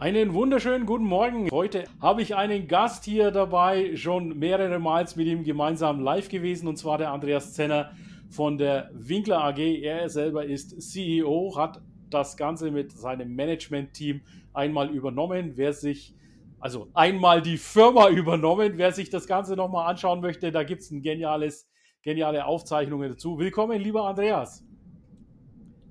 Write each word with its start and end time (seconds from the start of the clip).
Einen 0.00 0.32
wunderschönen 0.32 0.86
guten 0.86 1.04
Morgen. 1.04 1.50
Heute 1.50 1.84
habe 2.00 2.22
ich 2.22 2.34
einen 2.34 2.66
Gast 2.68 3.04
hier 3.04 3.30
dabei, 3.30 3.96
schon 3.96 4.38
mehrere 4.38 4.78
Mal 4.78 5.06
mit 5.14 5.26
ihm 5.26 5.44
gemeinsam 5.44 6.00
live 6.00 6.30
gewesen, 6.30 6.68
und 6.68 6.78
zwar 6.78 6.96
der 6.96 7.12
Andreas 7.12 7.52
Zenner 7.52 7.92
von 8.30 8.56
der 8.56 8.90
Winkler 8.94 9.44
AG. 9.44 9.58
Er 9.58 10.08
selber 10.08 10.46
ist 10.46 10.80
CEO, 10.80 11.54
hat 11.54 11.82
das 12.08 12.38
Ganze 12.38 12.70
mit 12.70 12.92
seinem 12.92 13.34
Management-Team 13.34 14.22
einmal 14.54 14.88
übernommen. 14.88 15.52
Wer 15.56 15.74
sich, 15.74 16.14
also 16.60 16.88
einmal 16.94 17.42
die 17.42 17.58
Firma 17.58 18.08
übernommen, 18.08 18.78
wer 18.78 18.92
sich 18.92 19.10
das 19.10 19.26
Ganze 19.26 19.54
nochmal 19.54 19.90
anschauen 19.90 20.22
möchte, 20.22 20.50
da 20.50 20.62
gibt 20.62 20.80
es 20.80 20.90
ein 20.90 21.02
geniales, 21.02 21.68
geniale 22.00 22.46
Aufzeichnungen 22.46 23.10
dazu. 23.10 23.38
Willkommen, 23.38 23.78
lieber 23.78 24.04
Andreas. 24.04 24.64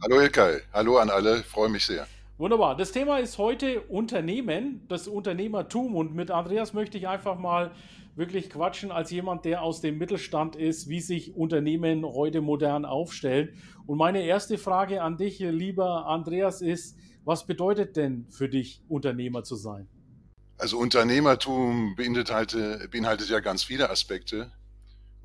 Hallo 0.01 0.19
Ilkay, 0.19 0.61
hallo 0.73 0.97
an 0.97 1.11
alle, 1.11 1.43
freue 1.43 1.69
mich 1.69 1.85
sehr. 1.85 2.07
Wunderbar. 2.39 2.77
Das 2.77 2.93
Thema 2.93 3.17
ist 3.17 3.37
heute 3.37 3.81
Unternehmen, 3.81 4.85
das 4.87 5.09
Unternehmertum. 5.09 5.93
Und 5.93 6.15
mit 6.15 6.31
Andreas 6.31 6.71
möchte 6.71 6.97
ich 6.97 7.05
einfach 7.05 7.37
mal 7.37 7.75
wirklich 8.15 8.49
quatschen 8.49 8.93
als 8.93 9.11
jemand, 9.11 9.43
der 9.43 9.61
aus 9.61 9.81
dem 9.81 9.97
Mittelstand 9.97 10.55
ist, 10.55 10.87
wie 10.87 11.01
sich 11.01 11.35
Unternehmen 11.35 12.05
heute 12.05 12.39
modern 12.39 12.85
aufstellen. 12.85 13.49
Und 13.85 13.97
meine 13.97 14.23
erste 14.23 14.57
Frage 14.57 15.03
an 15.03 15.17
dich, 15.17 15.39
lieber 15.39 16.05
Andreas, 16.05 16.61
ist, 16.61 16.97
was 17.25 17.45
bedeutet 17.45 17.97
denn 17.97 18.25
für 18.29 18.47
dich, 18.47 18.81
Unternehmer 18.87 19.43
zu 19.43 19.57
sein? 19.57 19.89
Also 20.57 20.77
Unternehmertum 20.77 21.95
beinhaltet, 21.97 22.89
beinhaltet 22.89 23.27
ja 23.27 23.41
ganz 23.41 23.63
viele 23.63 23.89
Aspekte. 23.89 24.49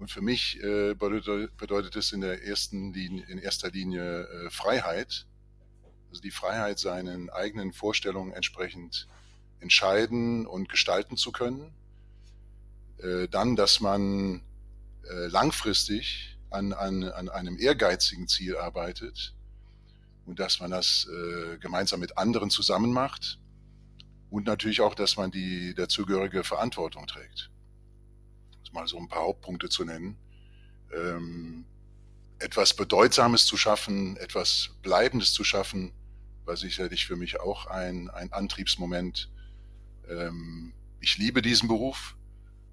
Und 0.00 0.11
für 0.11 0.20
mich 0.20 0.61
äh, 0.64 0.94
bedeutet, 0.94 1.94
es 1.94 2.12
in 2.12 2.22
in 2.22 3.39
erster 3.39 3.70
Linie 3.70 4.24
äh, 4.24 4.50
Freiheit 4.50 5.28
also 6.15 6.23
die 6.23 6.31
Freiheit, 6.31 6.79
seinen 6.79 7.29
eigenen 7.29 7.73
Vorstellungen 7.73 8.33
entsprechend 8.33 9.09
entscheiden 9.59 10.47
und 10.47 10.69
gestalten 10.69 11.17
zu 11.17 11.33
können. 11.33 11.75
Äh, 12.98 13.27
dann, 13.27 13.57
dass 13.57 13.81
man 13.81 14.45
äh, 15.11 15.27
langfristig 15.27 16.39
an, 16.51 16.73
an, 16.73 17.03
an 17.03 17.29
einem 17.29 17.59
ehrgeizigen 17.59 18.29
Ziel 18.29 18.57
arbeitet 18.57 19.35
und 20.25 20.39
dass 20.39 20.61
man 20.61 20.70
das 20.70 21.09
äh, 21.11 21.59
gemeinsam 21.59 21.98
mit 21.98 22.17
anderen 22.17 22.48
zusammen 22.48 22.92
macht 22.92 23.41
und 24.31 24.47
natürlich 24.47 24.83
auch, 24.83 24.95
dass 24.95 25.17
man 25.17 25.33
die 25.33 25.75
dazugehörige 25.75 26.45
Verantwortung 26.45 27.09
trägt. 27.09 27.51
Um 28.69 28.75
mal 28.75 28.87
so 28.87 28.98
ein 28.98 29.09
paar 29.09 29.23
Hauptpunkte 29.23 29.69
zu 29.69 29.85
nennen. 29.85 30.17
Ähm, 30.97 31.65
etwas 32.39 32.75
Bedeutsames 32.75 33.47
zu 33.47 33.57
schaffen, 33.57 34.17
etwas 34.19 34.70
Bleibendes 34.83 35.33
zu 35.33 35.45
schaffen, 35.45 35.92
war 36.45 36.56
sicherlich 36.56 37.06
für 37.06 37.17
mich 37.17 37.41
auch 37.41 37.67
ein, 37.67 38.11
ein 38.11 38.33
Antriebsmoment. 38.33 39.31
Ähm, 40.09 40.73
ich 41.01 41.19
liebe 41.19 41.42
diesen 41.42 41.69
Beruf 41.69 42.17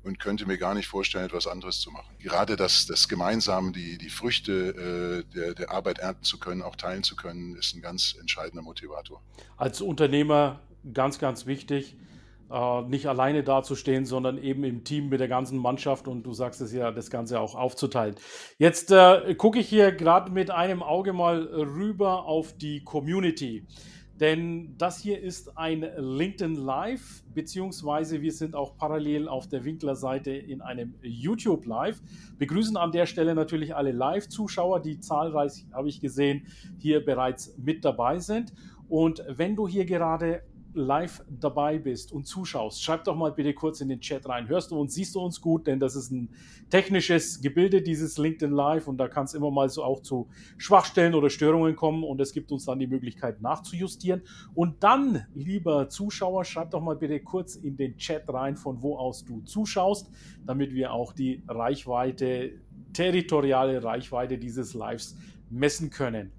und 0.03 0.19
könnte 0.19 0.45
mir 0.45 0.57
gar 0.57 0.73
nicht 0.73 0.87
vorstellen, 0.87 1.25
etwas 1.25 1.47
anderes 1.47 1.79
zu 1.79 1.91
machen. 1.91 2.15
Gerade 2.19 2.55
das, 2.55 2.87
das 2.87 3.07
gemeinsam 3.07 3.71
die, 3.73 3.97
die 3.97 4.09
Früchte 4.09 5.23
äh, 5.31 5.35
der, 5.35 5.53
der 5.53 5.71
Arbeit 5.71 5.99
ernten 5.99 6.23
zu 6.23 6.39
können, 6.39 6.61
auch 6.61 6.75
teilen 6.75 7.03
zu 7.03 7.15
können, 7.15 7.55
ist 7.55 7.75
ein 7.75 7.81
ganz 7.81 8.15
entscheidender 8.19 8.63
Motivator. 8.63 9.21
Als 9.57 9.81
Unternehmer 9.81 10.61
ganz, 10.93 11.19
ganz 11.19 11.45
wichtig, 11.45 11.95
äh, 12.51 12.81
nicht 12.83 13.07
alleine 13.07 13.43
dazustehen, 13.43 14.05
sondern 14.05 14.37
eben 14.37 14.63
im 14.63 14.83
Team 14.83 15.09
mit 15.09 15.19
der 15.19 15.27
ganzen 15.27 15.57
Mannschaft 15.57 16.07
und 16.07 16.23
du 16.23 16.33
sagst 16.33 16.61
es 16.61 16.73
ja, 16.73 16.91
das 16.91 17.09
Ganze 17.09 17.39
auch 17.39 17.55
aufzuteilen. 17.55 18.15
Jetzt 18.57 18.91
äh, 18.91 19.35
gucke 19.35 19.59
ich 19.59 19.69
hier 19.69 19.91
gerade 19.91 20.31
mit 20.31 20.51
einem 20.51 20.83
Auge 20.83 21.13
mal 21.13 21.43
rüber 21.43 22.25
auf 22.25 22.53
die 22.53 22.83
Community. 22.83 23.65
Denn 24.21 24.75
das 24.77 24.99
hier 24.99 25.19
ist 25.19 25.57
ein 25.57 25.83
LinkedIn 25.97 26.53
Live, 26.53 27.23
beziehungsweise 27.33 28.21
wir 28.21 28.31
sind 28.31 28.53
auch 28.53 28.77
parallel 28.77 29.27
auf 29.27 29.47
der 29.47 29.65
Winkler-Seite 29.65 30.29
in 30.29 30.61
einem 30.61 30.93
YouTube 31.01 31.65
Live. 31.65 31.99
Begrüßen 32.37 32.77
an 32.77 32.91
der 32.91 33.07
Stelle 33.07 33.33
natürlich 33.33 33.75
alle 33.75 33.91
Live-Zuschauer, 33.91 34.79
die 34.79 34.99
zahlreich, 34.99 35.65
habe 35.73 35.89
ich 35.89 36.01
gesehen, 36.01 36.45
hier 36.77 37.03
bereits 37.03 37.57
mit 37.57 37.83
dabei 37.83 38.19
sind. 38.19 38.53
Und 38.89 39.23
wenn 39.27 39.55
du 39.55 39.67
hier 39.67 39.85
gerade 39.85 40.43
live 40.73 41.23
dabei 41.29 41.77
bist 41.77 42.11
und 42.11 42.25
zuschaust, 42.25 42.83
schreib 42.83 43.03
doch 43.03 43.15
mal 43.15 43.31
bitte 43.31 43.53
kurz 43.53 43.81
in 43.81 43.89
den 43.89 43.99
Chat 43.99 44.27
rein. 44.27 44.47
Hörst 44.47 44.71
du 44.71 44.79
uns, 44.79 44.93
siehst 44.93 45.15
du 45.15 45.19
uns 45.19 45.41
gut? 45.41 45.67
Denn 45.67 45.79
das 45.79 45.95
ist 45.95 46.11
ein 46.11 46.29
technisches 46.69 47.41
Gebilde, 47.41 47.81
dieses 47.81 48.17
LinkedIn 48.17 48.55
Live 48.55 48.87
und 48.87 48.97
da 48.97 49.07
kann 49.07 49.25
es 49.25 49.33
immer 49.33 49.51
mal 49.51 49.69
so 49.69 49.83
auch 49.83 50.01
zu 50.01 50.27
Schwachstellen 50.57 51.13
oder 51.13 51.29
Störungen 51.29 51.75
kommen 51.75 52.03
und 52.03 52.19
es 52.21 52.33
gibt 52.33 52.51
uns 52.51 52.65
dann 52.65 52.79
die 52.79 52.87
Möglichkeit 52.87 53.41
nachzujustieren. 53.41 54.21
Und 54.53 54.83
dann, 54.83 55.25
lieber 55.33 55.89
Zuschauer, 55.89 56.45
schreib 56.45 56.71
doch 56.71 56.81
mal 56.81 56.95
bitte 56.95 57.19
kurz 57.19 57.55
in 57.55 57.77
den 57.77 57.97
Chat 57.97 58.23
rein, 58.27 58.55
von 58.55 58.81
wo 58.81 58.97
aus 58.97 59.25
du 59.25 59.41
zuschaust, 59.41 60.09
damit 60.45 60.73
wir 60.73 60.93
auch 60.93 61.13
die 61.13 61.43
Reichweite, 61.47 62.53
territoriale 62.93 63.83
Reichweite 63.83 64.37
dieses 64.37 64.73
Lives 64.73 65.17
messen 65.49 65.89
können. 65.89 66.31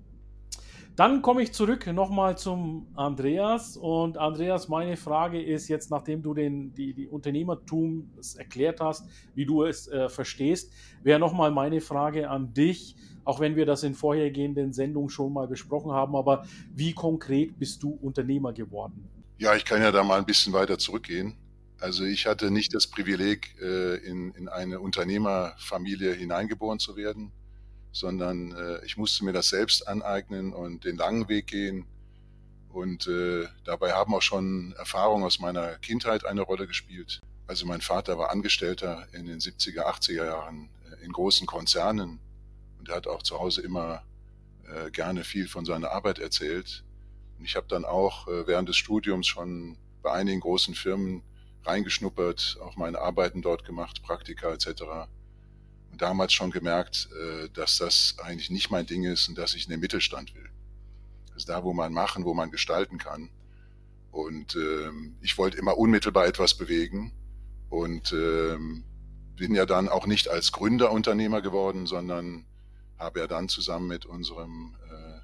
Dann 0.94 1.22
komme 1.22 1.42
ich 1.42 1.52
zurück 1.52 1.86
nochmal 1.86 2.36
zum 2.36 2.86
Andreas. 2.94 3.78
Und 3.78 4.18
Andreas, 4.18 4.68
meine 4.68 4.98
Frage 4.98 5.40
ist 5.40 5.68
jetzt, 5.68 5.90
nachdem 5.90 6.22
du 6.22 6.34
den, 6.34 6.74
die, 6.74 6.92
die 6.92 7.08
Unternehmertum 7.08 8.10
erklärt 8.36 8.80
hast, 8.80 9.08
wie 9.34 9.46
du 9.46 9.64
es 9.64 9.88
äh, 9.88 10.10
verstehst, 10.10 10.70
wäre 11.02 11.18
nochmal 11.18 11.50
meine 11.50 11.80
Frage 11.80 12.28
an 12.28 12.52
dich, 12.52 12.94
auch 13.24 13.40
wenn 13.40 13.56
wir 13.56 13.64
das 13.64 13.84
in 13.84 13.94
vorhergehenden 13.94 14.74
Sendungen 14.74 15.08
schon 15.08 15.32
mal 15.32 15.46
besprochen 15.46 15.92
haben, 15.92 16.14
aber 16.14 16.44
wie 16.74 16.92
konkret 16.92 17.58
bist 17.58 17.82
du 17.82 17.98
Unternehmer 18.02 18.52
geworden? 18.52 19.08
Ja, 19.38 19.56
ich 19.56 19.64
kann 19.64 19.80
ja 19.80 19.92
da 19.92 20.04
mal 20.04 20.18
ein 20.18 20.26
bisschen 20.26 20.52
weiter 20.52 20.76
zurückgehen. 20.76 21.36
Also 21.80 22.04
ich 22.04 22.26
hatte 22.26 22.50
nicht 22.50 22.74
das 22.74 22.86
Privileg, 22.86 23.56
äh, 23.60 23.96
in, 23.96 24.32
in 24.32 24.48
eine 24.48 24.78
Unternehmerfamilie 24.78 26.12
hineingeboren 26.12 26.78
zu 26.78 26.96
werden 26.96 27.32
sondern 27.92 28.52
äh, 28.52 28.84
ich 28.84 28.96
musste 28.96 29.24
mir 29.24 29.32
das 29.32 29.50
selbst 29.50 29.86
aneignen 29.86 30.52
und 30.52 30.84
den 30.84 30.96
langen 30.96 31.28
Weg 31.28 31.46
gehen. 31.46 31.86
Und 32.70 33.06
äh, 33.06 33.46
dabei 33.64 33.92
haben 33.92 34.14
auch 34.14 34.22
schon 34.22 34.72
Erfahrungen 34.78 35.24
aus 35.24 35.38
meiner 35.38 35.76
Kindheit 35.78 36.24
eine 36.24 36.40
Rolle 36.40 36.66
gespielt. 36.66 37.20
Also 37.46 37.66
mein 37.66 37.82
Vater 37.82 38.16
war 38.18 38.30
Angestellter 38.30 39.06
in 39.12 39.26
den 39.26 39.40
70er, 39.40 39.84
80er 39.84 40.24
Jahren 40.24 40.70
äh, 40.90 41.04
in 41.04 41.12
großen 41.12 41.46
Konzernen 41.46 42.18
und 42.78 42.88
er 42.88 42.96
hat 42.96 43.06
auch 43.06 43.22
zu 43.22 43.38
Hause 43.38 43.60
immer 43.60 44.02
äh, 44.66 44.90
gerne 44.90 45.22
viel 45.22 45.46
von 45.46 45.66
seiner 45.66 45.90
Arbeit 45.90 46.18
erzählt. 46.18 46.82
Und 47.38 47.44
ich 47.44 47.56
habe 47.56 47.66
dann 47.68 47.84
auch 47.84 48.26
äh, 48.26 48.46
während 48.46 48.70
des 48.70 48.76
Studiums 48.76 49.26
schon 49.26 49.76
bei 50.02 50.12
einigen 50.12 50.40
großen 50.40 50.74
Firmen 50.74 51.22
reingeschnuppert, 51.64 52.58
auch 52.62 52.76
meine 52.76 53.00
Arbeiten 53.00 53.42
dort 53.42 53.64
gemacht, 53.64 54.02
Praktika 54.02 54.50
etc 54.52 55.08
damals 55.98 56.32
schon 56.32 56.50
gemerkt, 56.50 57.08
äh, 57.12 57.48
dass 57.50 57.78
das 57.78 58.16
eigentlich 58.22 58.50
nicht 58.50 58.70
mein 58.70 58.86
Ding 58.86 59.04
ist 59.04 59.28
und 59.28 59.38
dass 59.38 59.54
ich 59.54 59.64
in 59.64 59.70
den 59.70 59.80
Mittelstand 59.80 60.34
will. 60.34 60.48
Das 61.28 61.38
ist 61.38 61.48
da, 61.48 61.64
wo 61.64 61.72
man 61.72 61.92
machen, 61.92 62.24
wo 62.24 62.34
man 62.34 62.50
gestalten 62.50 62.98
kann. 62.98 63.30
Und 64.10 64.56
ähm, 64.56 65.16
ich 65.22 65.38
wollte 65.38 65.56
immer 65.56 65.78
unmittelbar 65.78 66.26
etwas 66.26 66.54
bewegen 66.54 67.12
und 67.70 68.12
ähm, 68.12 68.84
bin 69.36 69.54
ja 69.54 69.64
dann 69.64 69.88
auch 69.88 70.06
nicht 70.06 70.28
als 70.28 70.52
Gründerunternehmer 70.52 71.40
geworden, 71.40 71.86
sondern 71.86 72.44
habe 72.98 73.20
ja 73.20 73.26
dann 73.26 73.48
zusammen 73.48 73.88
mit 73.88 74.04
unserem 74.04 74.76
äh, 74.90 75.20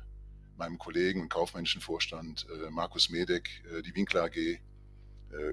meinem 0.56 0.79
Kollegen 0.79 1.21
und 1.21 1.29
kaufmännischen 1.29 1.82
Vorstand 1.82 2.47
äh, 2.50 2.71
Markus 2.71 3.11
Medek 3.11 3.62
die 3.85 3.94
Winkler 3.94 4.25
AG 4.25 4.59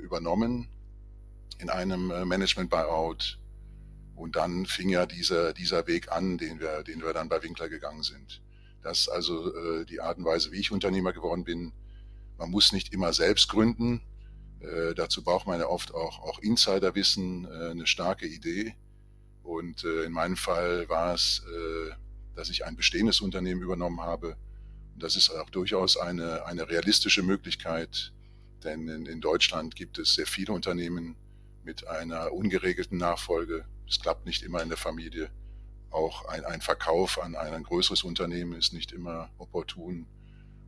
übernommen 0.01 0.69
in 1.59 1.69
einem 1.69 2.07
Management-Buyout 2.07 3.37
und 4.15 4.35
dann 4.35 4.65
fing 4.65 4.89
ja 4.89 5.05
dieser, 5.05 5.53
dieser 5.53 5.87
Weg 5.87 6.11
an, 6.11 6.37
den 6.37 6.59
wir, 6.59 6.83
den 6.83 7.01
wir 7.01 7.13
dann 7.13 7.29
bei 7.29 7.43
Winkler 7.43 7.69
gegangen 7.69 8.03
sind. 8.03 8.41
Das 8.81 9.01
ist 9.01 9.09
also 9.09 9.53
äh, 9.53 9.85
die 9.85 9.99
Art 9.99 10.17
und 10.17 10.25
Weise, 10.25 10.51
wie 10.51 10.59
ich 10.59 10.71
Unternehmer 10.71 11.11
geworden 11.11 11.43
bin. 11.43 11.73
Man 12.37 12.51
muss 12.51 12.71
nicht 12.71 12.93
immer 12.93 13.13
selbst 13.13 13.49
gründen. 13.49 14.01
Äh, 14.59 14.93
dazu 14.95 15.23
braucht 15.23 15.47
man 15.47 15.59
ja 15.59 15.67
oft 15.67 15.93
auch, 15.93 16.19
auch 16.19 16.39
Insiderwissen, 16.39 17.45
äh, 17.45 17.71
eine 17.71 17.87
starke 17.87 18.27
Idee. 18.27 18.75
Und 19.43 19.83
äh, 19.83 20.03
in 20.03 20.11
meinem 20.11 20.37
Fall 20.37 20.87
war 20.89 21.13
es, 21.13 21.43
äh, 21.47 21.91
dass 22.35 22.49
ich 22.49 22.65
ein 22.65 22.75
bestehendes 22.75 23.21
Unternehmen 23.21 23.61
übernommen 23.61 24.01
habe 24.01 24.37
Das 24.97 25.15
ist 25.15 25.29
auch 25.29 25.49
durchaus 25.49 25.97
eine, 25.97 26.45
eine 26.45 26.69
realistische 26.69 27.21
Möglichkeit, 27.21 28.13
denn 28.63 28.87
in, 28.87 29.05
in 29.05 29.21
Deutschland 29.21 29.75
gibt 29.75 29.97
es 29.99 30.15
sehr 30.15 30.25
viele 30.25 30.53
Unternehmen 30.53 31.15
mit 31.63 31.87
einer 31.87 32.31
ungeregelten 32.31 32.97
Nachfolge. 32.97 33.65
Es 33.87 33.99
klappt 33.99 34.25
nicht 34.25 34.43
immer 34.43 34.61
in 34.61 34.69
der 34.69 34.77
Familie. 34.77 35.29
Auch 35.91 36.25
ein, 36.25 36.43
ein 36.45 36.61
Verkauf 36.61 37.21
an 37.21 37.35
ein 37.35 37.63
größeres 37.63 38.03
Unternehmen 38.03 38.53
ist 38.53 38.73
nicht 38.73 38.91
immer 38.91 39.29
opportun. 39.37 40.07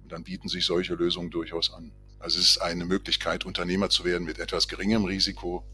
Und 0.04 0.12
dann 0.12 0.24
bieten 0.24 0.48
sich 0.48 0.66
solche 0.66 0.96
Lösungen 0.96 1.32
durchaus 1.32 1.74
an. 1.74 1.92
Also 2.20 2.40
es 2.40 2.46
ist 2.46 2.58
eine 2.60 2.86
Möglichkeit, 2.86 3.46
Unternehmer 3.46 3.90
zu 3.90 4.04
werden 4.04 4.24
mit 4.24 4.40
etwas 4.40 4.68
geringem 4.68 5.06
Risiko 5.06 5.66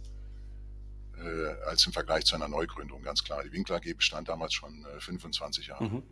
äh, 1.17 1.67
als 1.67 1.85
im 1.85 1.93
Vergleich 1.93 2.25
zu 2.25 2.35
einer 2.35 2.47
Neugründung, 2.47 3.01
ganz 3.01 3.23
klar. 3.23 3.43
Die 3.43 3.51
Winkler 3.51 3.77
AG 3.77 3.93
bestand 3.95 4.27
damals 4.27 4.53
schon 4.53 4.85
äh, 4.85 4.99
25 4.99 5.67
Jahre. 5.67 5.85
Mhm. 5.85 6.03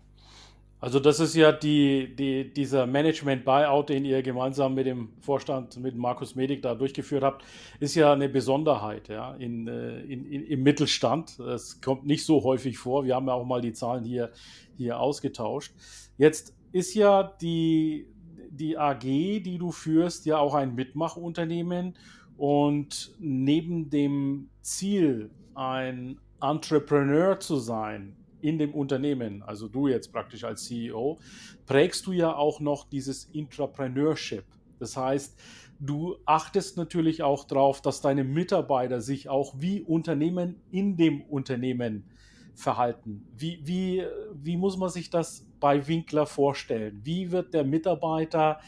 Also 0.81 0.99
das 0.99 1.19
ist 1.19 1.35
ja 1.35 1.51
die, 1.51 2.15
die, 2.15 2.51
dieser 2.51 2.87
Management-Buyout, 2.87 3.89
den 3.89 4.03
ihr 4.03 4.23
gemeinsam 4.23 4.73
mit 4.73 4.87
dem 4.87 5.09
Vorstand, 5.21 5.77
mit 5.77 5.95
Markus 5.95 6.33
Medik 6.33 6.63
da 6.63 6.73
durchgeführt 6.73 7.23
habt, 7.23 7.45
ist 7.79 7.93
ja 7.93 8.11
eine 8.11 8.27
Besonderheit 8.27 9.07
ja, 9.07 9.35
in, 9.35 9.67
äh, 9.67 10.01
in, 10.01 10.25
in, 10.25 10.43
im 10.43 10.63
Mittelstand. 10.63 11.37
Das 11.37 11.81
kommt 11.81 12.07
nicht 12.07 12.25
so 12.25 12.43
häufig 12.43 12.79
vor. 12.79 13.05
Wir 13.05 13.13
haben 13.13 13.27
ja 13.27 13.33
auch 13.33 13.45
mal 13.45 13.61
die 13.61 13.73
Zahlen 13.73 14.03
hier, 14.03 14.31
hier 14.75 14.99
ausgetauscht. 14.99 15.71
Jetzt 16.17 16.55
ist 16.71 16.95
ja 16.95 17.31
die, 17.39 18.07
die 18.49 18.75
AG, 18.75 19.03
die 19.03 19.59
du 19.59 19.71
führst, 19.71 20.25
ja 20.25 20.39
auch 20.39 20.55
ein 20.55 20.73
Mitmachunternehmen. 20.73 21.95
Und 22.37 23.13
neben 23.19 23.91
dem 23.91 24.49
Ziel, 24.61 25.29
ein 25.53 26.19
Entrepreneur 26.41 27.39
zu 27.39 27.57
sein, 27.57 28.15
in 28.41 28.59
dem 28.59 28.73
Unternehmen, 28.73 29.43
also 29.43 29.67
du 29.67 29.87
jetzt 29.87 30.11
praktisch 30.11 30.43
als 30.43 30.65
CEO, 30.65 31.19
prägst 31.65 32.05
du 32.07 32.11
ja 32.11 32.35
auch 32.35 32.59
noch 32.59 32.89
dieses 32.89 33.25
Intrapreneurship. 33.25 34.45
Das 34.79 34.97
heißt, 34.97 35.39
du 35.79 36.17
achtest 36.25 36.77
natürlich 36.77 37.23
auch 37.23 37.45
darauf, 37.45 37.81
dass 37.81 38.01
deine 38.01 38.23
Mitarbeiter 38.23 39.01
sich 39.01 39.29
auch 39.29 39.53
wie 39.57 39.81
Unternehmen 39.81 40.61
in 40.71 40.97
dem 40.97 41.21
Unternehmen 41.21 42.09
verhalten. 42.55 43.27
Wie, 43.35 43.61
wie, 43.63 44.05
wie 44.33 44.57
muss 44.57 44.77
man 44.77 44.89
sich 44.89 45.09
das 45.09 45.45
bei 45.59 45.87
Winkler 45.87 46.25
vorstellen? 46.25 46.99
Wie 47.03 47.31
wird 47.31 47.53
der 47.53 47.63
Mitarbeiter, 47.63 48.59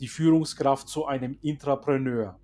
die 0.00 0.08
Führungskraft 0.08 0.88
zu 0.88 1.06
einem 1.06 1.38
Intrapreneur? 1.42 2.38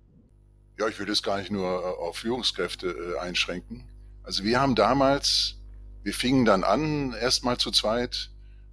Ja, 0.77 0.87
ich 0.87 0.99
will 0.99 1.05
das 1.05 1.23
gar 1.23 1.37
nicht 1.39 1.51
nur 1.51 1.65
äh, 1.65 2.07
auf 2.07 2.17
Führungskräfte 2.17 2.87
äh, 2.87 3.19
einschränken. 3.19 3.85
Also 4.23 4.43
wir 4.43 4.59
haben 4.59 4.75
damals 4.75 5.61
wir 6.05 6.13
fingen 6.13 6.45
dann 6.45 6.63
an, 6.63 7.13
erstmal 7.13 7.57
zu 7.57 7.71
zweit, 7.71 8.29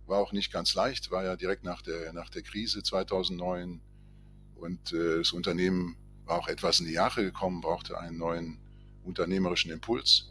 war 0.07 0.19
auch 0.19 0.33
nicht 0.33 0.53
ganz 0.53 0.75
leicht, 0.75 1.11
war 1.11 1.25
ja 1.25 1.35
direkt 1.35 1.65
nach 1.65 1.81
der, 1.81 2.13
nach 2.13 2.29
der 2.29 2.43
Krise 2.43 2.83
2009 2.83 3.81
und 4.57 4.93
äh, 4.93 5.17
das 5.17 5.33
Unternehmen 5.33 5.97
war 6.27 6.37
auch 6.37 6.49
etwas 6.49 6.81
in 6.81 6.87
die 6.87 6.93
Jahre 6.93 7.25
gekommen, 7.25 7.63
brauchte 7.63 7.99
einen 7.99 8.19
neuen 8.19 8.59
unternehmerischen 9.03 9.73
Impuls. 9.73 10.31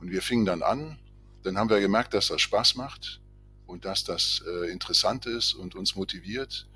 Und 0.00 0.12
wir 0.12 0.22
fingen 0.22 0.46
dann 0.46 0.62
an, 0.62 1.00
dann 1.42 1.58
haben 1.58 1.70
wir 1.70 1.80
gemerkt, 1.80 2.14
dass 2.14 2.28
das 2.28 2.40
Spaß 2.40 2.76
macht 2.76 3.20
und 3.66 3.84
dass 3.84 4.04
das 4.04 4.40
äh, 4.46 4.70
interessant 4.70 5.26
ist 5.26 5.54
und 5.54 5.74
uns 5.74 5.96
motiviert. 5.96 6.68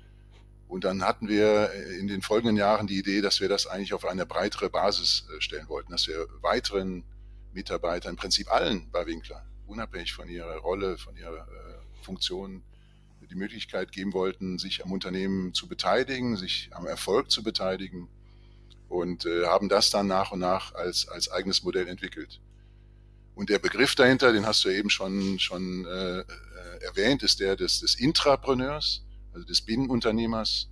Und 0.67 0.83
dann 0.83 1.05
hatten 1.05 1.29
wir 1.29 1.71
äh, 1.73 1.99
in 1.99 2.09
den 2.09 2.21
folgenden 2.21 2.57
Jahren 2.57 2.85
die 2.85 2.99
Idee, 2.99 3.21
dass 3.21 3.39
wir 3.39 3.47
das 3.47 3.65
eigentlich 3.65 3.93
auf 3.93 4.03
eine 4.03 4.25
breitere 4.25 4.69
Basis 4.69 5.25
äh, 5.29 5.39
stellen 5.39 5.69
wollten, 5.69 5.93
dass 5.93 6.05
wir 6.07 6.27
weiteren 6.41 7.05
Mitarbeitern, 7.53 8.11
im 8.11 8.17
Prinzip 8.17 8.51
allen 8.51 8.91
bei 8.91 9.05
Winkler, 9.05 9.45
unabhängig 9.67 10.13
von 10.13 10.27
ihrer 10.29 10.57
Rolle, 10.57 10.97
von 10.97 11.15
ihrer 11.15 11.47
äh, 11.47 12.03
Funktion, 12.03 12.63
die 13.29 13.35
Möglichkeit 13.35 13.91
geben 13.91 14.13
wollten, 14.13 14.59
sich 14.59 14.83
am 14.83 14.91
Unternehmen 14.91 15.53
zu 15.53 15.67
beteiligen, 15.67 16.37
sich 16.37 16.69
am 16.73 16.85
Erfolg 16.85 17.31
zu 17.31 17.41
beteiligen 17.41 18.07
und 18.89 19.25
äh, 19.25 19.45
haben 19.45 19.69
das 19.69 19.89
dann 19.89 20.07
nach 20.07 20.31
und 20.31 20.39
nach 20.39 20.73
als, 20.75 21.07
als 21.07 21.31
eigenes 21.31 21.63
Modell 21.63 21.87
entwickelt. 21.87 22.41
Und 23.35 23.49
der 23.49 23.59
Begriff 23.59 23.95
dahinter, 23.95 24.31
den 24.31 24.45
hast 24.45 24.63
du 24.63 24.69
eben 24.69 24.89
schon, 24.89 25.39
schon 25.39 25.85
äh, 25.85 26.19
äh 26.19 26.25
erwähnt, 26.81 27.23
ist 27.23 27.39
der 27.39 27.55
des, 27.55 27.79
des 27.79 27.95
Intrapreneurs, 27.95 29.03
also 29.33 29.45
des 29.47 29.61
Binnenunternehmers, 29.61 30.69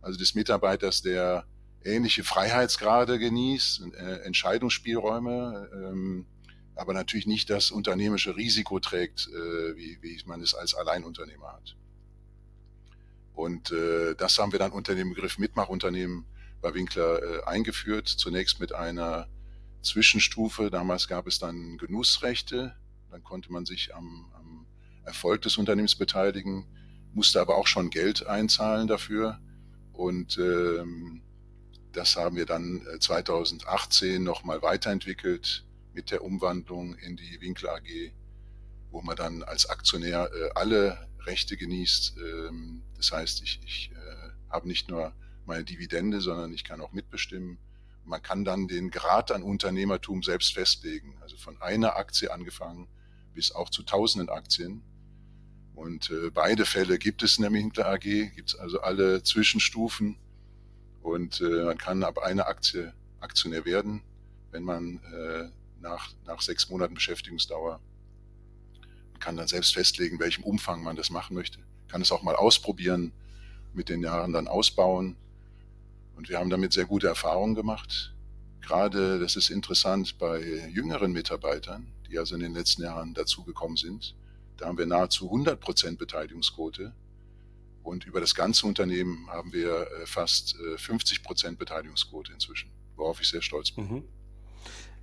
also 0.00 0.18
des 0.18 0.34
Mitarbeiters, 0.34 1.02
der 1.02 1.46
ähnliche 1.84 2.24
Freiheitsgrade 2.24 3.18
genießt, 3.18 3.82
äh, 3.94 4.24
Entscheidungsspielräume, 4.24 5.70
ähm, 5.72 6.26
aber 6.74 6.94
natürlich 6.94 7.26
nicht 7.26 7.50
das 7.50 7.70
unternehmische 7.70 8.36
Risiko 8.36 8.80
trägt, 8.80 9.28
äh, 9.28 9.76
wie, 9.76 9.98
wie 10.00 10.20
man 10.26 10.40
es 10.40 10.54
als 10.54 10.74
Alleinunternehmer 10.74 11.52
hat. 11.52 11.76
Und 13.34 13.70
äh, 13.70 14.14
das 14.14 14.38
haben 14.38 14.52
wir 14.52 14.58
dann 14.58 14.72
unter 14.72 14.94
dem 14.94 15.10
Begriff 15.10 15.38
Mitmachunternehmen 15.38 16.26
bei 16.60 16.74
Winkler 16.74 17.22
äh, 17.22 17.44
eingeführt. 17.44 18.08
Zunächst 18.08 18.60
mit 18.60 18.74
einer 18.74 19.28
Zwischenstufe. 19.82 20.70
Damals 20.70 21.08
gab 21.08 21.26
es 21.26 21.38
dann 21.38 21.78
Genussrechte. 21.78 22.74
Dann 23.10 23.24
konnte 23.24 23.52
man 23.52 23.66
sich 23.66 23.94
am, 23.94 24.30
am 24.34 24.66
Erfolg 25.04 25.42
des 25.42 25.56
Unternehmens 25.56 25.96
beteiligen, 25.96 26.66
musste 27.12 27.40
aber 27.40 27.56
auch 27.56 27.66
schon 27.66 27.90
Geld 27.90 28.26
einzahlen 28.26 28.86
dafür. 28.86 29.40
Und 29.92 30.38
ähm, 30.38 31.22
das 31.92 32.16
haben 32.16 32.36
wir 32.36 32.46
dann 32.46 32.86
2018 33.00 34.14
äh, 34.14 34.18
nochmal 34.18 34.62
weiterentwickelt 34.62 35.64
mit 35.92 36.10
der 36.10 36.22
Umwandlung 36.22 36.94
in 36.96 37.16
die 37.16 37.40
Winkler 37.40 37.74
AG, 37.74 38.12
wo 38.90 39.02
man 39.02 39.16
dann 39.16 39.42
als 39.42 39.66
Aktionär 39.66 40.30
äh, 40.32 40.50
alle 40.54 41.08
Rechte 41.20 41.56
genießt. 41.56 42.16
Ähm, 42.18 42.82
das 42.96 43.12
heißt, 43.12 43.42
ich, 43.42 43.60
ich 43.64 43.90
äh, 43.92 44.30
habe 44.50 44.68
nicht 44.68 44.88
nur 44.88 45.14
meine 45.44 45.64
Dividende, 45.64 46.20
sondern 46.20 46.52
ich 46.52 46.64
kann 46.64 46.80
auch 46.80 46.92
mitbestimmen. 46.92 47.58
Man 48.04 48.22
kann 48.22 48.44
dann 48.44 48.68
den 48.68 48.90
Grad 48.90 49.30
an 49.30 49.42
Unternehmertum 49.42 50.22
selbst 50.22 50.54
festlegen, 50.54 51.16
also 51.20 51.36
von 51.36 51.60
einer 51.60 51.96
Aktie 51.96 52.32
angefangen 52.32 52.88
bis 53.34 53.52
auch 53.52 53.70
zu 53.70 53.82
tausenden 53.82 54.28
Aktien. 54.28 54.82
Und 55.74 56.10
äh, 56.10 56.30
beide 56.30 56.66
Fälle 56.66 56.98
gibt 56.98 57.22
es 57.22 57.38
in 57.38 57.42
der 57.42 57.52
Winkler 57.52 57.86
AG, 57.88 58.00
gibt 58.00 58.50
es 58.50 58.54
also 58.54 58.80
alle 58.80 59.22
Zwischenstufen 59.22 60.18
und 61.00 61.40
äh, 61.40 61.64
man 61.64 61.78
kann 61.78 62.02
ab 62.04 62.18
einer 62.18 62.46
Aktie 62.46 62.92
Aktionär 63.20 63.64
werden, 63.64 64.02
wenn 64.50 64.64
man 64.64 65.00
äh, 65.12 65.48
nach, 65.82 66.10
nach 66.24 66.40
sechs 66.40 66.70
Monaten 66.70 66.94
Beschäftigungsdauer. 66.94 67.80
Man 69.12 69.20
kann 69.20 69.36
dann 69.36 69.48
selbst 69.48 69.74
festlegen, 69.74 70.18
welchem 70.18 70.44
Umfang 70.44 70.82
man 70.82 70.96
das 70.96 71.10
machen 71.10 71.34
möchte. 71.34 71.58
Kann 71.88 72.00
es 72.00 72.12
auch 72.12 72.22
mal 72.22 72.36
ausprobieren, 72.36 73.12
mit 73.74 73.88
den 73.88 74.02
Jahren 74.02 74.32
dann 74.32 74.48
ausbauen. 74.48 75.16
Und 76.16 76.28
wir 76.28 76.38
haben 76.38 76.50
damit 76.50 76.72
sehr 76.72 76.86
gute 76.86 77.08
Erfahrungen 77.08 77.54
gemacht. 77.54 78.14
Gerade, 78.60 79.18
das 79.18 79.36
ist 79.36 79.50
interessant, 79.50 80.18
bei 80.18 80.40
jüngeren 80.72 81.12
Mitarbeitern, 81.12 81.92
die 82.08 82.18
also 82.18 82.34
in 82.34 82.42
den 82.42 82.54
letzten 82.54 82.82
Jahren 82.82 83.12
dazugekommen 83.12 83.76
sind, 83.76 84.14
da 84.56 84.66
haben 84.66 84.78
wir 84.78 84.86
nahezu 84.86 85.26
100 85.26 85.58
Prozent 85.58 85.98
Beteiligungsquote. 85.98 86.94
Und 87.82 88.06
über 88.06 88.20
das 88.20 88.34
ganze 88.34 88.66
Unternehmen 88.66 89.28
haben 89.28 89.52
wir 89.52 89.88
äh, 89.90 90.06
fast 90.06 90.56
50 90.76 91.18
äh, 91.18 91.22
Prozent 91.22 91.58
Beteiligungsquote 91.58 92.32
inzwischen, 92.32 92.70
worauf 92.94 93.20
ich 93.20 93.28
sehr 93.28 93.42
stolz 93.42 93.72
bin. 93.72 93.88
Mhm. 93.88 94.04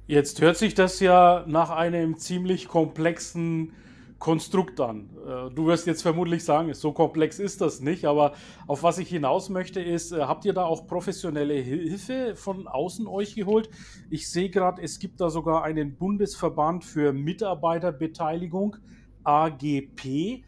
Jetzt 0.10 0.42
hört 0.42 0.58
sich 0.58 0.74
das 0.74 1.00
ja 1.02 1.44
nach 1.46 1.70
einem 1.70 2.18
ziemlich 2.18 2.68
komplexen 2.68 3.74
Konstrukt 4.18 4.82
an. 4.82 5.08
Äh, 5.24 5.54
du 5.54 5.68
wirst 5.68 5.86
jetzt 5.86 6.02
vermutlich 6.02 6.44
sagen, 6.44 6.74
so 6.74 6.94
komplex 6.94 7.38
ist 7.38 7.62
das 7.62 7.80
nicht, 7.80 8.06
aber 8.06 8.34
auf 8.66 8.82
was 8.82 8.98
ich 8.98 9.08
hinaus 9.08 9.50
möchte 9.50 9.80
ist, 9.80 10.12
äh, 10.12 10.22
habt 10.22 10.46
ihr 10.46 10.54
da 10.54 10.64
auch 10.64 10.88
professionelle 10.88 11.54
Hilfe 11.54 12.36
von 12.36 12.68
außen 12.68 13.06
euch 13.06 13.36
geholt? 13.36 13.70
Ich 14.10 14.28
sehe 14.28 14.50
gerade, 14.50 14.82
es 14.82 14.98
gibt 14.98 15.22
da 15.22 15.30
sogar 15.30 15.64
einen 15.64 15.96
Bundesverband 15.96 16.86
für 16.86 17.14
Mitarbeiterbeteiligung, 17.14 18.78
AGP. 19.24 20.06
Äh, 20.08 20.42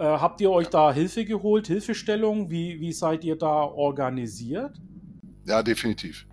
habt 0.00 0.40
ihr 0.40 0.50
euch 0.50 0.66
da 0.66 0.92
Hilfe 0.92 1.24
geholt, 1.24 1.68
Hilfestellung? 1.68 2.50
Wie, 2.50 2.80
wie 2.80 2.92
seid 2.92 3.22
ihr 3.22 3.36
da 3.36 3.62
organisiert? 3.62 4.80
Ja, 5.46 5.62
definitiv. 5.62 6.27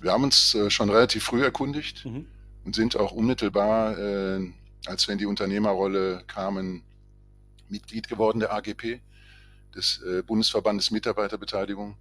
Wir 0.00 0.12
haben 0.12 0.24
uns 0.24 0.54
äh, 0.54 0.70
schon 0.70 0.88
relativ 0.88 1.24
früh 1.24 1.44
erkundigt 1.44 2.06
mhm. 2.06 2.26
und 2.64 2.74
sind 2.74 2.96
auch 2.96 3.12
unmittelbar, 3.12 3.98
äh, 3.98 4.50
als 4.86 5.06
wir 5.06 5.12
in 5.12 5.18
die 5.18 5.26
Unternehmerrolle 5.26 6.24
kamen, 6.26 6.82
Mitglied 7.68 8.08
geworden 8.08 8.40
der 8.40 8.52
AGP, 8.52 9.00
des 9.74 10.02
äh, 10.02 10.22
Bundesverbandes 10.22 10.90
Mitarbeiterbeteiligung, 10.90 11.96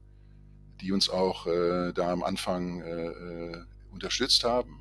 die 0.82 0.92
uns 0.94 1.10
auch 1.10 1.46
äh, 1.46 1.92
da 1.92 2.12
am 2.12 2.24
Anfang 2.24 2.82
äh, 2.82 3.08
äh, 3.08 3.64
unterstützt 3.92 4.44
haben. 4.46 4.80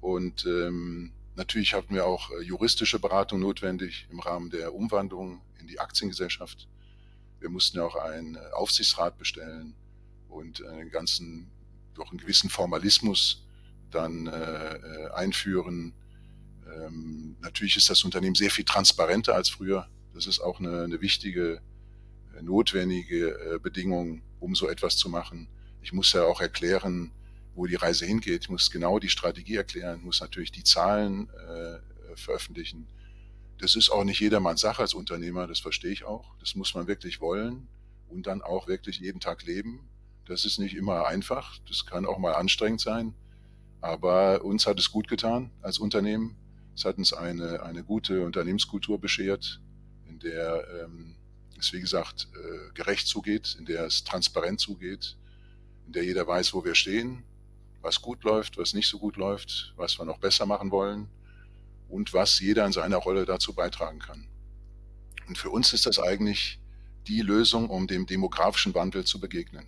Und 0.00 0.46
ähm, 0.46 1.12
natürlich 1.36 1.74
hatten 1.74 1.94
wir 1.94 2.06
auch 2.06 2.30
juristische 2.42 2.98
Beratung 2.98 3.40
notwendig 3.40 4.06
im 4.10 4.18
Rahmen 4.18 4.48
der 4.48 4.74
Umwandlung 4.74 5.42
in 5.60 5.66
die 5.66 5.78
Aktiengesellschaft. 5.78 6.68
Wir 7.38 7.50
mussten 7.50 7.76
ja 7.76 7.84
auch 7.84 7.96
einen 7.96 8.38
Aufsichtsrat 8.54 9.18
bestellen 9.18 9.74
und 10.28 10.64
einen 10.64 10.90
ganzen 10.90 11.50
doch 12.00 12.10
einen 12.10 12.20
gewissen 12.20 12.50
Formalismus 12.50 13.46
dann 13.90 14.26
äh, 14.26 14.74
äh, 14.74 15.10
einführen. 15.12 15.94
Ähm, 16.74 17.36
natürlich 17.40 17.76
ist 17.76 17.90
das 17.90 18.04
Unternehmen 18.04 18.34
sehr 18.34 18.50
viel 18.50 18.64
transparenter 18.64 19.34
als 19.34 19.48
früher. 19.48 19.88
Das 20.14 20.26
ist 20.26 20.40
auch 20.40 20.60
eine, 20.60 20.82
eine 20.82 21.00
wichtige 21.00 21.60
notwendige 22.42 23.58
Bedingung, 23.62 24.22
um 24.38 24.54
so 24.54 24.68
etwas 24.68 24.96
zu 24.96 25.10
machen. 25.10 25.48
Ich 25.82 25.92
muss 25.92 26.12
ja 26.12 26.24
auch 26.24 26.40
erklären, 26.40 27.12
wo 27.54 27.66
die 27.66 27.74
Reise 27.74 28.06
hingeht. 28.06 28.44
Ich 28.44 28.48
muss 28.48 28.70
genau 28.70 28.98
die 28.98 29.08
Strategie 29.08 29.56
erklären, 29.56 30.02
muss 30.02 30.20
natürlich 30.20 30.52
die 30.52 30.64
Zahlen 30.64 31.28
äh, 31.28 32.16
veröffentlichen. 32.16 32.86
Das 33.58 33.76
ist 33.76 33.90
auch 33.90 34.04
nicht 34.04 34.20
jedermanns 34.20 34.60
Sache 34.60 34.82
als 34.82 34.94
Unternehmer, 34.94 35.46
das 35.46 35.60
verstehe 35.60 35.92
ich 35.92 36.04
auch. 36.04 36.34
Das 36.38 36.54
muss 36.54 36.74
man 36.74 36.86
wirklich 36.86 37.20
wollen 37.20 37.68
und 38.08 38.26
dann 38.26 38.40
auch 38.40 38.66
wirklich 38.68 38.98
jeden 39.00 39.20
Tag 39.20 39.44
leben. 39.44 39.88
Das 40.30 40.44
ist 40.44 40.60
nicht 40.60 40.76
immer 40.76 41.08
einfach, 41.08 41.58
das 41.68 41.84
kann 41.86 42.06
auch 42.06 42.18
mal 42.18 42.34
anstrengend 42.34 42.80
sein, 42.80 43.14
aber 43.80 44.44
uns 44.44 44.64
hat 44.64 44.78
es 44.78 44.92
gut 44.92 45.08
getan 45.08 45.50
als 45.60 45.80
Unternehmen. 45.80 46.36
Es 46.72 46.84
hat 46.84 46.98
uns 46.98 47.12
eine, 47.12 47.64
eine 47.64 47.82
gute 47.82 48.24
Unternehmenskultur 48.24 49.00
beschert, 49.00 49.60
in 50.06 50.20
der 50.20 50.64
ähm, 50.84 51.16
es, 51.58 51.72
wie 51.72 51.80
gesagt, 51.80 52.28
äh, 52.32 52.72
gerecht 52.74 53.08
zugeht, 53.08 53.56
in 53.58 53.64
der 53.64 53.86
es 53.86 54.04
transparent 54.04 54.60
zugeht, 54.60 55.16
in 55.86 55.94
der 55.94 56.04
jeder 56.04 56.28
weiß, 56.28 56.54
wo 56.54 56.64
wir 56.64 56.76
stehen, 56.76 57.24
was 57.80 58.00
gut 58.00 58.22
läuft, 58.22 58.56
was 58.56 58.72
nicht 58.72 58.86
so 58.86 59.00
gut 59.00 59.16
läuft, 59.16 59.74
was 59.74 59.98
wir 59.98 60.04
noch 60.04 60.18
besser 60.18 60.46
machen 60.46 60.70
wollen 60.70 61.08
und 61.88 62.14
was 62.14 62.38
jeder 62.38 62.64
in 62.66 62.72
seiner 62.72 62.98
Rolle 62.98 63.24
dazu 63.24 63.52
beitragen 63.52 63.98
kann. 63.98 64.28
Und 65.26 65.38
für 65.38 65.50
uns 65.50 65.72
ist 65.72 65.86
das 65.86 65.98
eigentlich 65.98 66.60
die 67.08 67.20
Lösung, 67.20 67.68
um 67.68 67.88
dem 67.88 68.06
demografischen 68.06 68.74
Wandel 68.74 69.04
zu 69.04 69.18
begegnen. 69.18 69.66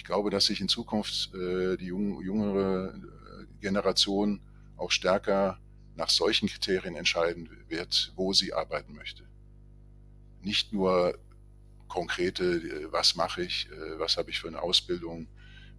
Ich 0.00 0.04
glaube, 0.04 0.30
dass 0.30 0.46
sich 0.46 0.62
in 0.62 0.68
Zukunft 0.68 1.34
äh, 1.34 1.76
die 1.76 1.84
jung, 1.84 2.22
jüngere 2.22 2.94
äh, 2.94 3.60
Generation 3.60 4.40
auch 4.78 4.90
stärker 4.90 5.60
nach 5.94 6.08
solchen 6.08 6.48
Kriterien 6.48 6.96
entscheiden 6.96 7.50
wird, 7.68 8.10
wo 8.16 8.32
sie 8.32 8.54
arbeiten 8.54 8.94
möchte. 8.94 9.28
Nicht 10.40 10.72
nur 10.72 11.18
konkrete, 11.86 12.44
äh, 12.44 12.90
was 12.90 13.14
mache 13.14 13.42
ich, 13.42 13.68
äh, 13.70 13.98
was 13.98 14.16
habe 14.16 14.30
ich 14.30 14.40
für 14.40 14.48
eine 14.48 14.62
Ausbildung, 14.62 15.28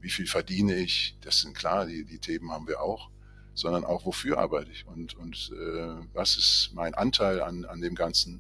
wie 0.02 0.12
viel 0.12 0.28
verdiene 0.28 0.76
ich, 0.76 1.18
das 1.22 1.40
sind 1.40 1.58
klar, 1.58 1.88
die, 1.88 2.06
die 2.06 2.20
Themen 2.20 2.52
haben 2.52 2.68
wir 2.68 2.80
auch, 2.80 3.10
sondern 3.56 3.84
auch, 3.84 4.06
wofür 4.06 4.38
arbeite 4.38 4.72
ich 4.72 4.86
und, 4.86 5.16
und 5.16 5.52
äh, 5.52 5.96
was 6.14 6.38
ist 6.38 6.74
mein 6.76 6.94
Anteil 6.94 7.42
an, 7.42 7.66
an 7.66 7.82
dem 7.82 7.96
Ganzen 7.96 8.40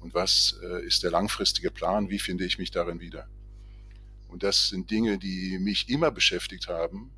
und 0.00 0.12
was 0.12 0.60
äh, 0.62 0.84
ist 0.84 1.02
der 1.02 1.10
langfristige 1.10 1.70
Plan, 1.70 2.10
wie 2.10 2.18
finde 2.18 2.44
ich 2.44 2.58
mich 2.58 2.70
darin 2.70 3.00
wieder. 3.00 3.30
Und 4.32 4.42
das 4.42 4.68
sind 4.68 4.90
Dinge, 4.90 5.18
die 5.18 5.58
mich 5.58 5.88
immer 5.88 6.10
beschäftigt 6.10 6.68
haben 6.68 7.10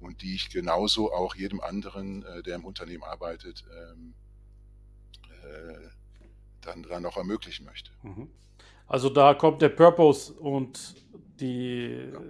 und 0.00 0.22
die 0.22 0.34
ich 0.34 0.48
genauso 0.50 1.12
auch 1.12 1.34
jedem 1.34 1.60
anderen, 1.60 2.24
äh, 2.24 2.42
der 2.42 2.56
im 2.56 2.64
Unternehmen 2.64 3.04
arbeitet, 3.04 3.64
ähm, 3.92 4.14
äh, 5.42 5.88
dann, 6.62 6.82
dann 6.82 7.06
auch 7.06 7.16
ermöglichen 7.16 7.66
möchte. 7.66 7.90
Mhm. 8.02 8.28
Also 8.86 9.10
da 9.10 9.34
kommt 9.34 9.62
der 9.62 9.68
Purpose 9.68 10.32
und 10.32 10.94
die 11.40 12.10
ja 12.12 12.20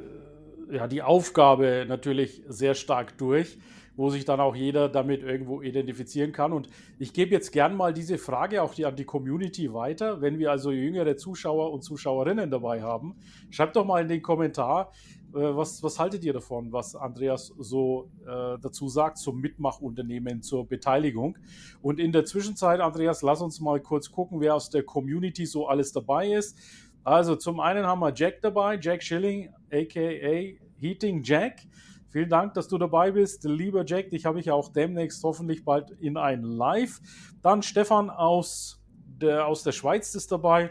ja, 0.70 0.86
die 0.86 1.02
Aufgabe 1.02 1.84
natürlich 1.88 2.42
sehr 2.48 2.74
stark 2.74 3.18
durch, 3.18 3.58
wo 3.96 4.10
sich 4.10 4.24
dann 4.24 4.40
auch 4.40 4.54
jeder 4.54 4.88
damit 4.88 5.22
irgendwo 5.22 5.62
identifizieren 5.62 6.32
kann. 6.32 6.52
Und 6.52 6.68
ich 6.98 7.12
gebe 7.12 7.32
jetzt 7.32 7.50
gern 7.50 7.76
mal 7.76 7.92
diese 7.92 8.18
Frage 8.18 8.62
auch 8.62 8.74
die, 8.74 8.84
an 8.84 8.96
die 8.96 9.04
Community 9.04 9.72
weiter. 9.72 10.20
Wenn 10.20 10.38
wir 10.38 10.50
also 10.50 10.70
jüngere 10.70 11.16
Zuschauer 11.16 11.72
und 11.72 11.82
Zuschauerinnen 11.82 12.50
dabei 12.50 12.82
haben, 12.82 13.16
schreibt 13.50 13.76
doch 13.76 13.84
mal 13.84 14.02
in 14.02 14.08
den 14.08 14.22
Kommentar, 14.22 14.92
äh, 15.34 15.56
was, 15.56 15.82
was 15.82 15.98
haltet 15.98 16.24
ihr 16.24 16.32
davon, 16.32 16.72
was 16.72 16.94
Andreas 16.94 17.52
so 17.58 18.10
äh, 18.22 18.58
dazu 18.60 18.88
sagt 18.88 19.18
zum 19.18 19.40
Mitmachunternehmen, 19.40 20.42
zur 20.42 20.68
Beteiligung. 20.68 21.38
Und 21.82 21.98
in 21.98 22.12
der 22.12 22.24
Zwischenzeit, 22.24 22.80
Andreas, 22.80 23.22
lass 23.22 23.40
uns 23.40 23.60
mal 23.60 23.80
kurz 23.80 24.10
gucken, 24.10 24.40
wer 24.40 24.54
aus 24.54 24.70
der 24.70 24.82
Community 24.82 25.46
so 25.46 25.66
alles 25.66 25.92
dabei 25.92 26.32
ist. 26.32 26.58
Also 27.02 27.36
zum 27.36 27.60
einen 27.60 27.86
haben 27.86 28.00
wir 28.00 28.12
Jack 28.14 28.42
dabei, 28.42 28.78
Jack 28.80 29.02
Schilling, 29.02 29.50
aka 29.72 30.56
Heating 30.78 31.22
Jack. 31.22 31.60
Vielen 32.08 32.28
Dank, 32.28 32.54
dass 32.54 32.68
du 32.68 32.78
dabei 32.78 33.10
bist. 33.12 33.44
Lieber 33.44 33.84
Jack, 33.84 34.10
dich 34.10 34.24
habe 34.24 34.40
ich 34.40 34.50
auch 34.50 34.72
demnächst 34.72 35.22
hoffentlich 35.24 35.64
bald 35.64 35.90
in 36.00 36.16
ein 36.16 36.42
Live. 36.42 37.00
Dann 37.42 37.62
Stefan 37.62 38.10
aus 38.10 38.82
der, 39.20 39.46
aus 39.46 39.62
der 39.62 39.72
Schweiz 39.72 40.14
ist 40.14 40.30
dabei, 40.30 40.70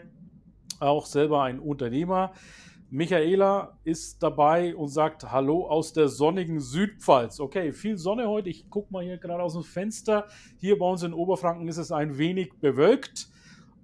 auch 0.79 1.05
selber 1.05 1.43
ein 1.43 1.59
Unternehmer. 1.59 2.31
Michaela 2.89 3.77
ist 3.83 4.21
dabei 4.21 4.75
und 4.75 4.87
sagt 4.87 5.31
Hallo 5.31 5.67
aus 5.67 5.91
der 5.91 6.07
sonnigen 6.07 6.59
Südpfalz. 6.59 7.39
Okay, 7.39 7.73
viel 7.73 7.97
Sonne 7.97 8.27
heute. 8.29 8.49
Ich 8.49 8.69
gucke 8.69 8.93
mal 8.93 9.03
hier 9.03 9.17
gerade 9.17 9.43
aus 9.43 9.53
dem 9.53 9.63
Fenster. 9.63 10.27
Hier 10.57 10.77
bei 10.77 10.85
uns 10.85 11.03
in 11.03 11.13
Oberfranken 11.13 11.67
ist 11.67 11.77
es 11.77 11.91
ein 11.91 12.17
wenig 12.17 12.53
bewölkt. 12.61 13.27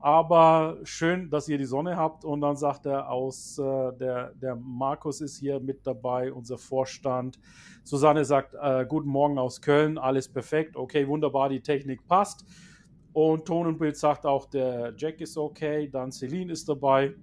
Aber 0.01 0.79
schön, 0.83 1.29
dass 1.29 1.47
ihr 1.47 1.59
die 1.59 1.65
Sonne 1.65 1.95
habt. 1.95 2.25
Und 2.25 2.41
dann 2.41 2.55
sagt 2.55 2.87
er 2.87 3.09
aus, 3.09 3.59
äh, 3.59 3.93
der, 3.93 4.33
der 4.33 4.55
Markus 4.55 5.21
ist 5.21 5.37
hier 5.37 5.59
mit 5.59 5.85
dabei, 5.85 6.33
unser 6.33 6.57
Vorstand. 6.57 7.39
Susanne 7.83 8.25
sagt, 8.25 8.55
äh, 8.59 8.85
guten 8.87 9.09
Morgen 9.09 9.37
aus 9.37 9.61
Köln, 9.61 9.99
alles 9.99 10.27
perfekt. 10.27 10.75
Okay, 10.75 11.07
wunderbar, 11.07 11.49
die 11.49 11.61
Technik 11.61 12.07
passt. 12.07 12.45
Und 13.13 13.45
Ton 13.45 13.67
und 13.67 13.77
Bild 13.77 13.95
sagt 13.95 14.25
auch, 14.25 14.47
der 14.47 14.93
Jack 14.97 15.21
ist 15.21 15.37
okay. 15.37 15.87
Dann 15.87 16.11
Celine 16.11 16.51
ist 16.51 16.67
dabei. 16.67 17.13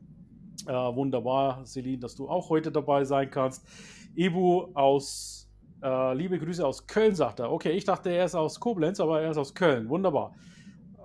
Äh, 0.67 0.73
wunderbar, 0.73 1.65
Celine, 1.65 1.99
dass 1.99 2.15
du 2.15 2.29
auch 2.29 2.49
heute 2.49 2.71
dabei 2.71 3.05
sein 3.05 3.29
kannst. 3.29 3.67
Ibu 4.15 4.69
aus, 4.75 5.51
äh, 5.83 6.15
liebe 6.15 6.39
Grüße 6.39 6.65
aus 6.65 6.87
Köln, 6.87 7.17
sagt 7.17 7.41
er. 7.41 7.51
Okay, 7.51 7.73
ich 7.73 7.85
dachte, 7.85 8.11
er 8.11 8.25
ist 8.25 8.37
aus 8.37 8.61
Koblenz, 8.61 9.01
aber 9.01 9.21
er 9.21 9.33
ist 9.33 9.39
aus 9.39 9.53
Köln. 9.53 9.89
Wunderbar. 9.89 10.35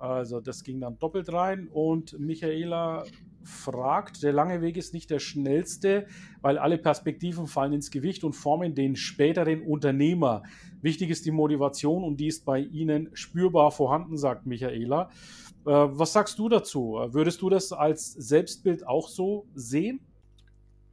Also 0.04 0.40
das 0.40 0.62
ging 0.64 0.80
dann 0.80 0.98
doppelt 0.98 1.32
rein 1.32 1.68
und 1.68 2.18
Michaela 2.18 3.04
fragt, 3.42 4.22
der 4.22 4.34
lange 4.34 4.60
Weg 4.60 4.76
ist 4.76 4.92
nicht 4.92 5.08
der 5.10 5.18
schnellste, 5.18 6.06
weil 6.42 6.58
alle 6.58 6.76
Perspektiven 6.76 7.46
fallen 7.46 7.72
ins 7.72 7.90
Gewicht 7.90 8.22
und 8.22 8.34
formen 8.34 8.74
den 8.74 8.96
späteren 8.96 9.62
Unternehmer. 9.62 10.42
Wichtig 10.82 11.08
ist 11.08 11.24
die 11.24 11.30
Motivation 11.30 12.04
und 12.04 12.18
die 12.18 12.26
ist 12.26 12.44
bei 12.44 12.58
Ihnen 12.60 13.10
spürbar 13.14 13.70
vorhanden, 13.70 14.18
sagt 14.18 14.44
Michaela. 14.44 15.10
Äh, 15.66 15.70
was 15.70 16.12
sagst 16.12 16.38
du 16.38 16.50
dazu? 16.50 16.98
Würdest 17.08 17.40
du 17.40 17.48
das 17.48 17.72
als 17.72 18.12
Selbstbild 18.12 18.86
auch 18.86 19.08
so 19.08 19.46
sehen? 19.54 20.00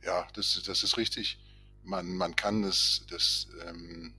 Ja, 0.05 0.25
das, 0.33 0.63
das 0.65 0.83
ist 0.83 0.97
richtig. 0.97 1.37
Man, 1.83 2.15
man 2.15 2.35
kann 2.37 2.61
das, 2.61 3.05
das 3.09 3.49
ähm, 3.67 4.13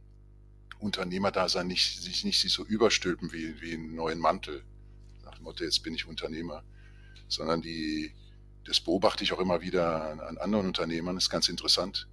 Unternehmerdasein 0.80 1.66
nicht, 1.66 2.02
sich 2.02 2.24
nicht 2.24 2.40
so 2.50 2.64
überstülpen 2.64 3.32
wie, 3.32 3.58
wie 3.62 3.72
einen 3.72 3.94
neuen 3.94 4.18
Mantel 4.18 4.62
dem 5.42 5.44
Motto, 5.44 5.64
jetzt 5.64 5.82
bin 5.82 5.94
ich 5.94 6.06
Unternehmer, 6.06 6.62
sondern 7.28 7.60
die, 7.62 8.12
das 8.64 8.80
beobachte 8.80 9.24
ich 9.24 9.32
auch 9.32 9.40
immer 9.40 9.60
wieder 9.60 10.10
an, 10.10 10.20
an 10.20 10.38
anderen 10.38 10.66
Unternehmern, 10.66 11.16
das 11.16 11.24
ist 11.24 11.30
ganz 11.30 11.48
interessant. 11.48 12.08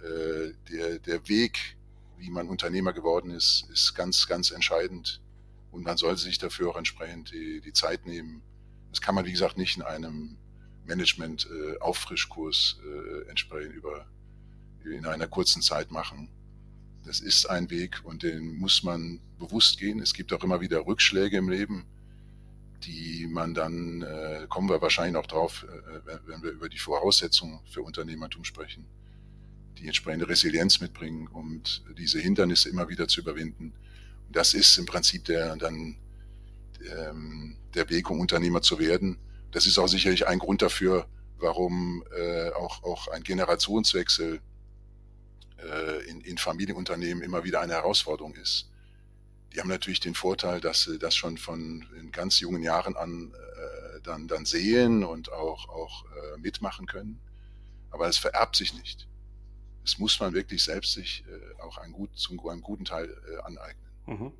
Äh, 0.00 0.52
der, 0.70 0.98
der 0.98 1.28
Weg, 1.28 1.76
wie 2.18 2.30
man 2.30 2.48
Unternehmer 2.48 2.92
geworden 2.92 3.30
ist, 3.30 3.68
ist 3.72 3.94
ganz, 3.94 4.26
ganz 4.26 4.50
entscheidend. 4.50 5.22
Und 5.70 5.84
man 5.84 5.96
sollte 5.96 6.22
sich 6.22 6.38
dafür 6.38 6.70
auch 6.70 6.76
entsprechend 6.76 7.32
die, 7.32 7.60
die 7.60 7.72
Zeit 7.72 8.06
nehmen. 8.06 8.42
Das 8.90 9.00
kann 9.00 9.14
man, 9.14 9.26
wie 9.26 9.32
gesagt, 9.32 9.58
nicht 9.58 9.76
in 9.76 9.82
einem 9.82 10.36
Management-Auffrischkurs 10.84 12.78
äh, 12.82 12.88
äh, 12.88 13.28
entsprechend 13.28 13.74
über, 13.74 14.06
in 14.84 15.06
einer 15.06 15.26
kurzen 15.26 15.62
Zeit 15.62 15.90
machen. 15.90 16.28
Das 17.04 17.20
ist 17.20 17.46
ein 17.46 17.70
Weg 17.70 18.00
und 18.04 18.22
den 18.22 18.56
muss 18.56 18.82
man 18.82 19.20
bewusst 19.38 19.78
gehen. 19.78 20.00
Es 20.00 20.12
gibt 20.12 20.32
auch 20.32 20.42
immer 20.42 20.60
wieder 20.60 20.86
Rückschläge 20.86 21.36
im 21.36 21.48
Leben 21.48 21.86
die 22.84 23.26
man 23.26 23.54
dann, 23.54 24.02
äh, 24.02 24.46
kommen 24.48 24.68
wir 24.68 24.80
wahrscheinlich 24.80 25.14
noch 25.14 25.26
drauf, 25.26 25.64
äh, 25.64 26.18
wenn 26.26 26.42
wir 26.42 26.50
über 26.50 26.68
die 26.68 26.78
Voraussetzungen 26.78 27.60
für 27.70 27.82
Unternehmertum 27.82 28.44
sprechen, 28.44 28.84
die 29.78 29.86
entsprechende 29.86 30.28
Resilienz 30.28 30.80
mitbringen, 30.80 31.28
um 31.28 31.62
diese 31.96 32.18
Hindernisse 32.18 32.68
immer 32.68 32.88
wieder 32.88 33.08
zu 33.08 33.20
überwinden. 33.20 33.72
Und 34.26 34.36
das 34.36 34.54
ist 34.54 34.76
im 34.78 34.86
Prinzip 34.86 35.24
der, 35.24 35.56
dann, 35.56 35.96
ähm, 36.96 37.56
der 37.74 37.88
Weg, 37.90 38.10
um 38.10 38.20
Unternehmer 38.20 38.62
zu 38.62 38.78
werden. 38.78 39.18
Das 39.52 39.66
ist 39.66 39.78
auch 39.78 39.88
sicherlich 39.88 40.26
ein 40.26 40.38
Grund 40.38 40.62
dafür, 40.62 41.06
warum 41.38 42.04
äh, 42.16 42.50
auch, 42.50 42.82
auch 42.82 43.08
ein 43.08 43.22
Generationswechsel 43.22 44.40
äh, 45.58 46.10
in, 46.10 46.20
in 46.22 46.38
Familienunternehmen 46.38 47.22
immer 47.22 47.44
wieder 47.44 47.60
eine 47.60 47.74
Herausforderung 47.74 48.34
ist 48.34 48.70
die 49.56 49.60
haben 49.60 49.68
natürlich 49.68 50.00
den 50.00 50.14
Vorteil, 50.14 50.60
dass 50.60 50.82
sie 50.82 50.98
das 50.98 51.16
schon 51.16 51.38
von 51.38 51.86
in 51.98 52.12
ganz 52.12 52.40
jungen 52.40 52.62
Jahren 52.62 52.94
an 52.94 53.32
äh, 53.32 54.00
dann, 54.02 54.28
dann 54.28 54.44
sehen 54.44 55.02
und 55.02 55.32
auch, 55.32 55.70
auch 55.70 56.04
äh, 56.04 56.38
mitmachen 56.38 56.84
können. 56.84 57.18
Aber 57.90 58.06
es 58.06 58.18
vererbt 58.18 58.56
sich 58.56 58.74
nicht. 58.74 59.08
Es 59.82 59.98
muss 59.98 60.20
man 60.20 60.34
wirklich 60.34 60.62
selbst 60.62 60.92
sich 60.92 61.24
äh, 61.26 61.62
auch 61.62 61.78
ein 61.78 61.92
gut, 61.92 62.10
zum 62.18 62.38
einem 62.46 62.60
guten 62.60 62.84
Teil 62.84 63.08
äh, 63.08 63.38
aneignen. 63.44 63.86
Mhm. 64.04 64.32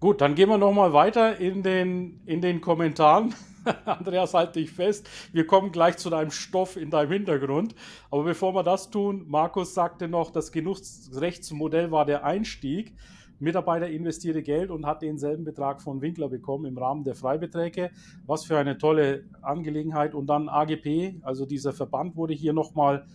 Gut, 0.00 0.20
dann 0.20 0.34
gehen 0.34 0.48
wir 0.48 0.58
nochmal 0.58 0.92
weiter 0.92 1.38
in 1.38 1.62
den, 1.62 2.20
in 2.26 2.40
den 2.40 2.60
Kommentaren. 2.60 3.32
Andreas, 3.84 4.34
halt 4.34 4.56
dich 4.56 4.72
fest. 4.72 5.08
Wir 5.32 5.46
kommen 5.46 5.70
gleich 5.70 5.98
zu 5.98 6.10
deinem 6.10 6.32
Stoff 6.32 6.76
in 6.76 6.90
deinem 6.90 7.12
Hintergrund. 7.12 7.76
Aber 8.10 8.24
bevor 8.24 8.54
wir 8.54 8.64
das 8.64 8.90
tun, 8.90 9.24
Markus 9.28 9.72
sagte 9.72 10.08
noch, 10.08 10.32
das 10.32 10.50
Genussrechtsmodell 10.50 11.92
war 11.92 12.06
der 12.06 12.24
Einstieg. 12.24 12.92
Mitarbeiter 13.38 13.88
investierte 13.88 14.42
Geld 14.42 14.70
und 14.70 14.86
hat 14.86 15.02
denselben 15.02 15.44
Betrag 15.44 15.82
von 15.82 16.00
Winkler 16.00 16.28
bekommen 16.28 16.64
im 16.64 16.78
Rahmen 16.78 17.04
der 17.04 17.14
Freibeträge. 17.14 17.90
Was 18.26 18.44
für 18.44 18.58
eine 18.58 18.78
tolle 18.78 19.24
Angelegenheit. 19.42 20.14
Und 20.14 20.26
dann 20.28 20.48
AGP, 20.48 21.20
also 21.22 21.46
dieser 21.46 21.72
Verband 21.72 22.16
wurde 22.16 22.34
hier 22.34 22.52
nochmal 22.52 23.06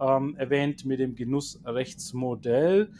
ähm, 0.00 0.36
erwähnt 0.36 0.84
mit 0.84 1.00
dem 1.00 1.14
Genussrechtsmodell. 1.14 2.90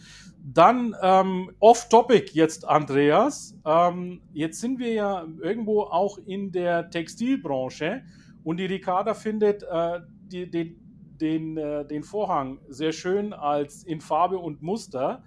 Dann 0.45 0.95
ähm, 1.02 1.50
off-topic 1.59 2.33
jetzt, 2.33 2.68
Andreas. 2.68 3.56
Ähm, 3.64 4.21
jetzt 4.33 4.61
sind 4.61 4.78
wir 4.78 4.92
ja 4.92 5.26
irgendwo 5.40 5.83
auch 5.83 6.18
in 6.18 6.52
der 6.52 6.90
Textilbranche 6.90 8.02
und 8.45 8.59
die 8.59 8.66
Ricarda 8.66 9.14
findet 9.14 9.64
äh, 9.64 10.00
die, 10.30 10.76
den, 11.21 11.56
äh, 11.56 11.85
den 11.85 12.02
Vorhang 12.02 12.61
sehr 12.68 12.92
schön 12.92 13.33
als 13.33 13.83
in 13.83 14.00
Farbe 14.00 14.38
und 14.38 14.62
Muster. 14.62 15.25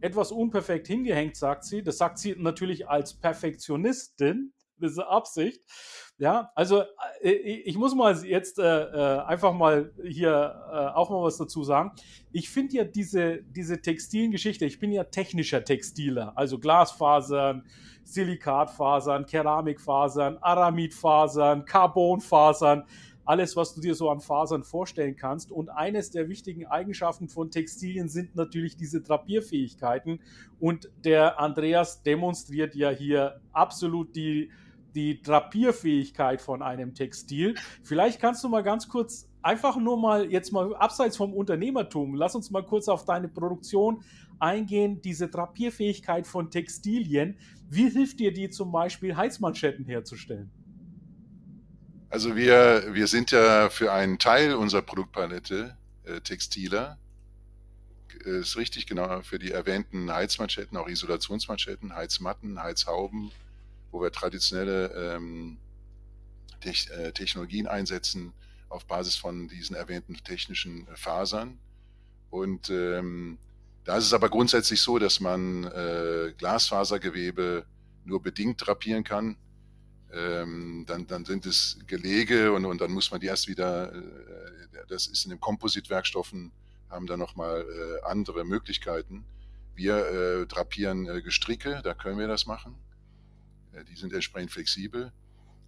Etwas 0.00 0.32
unperfekt 0.32 0.86
hingehängt, 0.86 1.36
sagt 1.36 1.64
sie. 1.64 1.82
Das 1.82 1.98
sagt 1.98 2.18
sie 2.18 2.34
natürlich 2.38 2.88
als 2.88 3.14
Perfektionistin, 3.14 4.52
diese 4.80 5.08
Absicht. 5.08 5.62
Ja, 6.18 6.50
also 6.54 6.82
äh, 7.20 7.30
ich 7.30 7.76
muss 7.76 7.94
mal 7.94 8.16
jetzt 8.24 8.58
äh, 8.58 8.62
äh, 8.62 9.18
einfach 9.20 9.52
mal 9.52 9.92
hier 10.02 10.30
äh, 10.72 10.96
auch 10.96 11.10
mal 11.10 11.22
was 11.22 11.36
dazu 11.36 11.62
sagen. 11.62 11.92
Ich 12.32 12.50
finde 12.50 12.76
ja 12.76 12.84
diese, 12.84 13.42
diese 13.42 13.80
textilen 13.80 14.30
Geschichte, 14.32 14.64
ich 14.64 14.80
bin 14.80 14.90
ja 14.90 15.04
technischer 15.04 15.64
Textiler, 15.64 16.32
also 16.36 16.58
Glasfasern, 16.58 17.64
Silikatfasern, 18.02 19.26
Keramikfasern, 19.26 20.38
Aramidfasern, 20.38 21.64
Carbonfasern 21.64 22.84
alles, 23.28 23.56
was 23.56 23.74
du 23.74 23.82
dir 23.82 23.94
so 23.94 24.08
an 24.08 24.20
Fasern 24.20 24.64
vorstellen 24.64 25.14
kannst. 25.14 25.52
Und 25.52 25.68
eines 25.68 26.10
der 26.10 26.30
wichtigen 26.30 26.66
Eigenschaften 26.66 27.28
von 27.28 27.50
Textilien 27.50 28.08
sind 28.08 28.34
natürlich 28.34 28.76
diese 28.76 29.02
Drapierfähigkeiten. 29.02 30.20
Und 30.58 30.90
der 31.04 31.38
Andreas 31.38 32.02
demonstriert 32.02 32.74
ja 32.74 32.88
hier 32.88 33.42
absolut 33.52 34.16
die, 34.16 34.50
die 34.94 35.20
Drapierfähigkeit 35.20 36.40
von 36.40 36.62
einem 36.62 36.94
Textil. 36.94 37.54
Vielleicht 37.82 38.18
kannst 38.18 38.42
du 38.44 38.48
mal 38.48 38.62
ganz 38.62 38.88
kurz 38.88 39.28
einfach 39.42 39.76
nur 39.76 39.98
mal 39.98 40.30
jetzt 40.32 40.50
mal 40.50 40.74
abseits 40.76 41.18
vom 41.18 41.34
Unternehmertum, 41.34 42.14
lass 42.14 42.34
uns 42.34 42.50
mal 42.50 42.64
kurz 42.64 42.88
auf 42.88 43.04
deine 43.04 43.28
Produktion 43.28 44.02
eingehen, 44.38 45.02
diese 45.02 45.28
Drapierfähigkeit 45.28 46.26
von 46.26 46.50
Textilien. 46.50 47.36
Wie 47.68 47.90
hilft 47.90 48.20
dir 48.20 48.32
die 48.32 48.48
zum 48.48 48.72
Beispiel 48.72 49.16
Heizmanschetten 49.16 49.84
herzustellen? 49.84 50.50
Also 52.10 52.36
wir, 52.36 52.94
wir 52.94 53.06
sind 53.06 53.32
ja 53.32 53.68
für 53.68 53.92
einen 53.92 54.18
Teil 54.18 54.54
unserer 54.54 54.80
Produktpalette 54.80 55.76
äh, 56.04 56.20
Textiler. 56.20 56.96
Äh, 58.24 58.40
ist 58.40 58.56
richtig, 58.56 58.86
genau, 58.86 59.20
für 59.20 59.38
die 59.38 59.52
erwähnten 59.52 60.10
Heizmanschetten, 60.10 60.78
auch 60.78 60.88
Isolationsmanschetten, 60.88 61.94
Heizmatten, 61.94 62.62
Heizhauben, 62.62 63.30
wo 63.90 64.00
wir 64.00 64.10
traditionelle 64.10 65.16
ähm, 65.16 65.58
Te 66.60 66.70
äh, 66.70 67.12
Technologien 67.12 67.66
einsetzen 67.66 68.32
auf 68.70 68.86
Basis 68.86 69.16
von 69.16 69.48
diesen 69.48 69.76
erwähnten 69.76 70.16
technischen 70.24 70.88
äh, 70.88 70.96
Fasern. 70.96 71.58
Und 72.30 72.70
ähm, 72.70 73.36
da 73.84 73.98
ist 73.98 74.04
es 74.04 74.14
aber 74.14 74.30
grundsätzlich 74.30 74.80
so, 74.80 74.98
dass 74.98 75.20
man 75.20 75.64
äh, 75.64 76.32
Glasfasergewebe 76.38 77.66
nur 78.04 78.22
bedingt 78.22 78.66
drapieren 78.66 79.04
kann 79.04 79.36
ähm, 80.12 80.84
dann, 80.86 81.06
dann 81.06 81.24
sind 81.24 81.46
es 81.46 81.78
Gelege 81.86 82.52
und, 82.52 82.64
und 82.64 82.80
dann 82.80 82.92
muss 82.92 83.10
man 83.10 83.20
die 83.20 83.26
erst 83.26 83.48
wieder, 83.48 83.92
äh, 83.94 84.00
das 84.88 85.06
ist 85.06 85.24
in 85.24 85.30
den 85.30 85.40
Kompositwerkstoffen, 85.40 86.52
haben 86.88 87.06
da 87.06 87.16
nochmal 87.16 87.62
äh, 87.62 88.06
andere 88.06 88.44
Möglichkeiten. 88.44 89.24
Wir 89.74 90.06
äh, 90.06 90.46
drapieren 90.46 91.06
äh, 91.06 91.22
Gestricke, 91.22 91.80
da 91.84 91.94
können 91.94 92.18
wir 92.18 92.28
das 92.28 92.46
machen. 92.46 92.74
Äh, 93.72 93.84
die 93.84 93.96
sind 93.96 94.12
entsprechend 94.12 94.50
flexibel. 94.50 95.12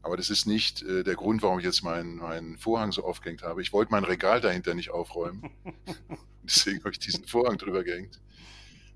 Aber 0.03 0.17
das 0.17 0.31
ist 0.31 0.47
nicht 0.47 0.83
äh, 0.83 1.05
der 1.05 1.15
Grund, 1.15 1.43
warum 1.43 1.59
ich 1.59 1.65
jetzt 1.65 1.83
meinen, 1.83 2.17
meinen 2.17 2.57
Vorhang 2.57 2.91
so 2.93 3.05
aufgehängt 3.05 3.43
habe. 3.43 3.61
Ich 3.61 3.73
wollte 3.73 3.93
mein 3.93 4.05
Regal 4.05 4.41
dahinter 4.41 4.75
nicht 4.75 4.91
aufräumen. 4.91 5.51
Deswegen 6.43 6.79
habe 6.81 6.93
ich 6.93 6.99
diesen 6.99 7.27
Vorhang 7.27 7.59
drüber 7.59 7.85
gehängt. 7.85 8.19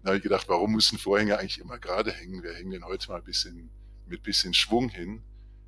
Da 0.02 0.08
habe 0.08 0.16
ich 0.16 0.22
gedacht, 0.22 0.48
warum 0.48 0.72
müssen 0.72 0.98
Vorhänge 0.98 1.38
eigentlich 1.38 1.60
immer 1.60 1.78
gerade 1.78 2.10
hängen? 2.10 2.42
Wir 2.42 2.54
hängen 2.54 2.70
den 2.70 2.84
heute 2.84 3.08
mal 3.08 3.18
ein 3.18 3.24
bisschen 3.24 3.70
mit 4.06 4.22
bisschen 4.22 4.54
Schwung 4.54 4.88
hin. 4.88 5.22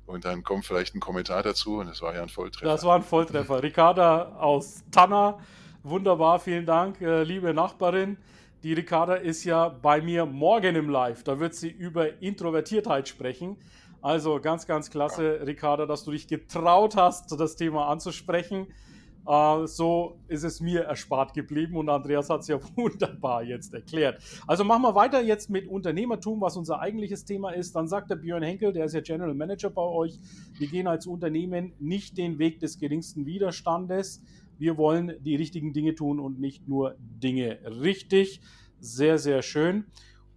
Und 0.07 0.23
dann 0.23 0.41
kommt 0.43 0.65
vielleicht 0.65 0.95
ein 0.95 1.01
Kommentar 1.01 1.43
dazu 1.43 1.77
und 1.77 1.87
das 1.87 2.01
war 2.01 2.15
ja 2.15 2.23
ein 2.23 2.29
Volltreffer. 2.29 2.65
Das 2.65 2.83
war 2.83 2.95
ein 2.95 3.03
Volltreffer. 3.03 3.61
Ricarda 3.61 4.37
aus 4.39 4.83
Tanna, 4.89 5.37
wunderbar, 5.83 6.39
vielen 6.39 6.65
Dank, 6.65 7.01
äh, 7.01 7.23
liebe 7.23 7.53
Nachbarin. 7.53 8.17
Die 8.63 8.73
Ricarda 8.73 9.15
ist 9.15 9.43
ja 9.43 9.67
bei 9.69 10.01
mir 10.01 10.25
morgen 10.25 10.75
im 10.75 10.89
Live. 10.89 11.23
Da 11.23 11.39
wird 11.39 11.55
sie 11.55 11.69
über 11.69 12.21
Introvertiertheit 12.21 13.07
sprechen. 13.07 13.57
Also 14.01 14.39
ganz, 14.39 14.65
ganz 14.65 14.89
klasse, 14.89 15.37
ja. 15.37 15.43
Ricarda, 15.43 15.85
dass 15.85 16.05
du 16.05 16.11
dich 16.11 16.27
getraut 16.27 16.95
hast, 16.95 17.37
das 17.37 17.57
Thema 17.57 17.87
anzusprechen. 17.87 18.67
Äh, 19.27 19.67
so 19.67 20.19
ist 20.27 20.43
es 20.43 20.61
mir 20.61 20.81
erspart 20.83 21.33
geblieben 21.33 21.75
und 21.75 21.89
Andreas 21.89 22.29
hat 22.29 22.41
es 22.41 22.47
ja 22.47 22.59
wunderbar 22.75 23.43
jetzt 23.43 23.73
erklärt. 23.73 24.21
Also 24.47 24.63
machen 24.63 24.83
wir 24.83 24.95
weiter 24.95 25.21
jetzt 25.21 25.49
mit 25.49 25.67
Unternehmertum, 25.67 26.39
was 26.39 26.55
unser 26.55 26.79
eigentliches 26.79 27.25
Thema 27.25 27.51
ist. 27.51 27.75
Dann 27.75 27.87
sagt 27.87 28.09
der 28.09 28.15
Björn 28.15 28.43
Henkel, 28.43 28.71
der 28.71 28.85
ist 28.85 28.93
ja 28.93 29.01
General 29.01 29.33
Manager 29.33 29.69
bei 29.69 29.81
euch, 29.81 30.19
wir 30.57 30.67
gehen 30.67 30.87
als 30.87 31.07
Unternehmen 31.07 31.73
nicht 31.79 32.17
den 32.17 32.39
Weg 32.39 32.59
des 32.59 32.79
geringsten 32.79 33.25
Widerstandes. 33.25 34.23
Wir 34.57 34.77
wollen 34.77 35.13
die 35.19 35.35
richtigen 35.35 35.73
Dinge 35.73 35.93
tun 35.93 36.19
und 36.19 36.39
nicht 36.39 36.67
nur 36.67 36.95
Dinge 36.99 37.59
richtig. 37.81 38.41
Sehr, 38.79 39.17
sehr 39.17 39.41
schön. 39.41 39.85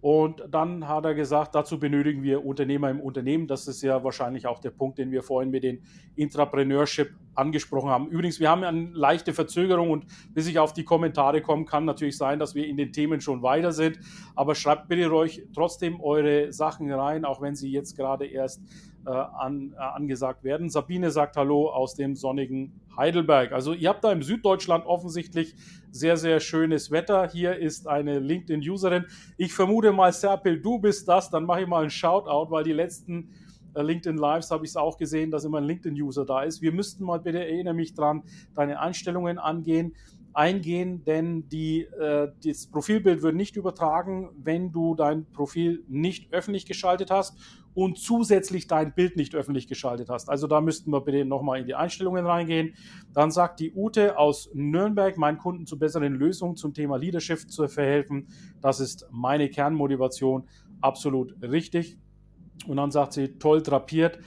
Und 0.01 0.43
dann 0.49 0.87
hat 0.87 1.05
er 1.05 1.13
gesagt, 1.13 1.53
dazu 1.53 1.79
benötigen 1.79 2.23
wir 2.23 2.43
Unternehmer 2.43 2.89
im 2.89 2.99
Unternehmen. 2.99 3.47
Das 3.47 3.67
ist 3.67 3.83
ja 3.83 4.03
wahrscheinlich 4.03 4.47
auch 4.47 4.59
der 4.59 4.71
Punkt, 4.71 4.97
den 4.97 5.11
wir 5.11 5.21
vorhin 5.21 5.51
mit 5.51 5.63
den 5.63 5.83
Intrapreneurship 6.15 7.11
angesprochen 7.35 7.91
haben. 7.91 8.07
Übrigens, 8.07 8.39
wir 8.39 8.49
haben 8.49 8.63
eine 8.63 8.89
leichte 8.93 9.31
Verzögerung 9.31 9.91
und 9.91 10.05
bis 10.33 10.47
ich 10.47 10.57
auf 10.57 10.73
die 10.73 10.83
Kommentare 10.83 11.41
komme, 11.41 11.65
kann 11.65 11.85
natürlich 11.85 12.17
sein, 12.17 12.39
dass 12.39 12.55
wir 12.55 12.65
in 12.65 12.77
den 12.77 12.91
Themen 12.91 13.21
schon 13.21 13.43
weiter 13.43 13.71
sind. 13.71 13.99
Aber 14.35 14.55
schreibt 14.55 14.87
bitte 14.87 15.13
euch 15.13 15.43
trotzdem 15.53 16.01
eure 16.01 16.51
Sachen 16.51 16.91
rein, 16.91 17.23
auch 17.23 17.39
wenn 17.39 17.55
sie 17.55 17.71
jetzt 17.71 17.95
gerade 17.95 18.25
erst 18.25 18.61
an, 19.09 19.73
äh, 19.73 19.79
angesagt 19.79 20.43
werden. 20.43 20.69
Sabine 20.69 21.11
sagt 21.11 21.37
Hallo 21.37 21.69
aus 21.69 21.95
dem 21.95 22.15
sonnigen 22.15 22.79
Heidelberg. 22.95 23.51
Also 23.51 23.73
ihr 23.73 23.89
habt 23.89 24.03
da 24.03 24.11
im 24.11 24.21
Süddeutschland 24.21 24.85
offensichtlich 24.85 25.55
sehr, 25.91 26.17
sehr 26.17 26.39
schönes 26.39 26.91
Wetter. 26.91 27.27
Hier 27.29 27.55
ist 27.57 27.87
eine 27.87 28.19
LinkedIn-Userin. 28.19 29.05
Ich 29.37 29.53
vermute 29.53 29.91
mal, 29.91 30.13
Serpil, 30.13 30.61
du 30.61 30.79
bist 30.79 31.07
das. 31.07 31.29
Dann 31.29 31.45
mache 31.45 31.61
ich 31.61 31.67
mal 31.67 31.81
einen 31.81 31.89
Shoutout, 31.89 32.51
weil 32.51 32.63
die 32.63 32.73
letzten 32.73 33.29
äh, 33.73 33.81
LinkedIn 33.81 34.17
Lives 34.17 34.51
habe 34.51 34.65
ich 34.65 34.71
es 34.71 34.75
auch 34.77 34.97
gesehen, 34.97 35.31
dass 35.31 35.45
immer 35.45 35.59
ein 35.59 35.65
LinkedIn-User 35.65 36.25
da 36.25 36.43
ist. 36.43 36.61
Wir 36.61 36.71
müssten 36.71 37.03
mal 37.03 37.19
bitte, 37.19 37.39
erinnere 37.39 37.73
mich 37.73 37.93
dran, 37.93 38.23
deine 38.55 38.79
Einstellungen 38.79 39.37
angehen 39.37 39.95
eingehen, 40.33 41.03
denn 41.03 41.47
die, 41.49 41.81
äh, 41.81 42.31
das 42.43 42.67
Profilbild 42.67 43.21
wird 43.21 43.35
nicht 43.35 43.55
übertragen, 43.55 44.29
wenn 44.37 44.71
du 44.71 44.95
dein 44.95 45.25
Profil 45.31 45.83
nicht 45.87 46.33
öffentlich 46.33 46.65
geschaltet 46.65 47.11
hast 47.11 47.37
und 47.73 47.97
zusätzlich 47.97 48.67
dein 48.67 48.93
Bild 48.93 49.15
nicht 49.15 49.35
öffentlich 49.35 49.67
geschaltet 49.67 50.09
hast. 50.09 50.29
Also 50.29 50.47
da 50.47 50.61
müssten 50.61 50.91
wir 50.91 51.01
bitte 51.01 51.25
nochmal 51.25 51.59
in 51.59 51.67
die 51.67 51.75
Einstellungen 51.75 52.25
reingehen. 52.25 52.75
Dann 53.13 53.31
sagt 53.31 53.59
die 53.59 53.73
Ute 53.73 54.17
aus 54.17 54.49
Nürnberg, 54.53 55.17
meinen 55.17 55.37
Kunden 55.37 55.65
zu 55.65 55.79
besseren 55.79 56.13
Lösungen 56.13 56.55
zum 56.55 56.73
Thema 56.73 56.97
Leadership 56.97 57.49
zu 57.49 57.67
verhelfen. 57.67 58.27
Das 58.61 58.79
ist 58.79 59.07
meine 59.11 59.49
Kernmotivation. 59.49 60.47
Absolut 60.81 61.35
richtig. 61.41 61.97
Und 62.67 62.77
dann 62.77 62.91
sagt 62.91 63.13
sie, 63.13 63.39
toll 63.39 63.61
drapiert. 63.61 64.19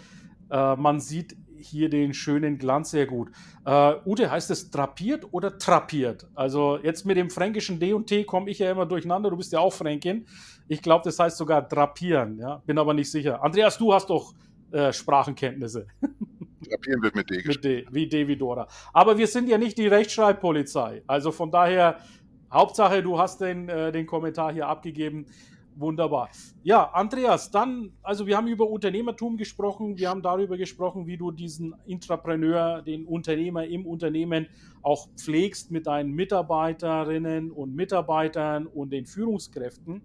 Äh, 0.51 0.77
man 0.77 1.01
sieht 1.01 1.37
hier 1.65 1.89
den 1.89 2.15
schönen 2.15 2.59
Glanz 2.59 2.91
sehr 2.91 3.07
gut. 3.07 3.31
Äh, 3.65 3.95
Ute, 4.05 4.31
heißt 4.31 4.51
es 4.51 4.71
drapiert 4.71 5.27
oder 5.33 5.59
trapiert? 5.59 6.29
Also 6.35 6.79
jetzt 6.83 7.05
mit 7.07 7.17
dem 7.17 7.31
fränkischen 7.31 7.79
D 7.81 7.93
und 7.93 8.07
T 8.07 8.25
komme 8.25 8.51
ich 8.51 8.59
ja 8.59 8.71
immer 8.71 8.87
durcheinander. 8.87 9.31
Du 9.31 9.37
bist 9.37 9.53
ja 9.53 9.61
auch 9.61 9.73
Fränkin. 9.73 10.27
Ich 10.69 10.83
glaube, 10.83 11.05
das 11.05 11.19
heißt 11.19 11.37
sogar 11.37 11.63
drapieren. 11.63 12.39
Ja? 12.39 12.63
Bin 12.67 12.79
aber 12.79 12.95
nicht 12.95 13.11
sicher. 13.11 13.43
Andreas, 13.43 13.79
du 13.79 13.93
hast 13.93 14.11
doch 14.11 14.35
äh, 14.73 14.93
Sprachenkenntnisse. 14.93 15.87
Drapieren 16.69 17.03
wird 17.03 17.15
mit 17.15 17.31
D 17.31 17.37
gesprochen. 17.37 17.55
Mit 17.55 17.65
D, 17.65 17.87
wie 17.91 18.09
D 18.09 18.29
wie 18.29 18.37
Dora. 18.37 18.67
Aber 18.93 19.19
wir 19.19 19.27
sind 19.27 19.49
ja 19.49 19.59
nicht 19.59 19.77
die 19.79 19.87
Rechtschreibpolizei. 19.87 21.03
Also 21.07 21.31
von 21.31 21.51
daher, 21.51 21.99
Hauptsache, 22.51 23.03
du 23.03 23.19
hast 23.19 23.41
den, 23.41 23.69
äh, 23.69 23.93
den 23.93 24.07
Kommentar 24.07 24.53
hier 24.53 24.67
abgegeben. 24.67 25.27
Wunderbar. 25.77 26.29
Ja, 26.63 26.91
Andreas, 26.93 27.51
dann, 27.51 27.93
also 28.03 28.27
wir 28.27 28.37
haben 28.37 28.47
über 28.47 28.69
Unternehmertum 28.71 29.37
gesprochen, 29.37 29.99
wir 29.99 30.09
haben 30.09 30.23
darüber 30.23 30.57
gesprochen, 30.57 31.07
wie 31.07 31.17
du 31.17 31.33
diesen 31.33 31.75
Intrapreneur, 31.85 32.83
den 32.83 33.05
Unternehmer 33.07 33.65
im 33.65 33.85
Unternehmen 33.85 34.47
auch 34.83 35.09
pflegst 35.17 35.73
mit 35.73 35.89
deinen 35.89 36.13
Mitarbeiterinnen 36.13 37.51
und 37.51 37.75
Mitarbeitern 37.75 38.67
und 38.67 38.93
den 38.93 39.05
Führungskräften. 39.05 40.03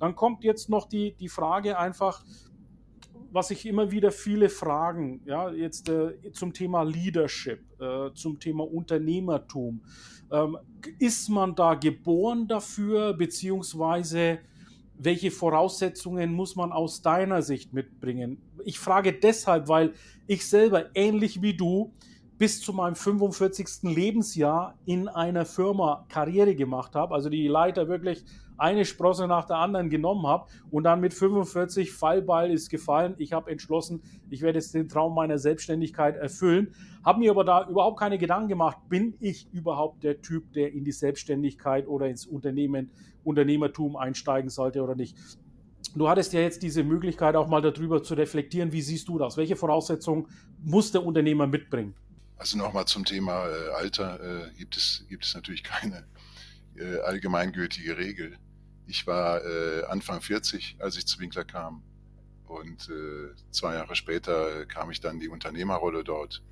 Dann 0.00 0.16
kommt 0.16 0.42
jetzt 0.42 0.68
noch 0.68 0.88
die, 0.88 1.14
die 1.14 1.28
Frage 1.28 1.78
einfach, 1.78 2.24
was 3.30 3.50
ich 3.50 3.64
immer 3.64 3.90
wieder 3.90 4.10
viele 4.10 4.48
fragen, 4.48 5.22
ja, 5.24 5.50
jetzt 5.50 5.88
äh, 5.88 6.32
zum 6.32 6.52
Thema 6.52 6.82
Leadership, 6.82 7.60
äh, 7.80 8.12
zum 8.14 8.40
Thema 8.40 8.64
Unternehmertum. 8.64 9.82
Ähm, 10.30 10.58
ist 10.98 11.28
man 11.28 11.54
da 11.54 11.74
geboren 11.74 12.48
dafür, 12.48 13.14
beziehungsweise 13.14 14.40
welche 14.98 15.30
Voraussetzungen 15.30 16.32
muss 16.32 16.56
man 16.56 16.72
aus 16.72 17.02
deiner 17.02 17.42
Sicht 17.42 17.72
mitbringen? 17.72 18.40
Ich 18.64 18.78
frage 18.78 19.12
deshalb, 19.12 19.68
weil 19.68 19.94
ich 20.26 20.46
selber 20.46 20.86
ähnlich 20.94 21.42
wie 21.42 21.54
du 21.54 21.92
bis 22.38 22.60
zu 22.60 22.72
meinem 22.72 22.96
45. 22.96 23.94
Lebensjahr 23.94 24.76
in 24.84 25.08
einer 25.08 25.44
Firma 25.44 26.06
Karriere 26.08 26.54
gemacht 26.54 26.94
habe, 26.94 27.14
also 27.14 27.28
die 27.28 27.46
Leiter 27.46 27.88
wirklich 27.88 28.24
eine 28.56 28.84
Sprosse 28.84 29.26
nach 29.26 29.44
der 29.46 29.56
anderen 29.56 29.90
genommen 29.90 30.26
habe 30.26 30.46
und 30.70 30.84
dann 30.84 31.00
mit 31.00 31.14
45 31.14 31.92
Fallball 31.92 32.50
ist 32.50 32.68
gefallen. 32.68 33.14
Ich 33.18 33.32
habe 33.32 33.50
entschlossen, 33.50 34.02
ich 34.30 34.42
werde 34.42 34.58
jetzt 34.58 34.74
den 34.74 34.88
Traum 34.88 35.14
meiner 35.14 35.38
Selbstständigkeit 35.38 36.16
erfüllen. 36.16 36.74
Habe 37.04 37.20
mir 37.20 37.30
aber 37.30 37.44
da 37.44 37.68
überhaupt 37.68 37.98
keine 37.98 38.18
Gedanken 38.18 38.48
gemacht, 38.48 38.78
bin 38.88 39.14
ich 39.20 39.48
überhaupt 39.52 40.04
der 40.04 40.22
Typ, 40.22 40.52
der 40.52 40.72
in 40.72 40.84
die 40.84 40.92
Selbstständigkeit 40.92 41.86
oder 41.88 42.06
ins 42.08 42.26
Unternehmen, 42.26 42.90
Unternehmertum 43.24 43.96
einsteigen 43.96 44.50
sollte 44.50 44.82
oder 44.82 44.94
nicht. 44.94 45.16
Du 45.94 46.08
hattest 46.08 46.32
ja 46.32 46.40
jetzt 46.40 46.62
diese 46.62 46.84
Möglichkeit 46.84 47.36
auch 47.36 47.48
mal 47.48 47.60
darüber 47.60 48.02
zu 48.02 48.14
reflektieren. 48.14 48.72
Wie 48.72 48.82
siehst 48.82 49.08
du 49.08 49.18
das? 49.18 49.36
Welche 49.36 49.56
Voraussetzungen 49.56 50.26
muss 50.62 50.92
der 50.92 51.04
Unternehmer 51.04 51.46
mitbringen? 51.46 51.94
Also 52.36 52.56
nochmal 52.58 52.86
zum 52.86 53.04
Thema 53.04 53.46
äh, 53.46 53.70
Alter 53.76 54.20
äh, 54.20 54.50
gibt, 54.56 54.76
es, 54.76 55.04
gibt 55.08 55.24
es 55.24 55.34
natürlich 55.34 55.62
keine 55.62 56.04
äh, 56.76 56.98
allgemeingültige 57.00 57.96
Regel. 57.96 58.38
Ich 58.86 59.06
war 59.06 59.44
äh, 59.44 59.84
Anfang 59.84 60.20
40, 60.20 60.76
als 60.78 60.96
ich 60.96 61.06
zu 61.06 61.18
Winkler 61.20 61.44
kam. 61.44 61.82
Und 62.46 62.90
äh, 62.90 63.34
zwei 63.50 63.74
Jahre 63.74 63.96
später 63.96 64.66
kam 64.66 64.90
ich 64.90 65.00
dann 65.00 65.20
die 65.20 65.28
Unternehmerrolle 65.28 66.04
dort. 66.04 66.42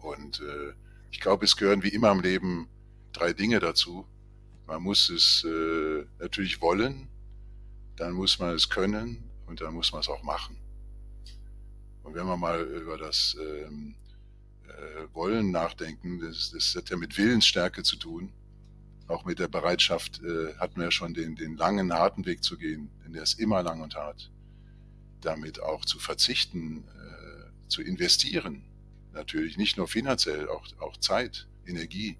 Und 0.00 0.40
äh, 0.40 0.72
ich 1.10 1.20
glaube, 1.20 1.44
es 1.44 1.56
gehören 1.56 1.82
wie 1.82 1.88
immer 1.88 2.12
im 2.12 2.20
Leben 2.20 2.68
drei 3.12 3.32
Dinge 3.32 3.60
dazu. 3.60 4.06
Man 4.66 4.82
muss 4.82 5.10
es 5.10 5.44
äh, 5.44 6.04
natürlich 6.18 6.60
wollen, 6.60 7.08
dann 7.96 8.12
muss 8.12 8.38
man 8.38 8.54
es 8.54 8.68
können 8.68 9.30
und 9.46 9.60
dann 9.60 9.74
muss 9.74 9.92
man 9.92 10.00
es 10.00 10.08
auch 10.08 10.22
machen. 10.22 10.56
Und 12.02 12.14
wenn 12.14 12.26
wir 12.26 12.36
mal 12.36 12.62
über 12.62 12.96
das 12.96 13.36
ähm, 13.40 13.94
äh, 14.68 15.14
Wollen 15.14 15.50
nachdenken, 15.50 16.20
das, 16.20 16.50
das 16.52 16.74
hat 16.76 16.90
ja 16.90 16.96
mit 16.96 17.16
Willensstärke 17.16 17.82
zu 17.82 17.96
tun. 17.96 18.32
Auch 19.08 19.24
mit 19.24 19.38
der 19.38 19.48
Bereitschaft 19.48 20.20
äh, 20.22 20.54
hatten 20.58 20.80
wir 20.80 20.90
schon 20.90 21.14
den, 21.14 21.36
den 21.36 21.56
langen, 21.56 21.92
harten 21.92 22.26
Weg 22.26 22.42
zu 22.42 22.56
gehen, 22.58 22.90
denn 23.04 23.12
der 23.12 23.22
ist 23.22 23.38
immer 23.38 23.62
lang 23.62 23.80
und 23.80 23.94
hart. 23.94 24.32
Damit 25.20 25.62
auch 25.62 25.84
zu 25.84 25.98
verzichten, 25.98 26.84
äh, 26.88 27.68
zu 27.68 27.82
investieren. 27.82 28.64
Natürlich 29.12 29.56
nicht 29.56 29.76
nur 29.76 29.86
finanziell, 29.86 30.48
auch, 30.48 30.66
auch 30.80 30.96
Zeit, 30.96 31.46
Energie. 31.66 32.16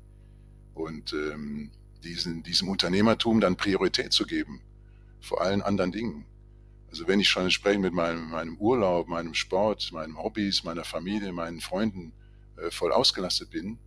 Und 0.75 1.13
ähm, 1.13 1.73
diesen, 2.05 2.43
diesem 2.43 2.69
Unternehmertum 2.69 3.41
dann 3.41 3.57
Priorität 3.57 4.13
zu 4.13 4.25
geben, 4.25 4.61
vor 5.21 5.41
allen 5.41 5.63
anderen 5.63 5.91
Dingen. 5.91 6.25
Also 6.89 7.09
wenn 7.09 7.19
ich 7.19 7.29
schon 7.29 7.45
entsprechend 7.45 7.83
mit 7.83 7.93
meinem, 7.93 8.31
meinem 8.31 8.57
Urlaub, 8.59 9.09
meinem 9.09 9.35
Sport, 9.35 9.91
meinen 9.93 10.17
Hobbys, 10.17 10.63
meiner 10.63 10.85
Familie, 10.85 11.33
meinen 11.33 11.61
Freunden 11.61 12.13
äh, 12.57 12.71
voll 12.71 12.93
ausgelastet 12.93 13.51
bin, 13.51 13.79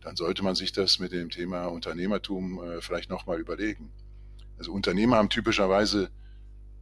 dann 0.00 0.16
sollte 0.16 0.42
man 0.42 0.54
sich 0.54 0.72
das 0.72 0.98
mit 0.98 1.12
dem 1.12 1.30
Thema 1.30 1.66
Unternehmertum 1.66 2.62
äh, 2.62 2.80
vielleicht 2.80 3.10
nochmal 3.10 3.40
überlegen. 3.40 3.90
Also 4.58 4.72
Unternehmer 4.72 5.16
haben 5.16 5.28
typischerweise 5.28 6.10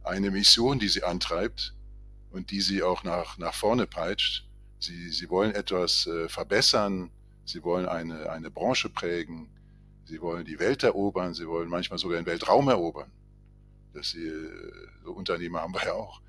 eine 0.03 0.31
Mission, 0.31 0.79
die 0.79 0.87
sie 0.87 1.03
antreibt 1.03 1.75
und 2.31 2.51
die 2.51 2.61
sie 2.61 2.83
auch 2.83 3.03
nach, 3.03 3.37
nach 3.37 3.53
vorne 3.53 3.87
peitscht. 3.87 4.47
Sie, 4.79 5.09
sie 5.09 5.29
wollen 5.29 5.53
etwas 5.53 6.07
äh, 6.07 6.29
verbessern, 6.29 7.11
sie 7.45 7.63
wollen 7.63 7.87
eine, 7.87 8.29
eine 8.29 8.51
Branche 8.51 8.89
prägen, 8.89 9.49
sie 10.05 10.21
wollen 10.21 10.45
die 10.45 10.59
Welt 10.59 10.83
erobern, 10.83 11.33
sie 11.33 11.47
wollen 11.47 11.69
manchmal 11.69 11.99
sogar 11.99 12.19
den 12.19 12.25
Weltraum 12.25 12.67
erobern. 12.69 13.11
Das 13.93 14.11
sie, 14.11 14.31
so 15.03 15.11
Unternehmer 15.11 15.61
haben 15.61 15.73
wir 15.73 15.83
ja 15.85 15.93
auch. 15.93 16.21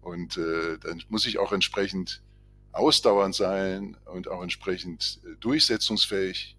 Und 0.00 0.36
äh, 0.36 0.78
dann 0.78 1.02
muss 1.08 1.26
ich 1.26 1.38
auch 1.38 1.52
entsprechend 1.52 2.22
ausdauernd 2.72 3.34
sein 3.34 3.96
und 4.06 4.28
auch 4.28 4.42
entsprechend 4.42 5.20
äh, 5.24 5.36
durchsetzungsfähig 5.40 6.56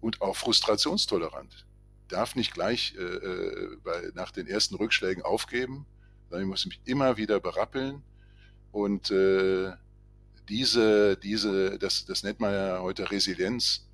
und 0.00 0.20
auch 0.20 0.36
frustrationstolerant. 0.36 1.66
Darf 2.08 2.36
nicht 2.36 2.54
gleich 2.54 2.94
äh, 2.96 3.02
äh, 3.02 3.76
bei, 3.82 4.10
nach 4.14 4.30
den 4.30 4.46
ersten 4.46 4.74
Rückschlägen 4.76 5.22
aufgeben, 5.22 5.86
sondern 6.28 6.46
ich 6.46 6.50
muss 6.50 6.66
mich 6.66 6.80
immer 6.84 7.16
wieder 7.16 7.40
berappeln 7.40 8.02
und 8.70 9.10
äh, 9.10 9.72
diese, 10.48 11.16
diese, 11.16 11.78
das, 11.78 12.04
das 12.04 12.22
nennt 12.22 12.40
man 12.40 12.52
ja 12.52 12.80
heute 12.80 13.10
Resilienz, 13.10 13.86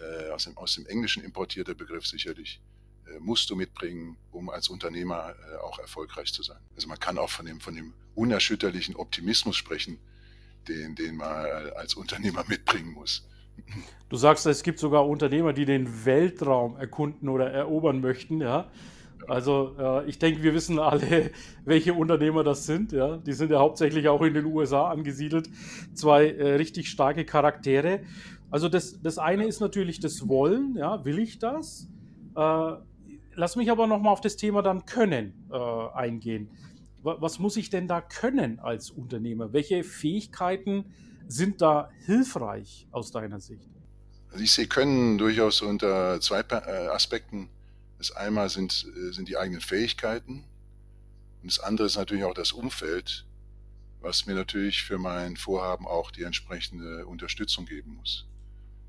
äh, 0.00 0.30
aus, 0.30 0.44
dem, 0.44 0.56
aus 0.56 0.74
dem 0.74 0.86
Englischen 0.86 1.22
importierter 1.22 1.74
Begriff 1.74 2.06
sicherlich, 2.06 2.60
äh, 3.06 3.18
musst 3.20 3.50
du 3.50 3.56
mitbringen, 3.56 4.16
um 4.32 4.50
als 4.50 4.68
Unternehmer 4.68 5.34
äh, 5.52 5.56
auch 5.56 5.78
erfolgreich 5.78 6.32
zu 6.32 6.42
sein. 6.42 6.60
Also 6.74 6.88
man 6.88 6.98
kann 6.98 7.18
auch 7.18 7.30
von 7.30 7.46
dem, 7.46 7.60
von 7.60 7.74
dem 7.74 7.94
unerschütterlichen 8.14 8.96
Optimismus 8.96 9.56
sprechen, 9.56 9.98
den, 10.68 10.94
den 10.94 11.16
man 11.16 11.46
als 11.76 11.94
Unternehmer 11.94 12.44
mitbringen 12.48 12.92
muss. 12.92 13.26
Du 14.08 14.16
sagst, 14.16 14.46
es 14.46 14.62
gibt 14.62 14.78
sogar 14.78 15.08
Unternehmer, 15.08 15.52
die 15.52 15.64
den 15.64 16.04
Weltraum 16.04 16.76
erkunden 16.76 17.28
oder 17.28 17.50
erobern 17.50 18.00
möchten, 18.00 18.40
ja. 18.40 18.70
Also 19.26 19.74
äh, 19.78 20.08
ich 20.08 20.18
denke, 20.18 20.42
wir 20.42 20.52
wissen 20.52 20.78
alle, 20.78 21.30
welche 21.64 21.94
Unternehmer 21.94 22.44
das 22.44 22.66
sind. 22.66 22.92
Ja? 22.92 23.16
Die 23.16 23.32
sind 23.32 23.50
ja 23.50 23.58
hauptsächlich 23.58 24.08
auch 24.08 24.20
in 24.20 24.34
den 24.34 24.44
USA 24.44 24.90
angesiedelt. 24.90 25.48
Zwei 25.94 26.28
äh, 26.28 26.56
richtig 26.56 26.90
starke 26.90 27.24
Charaktere. 27.24 28.00
Also 28.50 28.68
das, 28.68 29.00
das 29.00 29.16
eine 29.16 29.46
ist 29.46 29.60
natürlich 29.60 29.98
das 29.98 30.28
Wollen. 30.28 30.76
Ja? 30.76 31.06
Will 31.06 31.18
ich 31.18 31.38
das? 31.38 31.88
Äh, 32.36 32.72
lass 33.34 33.56
mich 33.56 33.70
aber 33.70 33.86
nochmal 33.86 34.12
auf 34.12 34.20
das 34.20 34.36
Thema 34.36 34.60
dann 34.60 34.84
Können 34.84 35.32
äh, 35.50 35.56
eingehen 35.94 36.50
was 37.04 37.38
muss 37.38 37.56
ich 37.56 37.70
denn 37.70 37.86
da 37.86 38.00
können 38.00 38.58
als 38.58 38.90
Unternehmer? 38.90 39.52
Welche 39.52 39.84
Fähigkeiten 39.84 40.86
sind 41.28 41.60
da 41.60 41.90
hilfreich 42.04 42.88
aus 42.90 43.10
deiner 43.12 43.40
Sicht? 43.40 43.68
Also 44.30 44.42
ich 44.42 44.52
sehe 44.52 44.66
Können 44.66 45.18
durchaus 45.18 45.62
unter 45.62 46.20
zwei 46.20 46.40
äh, 46.40 46.88
Aspekten. 46.88 47.50
Das 47.98 48.10
einmal 48.10 48.48
sind, 48.48 48.86
äh, 48.96 49.12
sind 49.12 49.28
die 49.28 49.36
eigenen 49.36 49.60
Fähigkeiten 49.60 50.44
und 51.44 51.50
das 51.50 51.60
andere 51.60 51.86
ist 51.86 51.96
natürlich 51.96 52.24
auch 52.24 52.32
das 52.32 52.52
Umfeld, 52.52 53.26
was 54.00 54.24
mir 54.24 54.34
natürlich 54.34 54.82
für 54.82 54.96
mein 54.96 55.36
Vorhaben 55.36 55.86
auch 55.86 56.10
die 56.10 56.22
entsprechende 56.22 57.06
Unterstützung 57.06 57.66
geben 57.66 57.96
muss. 57.96 58.26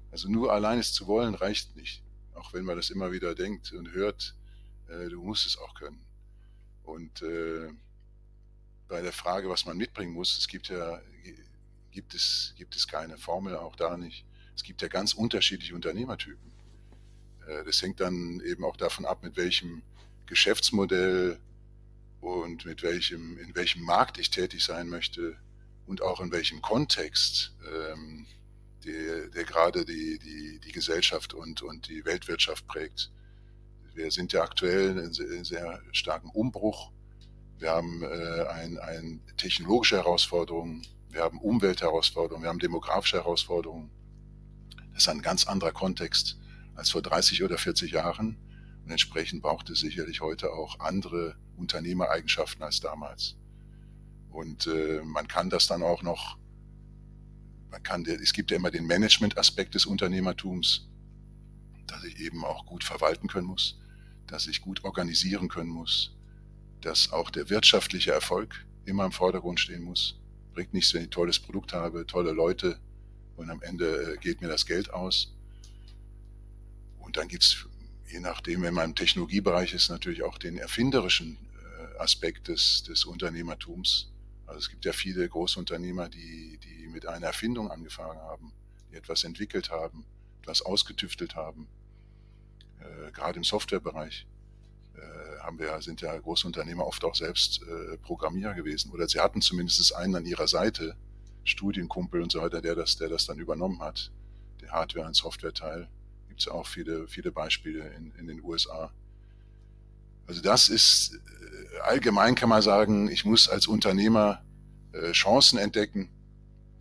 Also 0.10 0.30
nur 0.30 0.54
allein 0.54 0.80
es 0.80 0.94
zu 0.94 1.06
wollen 1.06 1.36
reicht 1.36 1.76
nicht, 1.76 2.02
auch 2.34 2.54
wenn 2.54 2.64
man 2.64 2.78
das 2.78 2.92
immer 2.92 3.12
wieder 3.12 3.36
denkt 3.36 3.74
und 3.74 3.92
hört, 3.92 4.36
äh, 4.88 5.10
du 5.10 5.22
musst 5.22 5.46
es 5.46 5.58
auch 5.58 5.74
können. 5.74 6.00
Und 6.84 7.22
bei 8.88 9.02
der 9.02 9.14
Frage, 9.14 9.50
was 9.50 9.66
man 9.66 9.78
mitbringen 9.78 10.14
muss, 10.14 10.38
es 10.38 10.48
gibt 10.48 10.70
ja, 10.70 11.02
gibt 11.92 12.14
es, 12.14 12.54
gibt 12.58 12.76
es 12.76 12.88
keine 12.88 13.18
Formel, 13.18 13.56
auch 13.56 13.76
da 13.76 13.98
nicht. 13.98 14.26
Es 14.56 14.64
gibt 14.64 14.82
ja 14.82 14.88
ganz 14.88 15.14
unterschiedliche 15.14 15.76
Unternehmertypen. 15.76 16.52
Äh, 17.48 17.64
das 17.64 17.82
hängt 17.82 18.00
dann 18.00 18.42
eben 18.42 18.64
auch 18.64 18.78
davon 18.78 19.06
ab, 19.06 19.24
mit 19.24 19.38
welchem 19.38 19.82
Geschäftsmodell 20.26 21.40
und 22.22 22.66
mit 22.66 22.84
welchem, 22.84 23.38
in 23.38 23.56
welchem 23.56 23.84
Markt 23.84 24.18
ich 24.18 24.30
tätig 24.30 24.64
sein 24.64 24.88
möchte 24.90 25.38
und 25.86 26.02
auch 26.02 26.20
in 26.20 26.32
welchem 26.32 26.62
Kontext, 26.62 27.54
ähm, 27.72 28.26
der, 28.84 29.28
der 29.28 29.44
gerade 29.44 29.86
die, 29.86 30.20
die, 30.20 30.60
die 30.60 30.72
Gesellschaft 30.72 31.34
und, 31.34 31.62
und 31.62 31.88
die 31.88 32.06
Weltwirtschaft 32.06 32.68
prägt. 32.68 33.12
Wir 33.94 34.12
sind 34.12 34.34
ja 34.34 34.44
aktuell 34.44 34.98
in 34.98 35.44
sehr 35.44 35.82
starken 35.92 36.30
Umbruch 36.30 36.92
wir 37.58 37.72
haben 37.72 38.04
äh, 38.04 38.46
ein, 38.48 38.78
ein 38.80 39.22
technologische 39.38 39.98
Herausforderungen, 39.98 40.86
wir 41.10 41.22
haben 41.22 41.40
Umweltherausforderungen, 41.40 42.44
wir 42.44 42.50
haben 42.50 42.60
demografische 42.60 43.18
Herausforderungen. 43.18 43.90
Das 44.94 45.04
ist 45.04 45.10
ein 45.10 45.22
ganz 45.22 45.46
anderer 45.46 45.72
Kontext 45.72 46.38
als 46.76 46.90
vor 46.90 47.02
30 47.02 47.44
oder 47.44 47.58
40 47.58 47.92
Jahren. 47.92 48.38
Und 48.84 48.92
entsprechend 48.92 49.42
braucht 49.42 49.70
es 49.70 49.80
sicherlich 49.80 50.22
heute 50.22 50.52
auch 50.52 50.80
andere 50.80 51.36
Unternehmereigenschaften 51.56 52.64
als 52.64 52.82
damals. 52.82 53.38
Und 54.30 54.68
äh, 54.68 55.02
man 55.04 55.28
kann 55.28 55.50
das 55.50 55.68
dann 55.68 55.82
auch 55.82 56.04
noch, 56.04 56.38
man 57.72 57.82
kann, 57.82 58.06
es 58.06 58.34
gibt 58.34 58.52
ja 58.52 58.58
immer 58.58 58.72
den 58.72 58.86
Management-Aspekt 58.86 59.76
des 59.76 59.86
Unternehmertums, 59.86 60.90
dass 61.88 62.04
ich 62.04 62.20
eben 62.20 62.44
auch 62.44 62.66
gut 62.66 62.84
verwalten 62.84 63.28
können 63.28 63.48
muss, 63.48 63.80
dass 64.28 64.48
ich 64.48 64.62
gut 64.62 64.84
organisieren 64.84 65.48
können 65.48 65.70
muss, 65.70 66.15
dass 66.86 67.12
auch 67.12 67.32
der 67.32 67.50
wirtschaftliche 67.50 68.12
Erfolg 68.12 68.64
immer 68.86 69.06
im 69.06 69.12
Vordergrund 69.12 69.60
stehen 69.60 69.84
muss. 69.84 70.20
Bringt 70.54 70.74
nichts, 70.74 70.94
wenn 70.94 71.02
ich 71.02 71.08
ein 71.08 71.12
tolles 71.12 71.40
Produkt 71.40 71.74
habe, 71.74 72.06
tolle 72.06 72.32
Leute 72.32 72.80
und 73.36 73.50
am 73.50 73.62
Ende 73.64 74.14
äh, 74.14 74.18
geht 74.18 74.42
mir 74.42 74.48
das 74.48 74.66
Geld 74.66 74.94
aus. 74.94 75.34
Und 77.00 77.18
dann 77.18 77.28
gibt 77.28 77.44
es, 77.44 77.66
je 78.08 78.20
nachdem, 78.20 78.62
wenn 78.62 78.74
man 78.76 78.92
im 78.92 78.96
Technologiebereich 78.96 79.74
ist, 79.74 79.90
natürlich 79.90 80.24
auch 80.24 80.38
den 80.38 80.58
erfinderischen 80.58 81.38
äh, 81.38 81.98
Aspekt 81.98 82.50
des, 82.50 82.84
des 82.84 83.04
Unternehmertums. 83.04 84.12
Also 84.46 84.60
es 84.60 84.70
gibt 84.70 84.86
ja 84.86 84.94
viele 84.94 85.28
Großunternehmer, 85.28 86.08
die, 86.08 86.60
die 86.60 86.88
mit 86.88 87.08
einer 87.08 87.28
Erfindung 87.28 87.72
angefangen 87.72 88.20
haben, 88.20 88.54
die 88.92 88.96
etwas 88.96 89.24
entwickelt 89.24 89.72
haben, 89.72 90.06
etwas 90.44 90.62
ausgetüftelt 90.62 91.36
haben, 91.36 91.68
äh, 92.80 93.12
gerade 93.12 93.38
im 93.38 93.44
Softwarebereich 93.44 94.28
haben 95.42 95.60
wir, 95.60 95.82
sind 95.82 96.02
ja 96.02 96.18
Großunternehmer 96.18 96.86
oft 96.86 97.04
auch 97.04 97.16
selbst 97.16 97.62
äh, 97.62 97.98
Programmierer 97.98 98.54
gewesen. 98.54 98.92
Oder 98.92 99.08
sie 99.08 99.20
hatten 99.20 99.42
zumindest 99.42 99.96
einen 99.96 100.16
an 100.16 100.26
ihrer 100.26 100.48
Seite, 100.48 100.96
Studienkumpel 101.44 102.22
und 102.22 102.32
so 102.32 102.42
weiter, 102.42 102.62
der 102.62 102.76
das, 102.76 102.98
der 102.98 103.10
das 103.10 103.26
dann 103.26 103.38
übernommen 103.38 103.82
hat. 103.82 104.12
Der 104.62 104.72
Hardware- 104.72 105.06
und 105.06 105.16
Software-Teil. 105.16 105.88
Gibt 106.28 106.42
es 106.42 106.48
auch 106.48 106.68
viele, 106.68 107.08
viele 107.08 107.32
Beispiele 107.32 107.88
in, 107.94 108.12
in 108.18 108.28
den 108.28 108.44
USA. 108.44 108.92
Also 110.28 110.42
das 110.42 110.70
ist 110.70 111.14
äh, 111.14 111.80
allgemein 111.82 112.36
kann 112.36 112.50
man 112.50 112.62
sagen, 112.62 113.10
ich 113.10 113.26
muss 113.26 113.48
als 113.48 113.68
Unternehmer 113.68 114.44
äh, 114.92 115.12
Chancen 115.12 115.60
entdecken, 115.60 116.10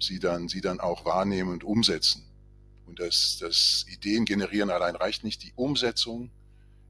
sie 0.01 0.19
dann, 0.19 0.49
sie 0.49 0.61
dann 0.61 0.81
auch 0.81 1.05
wahrnehmen 1.05 1.51
und 1.51 1.65
umsetzen. 1.65 2.25
Und 2.87 3.01
das, 3.01 3.39
das 3.41 3.87
Ideen 3.89 4.25
generieren 4.25 4.71
allein 4.71 4.97
reicht 4.97 5.25
nicht. 5.25 5.43
Die 5.43 5.53
Umsetzung 5.55 6.31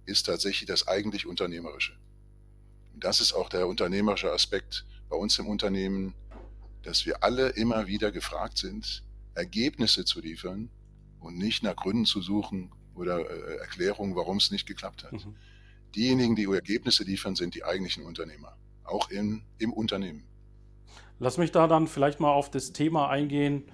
ist 0.07 0.25
tatsächlich 0.27 0.67
das 0.67 0.89
eigentlich 0.89 1.27
Unternehmerische. 1.27 1.97
Und 2.95 3.05
das 3.05 3.21
ist 3.21 3.33
auch 3.33 3.49
der 3.49 3.67
unternehmerische 3.67 4.33
Aspekt 4.33 4.85
bei 5.09 5.17
uns 5.17 5.39
im 5.39 5.47
Unternehmen, 5.47 6.15
dass 6.83 7.07
wir 7.07 7.23
alle 7.23 7.49
immer 7.51 7.87
wieder 7.87 8.13
gefragt 8.13 8.59
sind, 8.59 9.03
Ergebnisse 9.35 10.05
zu 10.05 10.21
liefern 10.21 10.71
und 11.21 11.39
nicht 11.39 11.63
nach 11.63 11.77
Gründen 11.77 12.05
zu 12.05 12.21
suchen 12.23 12.71
oder 12.95 13.19
äh, 13.19 13.57
Erklärungen, 13.57 14.15
warum 14.15 14.37
es 14.37 14.51
nicht 14.51 14.67
geklappt 14.67 15.05
hat. 15.05 15.13
Mhm. 15.13 15.35
Diejenigen, 15.95 16.37
die 16.37 16.45
Ergebnisse 16.45 17.05
liefern, 17.05 17.35
sind 17.35 17.55
die 17.55 17.65
eigentlichen 17.65 18.05
Unternehmer, 18.05 18.57
auch 18.85 19.11
im, 19.11 19.43
im 19.59 19.73
Unternehmen. 19.73 20.25
Lass 21.19 21.39
mich 21.39 21.53
da 21.53 21.67
dann 21.67 21.87
vielleicht 21.87 22.21
mal 22.21 22.33
auf 22.33 22.51
das 22.51 22.73
Thema 22.73 23.09
eingehen, 23.09 23.65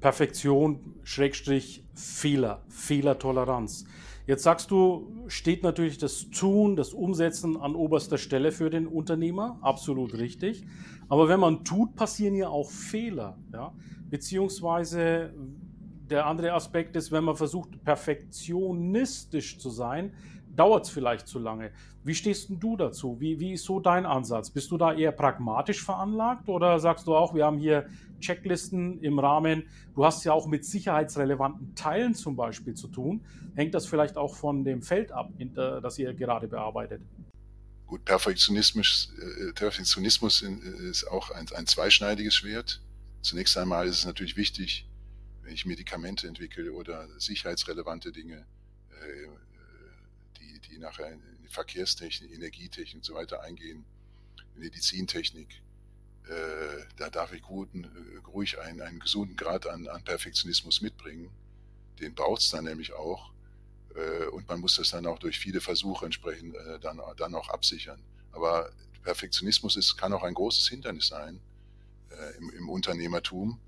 Perfektion, 0.00 0.94
Schrägstrich, 1.04 1.84
Fehler, 1.94 2.62
Fehlertoleranz. 2.68 3.84
Jetzt 4.26 4.42
sagst 4.42 4.72
du, 4.72 5.24
steht 5.28 5.62
natürlich 5.62 5.98
das 5.98 6.30
Tun, 6.30 6.74
das 6.74 6.92
Umsetzen 6.92 7.56
an 7.56 7.76
oberster 7.76 8.18
Stelle 8.18 8.50
für 8.50 8.70
den 8.70 8.88
Unternehmer, 8.88 9.58
absolut 9.62 10.14
richtig. 10.14 10.66
Aber 11.08 11.28
wenn 11.28 11.38
man 11.38 11.64
tut, 11.64 11.94
passieren 11.94 12.34
ja 12.34 12.48
auch 12.48 12.68
Fehler. 12.70 13.38
Ja? 13.52 13.72
Beziehungsweise 14.10 15.32
der 16.10 16.26
andere 16.26 16.52
Aspekt 16.52 16.96
ist, 16.96 17.12
wenn 17.12 17.22
man 17.22 17.36
versucht, 17.36 17.84
perfektionistisch 17.84 19.58
zu 19.58 19.70
sein, 19.70 20.12
dauert 20.56 20.86
es 20.86 20.90
vielleicht 20.90 21.28
zu 21.28 21.38
lange. 21.38 21.70
Wie 22.02 22.14
stehst 22.14 22.50
du 22.50 22.76
dazu? 22.76 23.20
Wie, 23.20 23.38
wie 23.38 23.52
ist 23.52 23.64
so 23.64 23.78
dein 23.78 24.06
Ansatz? 24.06 24.50
Bist 24.50 24.70
du 24.70 24.76
da 24.76 24.92
eher 24.92 25.12
pragmatisch 25.12 25.84
veranlagt 25.84 26.48
oder 26.48 26.78
sagst 26.80 27.06
du 27.06 27.14
auch, 27.14 27.34
wir 27.34 27.44
haben 27.44 27.58
hier 27.58 27.86
Checklisten 28.20 29.00
im 29.02 29.18
Rahmen, 29.18 29.64
du 29.94 30.04
hast 30.04 30.24
ja 30.24 30.32
auch 30.32 30.46
mit 30.46 30.64
sicherheitsrelevanten 30.64 31.74
Teilen 31.74 32.14
zum 32.14 32.36
Beispiel 32.36 32.74
zu 32.74 32.88
tun. 32.88 33.24
Hängt 33.54 33.74
das 33.74 33.86
vielleicht 33.86 34.16
auch 34.16 34.36
von 34.36 34.64
dem 34.64 34.82
Feld 34.82 35.12
ab, 35.12 35.30
das 35.54 35.98
ihr 35.98 36.14
gerade 36.14 36.48
bearbeitet? 36.48 37.02
Gut, 37.86 38.04
Perfektionismus, 38.04 39.12
äh, 39.20 39.52
Perfektionismus 39.52 40.42
ist 40.42 41.06
auch 41.06 41.30
ein, 41.30 41.46
ein 41.54 41.66
zweischneidiges 41.66 42.34
Schwert. 42.34 42.82
Zunächst 43.22 43.56
einmal 43.56 43.86
ist 43.86 43.98
es 43.98 44.04
natürlich 44.04 44.36
wichtig, 44.36 44.88
wenn 45.42 45.54
ich 45.54 45.66
Medikamente 45.66 46.26
entwickle 46.26 46.72
oder 46.72 47.08
sicherheitsrelevante 47.18 48.10
Dinge, 48.10 48.44
äh, 48.90 49.28
die 50.68 50.78
nachher 50.78 51.12
in 51.12 51.20
die 51.42 51.48
Verkehrstechnik, 51.48 52.32
Energietechnik 52.32 52.96
und 52.96 53.04
so 53.04 53.14
weiter 53.14 53.42
eingehen, 53.42 53.84
Medizintechnik, 54.56 55.48
äh, 55.50 55.65
da 56.96 57.10
darf 57.10 57.32
ich 57.32 57.42
guten, 57.42 57.84
äh, 57.84 58.26
ruhig 58.28 58.58
einen, 58.58 58.80
einen 58.80 59.00
gesunden 59.00 59.36
Grad 59.36 59.66
an, 59.66 59.86
an 59.88 60.02
Perfektionismus 60.04 60.80
mitbringen. 60.80 61.30
Den 62.00 62.14
braucht 62.14 62.42
es 62.42 62.50
dann 62.50 62.64
nämlich 62.64 62.92
auch. 62.92 63.30
Äh, 63.94 64.26
und 64.26 64.48
man 64.48 64.60
muss 64.60 64.76
das 64.76 64.90
dann 64.90 65.06
auch 65.06 65.18
durch 65.18 65.38
viele 65.38 65.60
Versuche 65.60 66.04
entsprechend 66.04 66.54
äh, 66.54 66.78
dann, 66.80 67.00
dann 67.16 67.34
auch 67.34 67.48
absichern. 67.48 68.02
Aber 68.32 68.70
Perfektionismus 69.02 69.76
ist, 69.76 69.96
kann 69.96 70.12
auch 70.12 70.22
ein 70.22 70.34
großes 70.34 70.68
Hindernis 70.68 71.08
sein 71.08 71.40
äh, 72.10 72.38
im, 72.38 72.50
im 72.50 72.68
Unternehmertum 72.68 73.60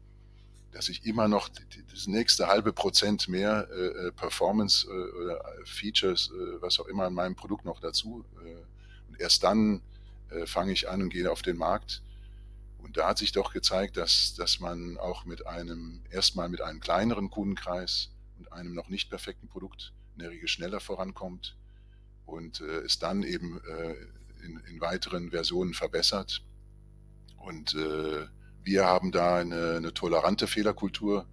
dass 0.73 0.88
ich 0.88 1.05
immer 1.07 1.29
noch 1.29 1.49
das 1.90 2.07
nächste 2.07 2.47
halbe 2.47 2.73
Prozent 2.73 3.29
mehr 3.29 3.68
äh, 3.71 4.09
äh 4.09 4.12
Performance 4.12 4.87
äh, 4.87 4.90
oder 4.90 5.44
Features, 5.64 6.31
äh, 6.31 6.61
was 6.62 6.79
auch 6.79 6.87
immer 6.87 7.07
in 7.07 7.14
meinem 7.14 7.35
Produkt 7.35 7.64
noch 7.64 7.81
dazu. 7.81 8.25
Äh, 8.44 9.09
und 9.09 9.21
erst 9.21 9.42
dann 9.42 9.83
äh, 10.31 10.47
fange 10.47 10.73
ich 10.73 10.88
an 10.88 11.03
und 11.03 11.11
gehe 11.11 11.31
auf 11.31 11.42
den 11.42 11.57
Markt. 11.57 12.03
Und 12.79 12.97
da 12.97 13.09
hat 13.09 13.19
sich 13.19 13.33
doch 13.33 13.53
gezeigt, 13.53 13.97
dass, 13.97 14.35
dass 14.35 14.61
man 14.61 14.97
auch 14.99 15.25
mit 15.25 15.47
einem, 15.47 16.03
erstmal 16.11 16.49
mit 16.49 16.61
einem 16.61 16.81
kleineren 16.81 17.29
Kundenkreis 17.29 18.11
und 18.38 18.53
einem 18.53 18.73
noch 18.73 18.88
nicht 18.88 19.11
perfekten 19.11 19.49
Produkt 19.49 19.93
in 20.14 20.21
der 20.21 20.31
Regel 20.31 20.49
schneller 20.49 20.81
vorankommt 20.81 21.57
und 22.25 22.61
es 22.61 22.99
dann 22.99 23.23
eben 23.23 23.61
in, 24.45 24.59
in 24.69 24.81
weiteren 24.81 25.31
Versionen 25.31 25.75
verbessert. 25.75 26.43
Und 27.37 27.75
äh, 27.75 28.27
wir 28.62 28.85
haben 28.85 29.12
da 29.12 29.37
eine, 29.37 29.77
eine 29.77 29.95
tolerante 29.95 30.47
Fehlerkultur. 30.47 31.27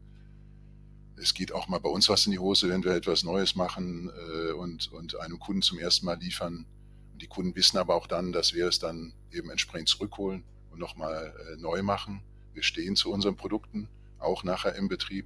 Es 1.18 1.34
geht 1.34 1.52
auch 1.52 1.68
mal 1.68 1.80
bei 1.80 1.90
uns 1.90 2.10
was 2.10 2.26
in 2.26 2.32
die 2.32 2.40
Hose, 2.40 2.70
wenn 2.70 2.84
wir 2.84 2.94
etwas 2.94 3.24
Neues 3.24 3.56
machen 3.56 4.10
äh, 4.10 4.52
und, 4.52 4.92
und 4.92 5.20
einem 5.20 5.40
Kunden 5.40 5.62
zum 5.62 5.80
ersten 5.80 6.06
Mal 6.06 6.20
liefern. 6.20 6.66
Und 7.14 7.22
die 7.22 7.28
Kunden 7.28 7.56
wissen 7.56 7.78
aber 7.78 7.96
auch 7.96 8.08
dann, 8.08 8.32
dass 8.32 8.54
wir 8.54 8.68
es 8.68 8.80
dann 8.80 9.14
eben 9.32 9.50
entsprechend 9.50 9.90
zurückholen 9.90 10.44
und 10.76 10.80
nochmal 10.80 11.34
äh, 11.52 11.56
neu 11.56 11.82
machen. 11.82 12.22
Wir 12.54 12.64
stehen 12.64 12.96
zu 12.96 13.12
unseren 13.12 13.38
Produkten, 13.38 13.88
auch 14.20 14.44
nachher 14.44 14.76
im 14.76 14.90
Betrieb 14.90 15.26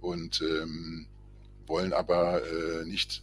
und 0.00 0.40
ähm, 0.40 1.06
wollen 1.66 1.92
aber 1.92 2.42
äh, 2.46 2.84
nicht 2.84 3.22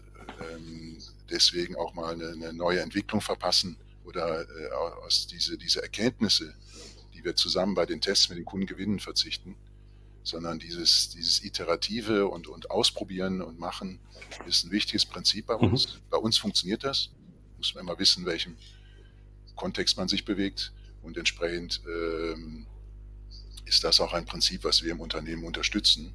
ähm, 0.52 0.98
deswegen 1.30 1.76
auch 1.76 1.94
mal 1.94 2.14
eine, 2.14 2.30
eine, 2.30 2.54
neue 2.54 2.82
Entwicklung 2.82 3.22
verpassen 3.22 3.78
oder 4.06 4.42
äh, 4.42 4.72
aus 5.06 5.28
diese, 5.28 5.58
diese 5.58 5.82
Erkenntnisse, 5.82 6.54
die 7.14 7.24
wir 7.24 7.36
zusammen 7.36 7.74
bei 7.74 7.86
den 7.86 8.02
Tests 8.02 8.30
mit 8.30 8.38
den 8.38 8.46
Kunden 8.46 8.66
gewinnen, 8.66 9.00
verzichten, 9.00 9.56
sondern 10.24 10.60
dieses, 10.60 11.10
dieses 11.10 11.44
Iterative 11.44 12.28
und, 12.28 12.48
und 12.48 12.70
Ausprobieren 12.70 13.42
und 13.42 13.60
Machen 13.60 14.00
ist 14.46 14.66
ein 14.66 14.72
wichtiges 14.72 15.06
Prinzip 15.06 15.48
bei 15.48 15.56
mhm. 15.56 15.72
uns. 15.72 15.96
Mhm. 15.96 16.00
Bei 16.10 16.18
uns 16.18 16.38
funktioniert 16.38 16.84
das. 16.84 17.10
Muss 17.58 17.76
man 17.76 17.84
immer 17.84 18.00
wissen, 18.00 18.22
in 18.22 18.26
welchem 18.26 18.58
Kontext 19.56 19.98
man 19.98 20.08
sich 20.08 20.26
bewegt 20.26 20.72
und 21.02 21.18
entsprechend 21.18 21.82
ähm, 21.88 22.68
ist 23.66 23.84
das 23.84 24.00
auch 24.00 24.14
ein 24.14 24.26
Prinzip, 24.26 24.64
was 24.64 24.84
wir 24.84 24.92
im 24.92 25.00
Unternehmen 25.00 25.44
unterstützen. 25.44 26.14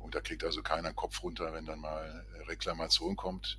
Und 0.00 0.14
da 0.14 0.20
kriegt 0.20 0.44
also 0.44 0.62
keiner 0.62 0.92
Kopf 0.92 1.22
runter, 1.22 1.52
wenn 1.52 1.66
dann 1.66 1.80
mal 1.80 2.24
Reklamation 2.46 3.16
kommt. 3.16 3.58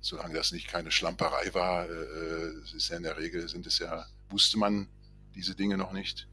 Solange 0.00 0.34
das 0.34 0.52
nicht 0.52 0.68
keine 0.68 0.90
Schlamperei 0.90 1.52
war, 1.52 1.86
äh, 1.86 1.92
äh 1.92 2.76
ist 2.76 2.88
ja 2.88 2.96
in 2.96 3.02
der 3.02 3.18
Regel, 3.18 3.48
sind 3.48 3.66
es 3.66 3.78
ja, 3.78 4.06
wusste 4.30 4.58
man 4.58 4.88
diese 5.34 5.54
Dinge 5.54 5.76
noch 5.76 5.92
nicht 5.92 6.28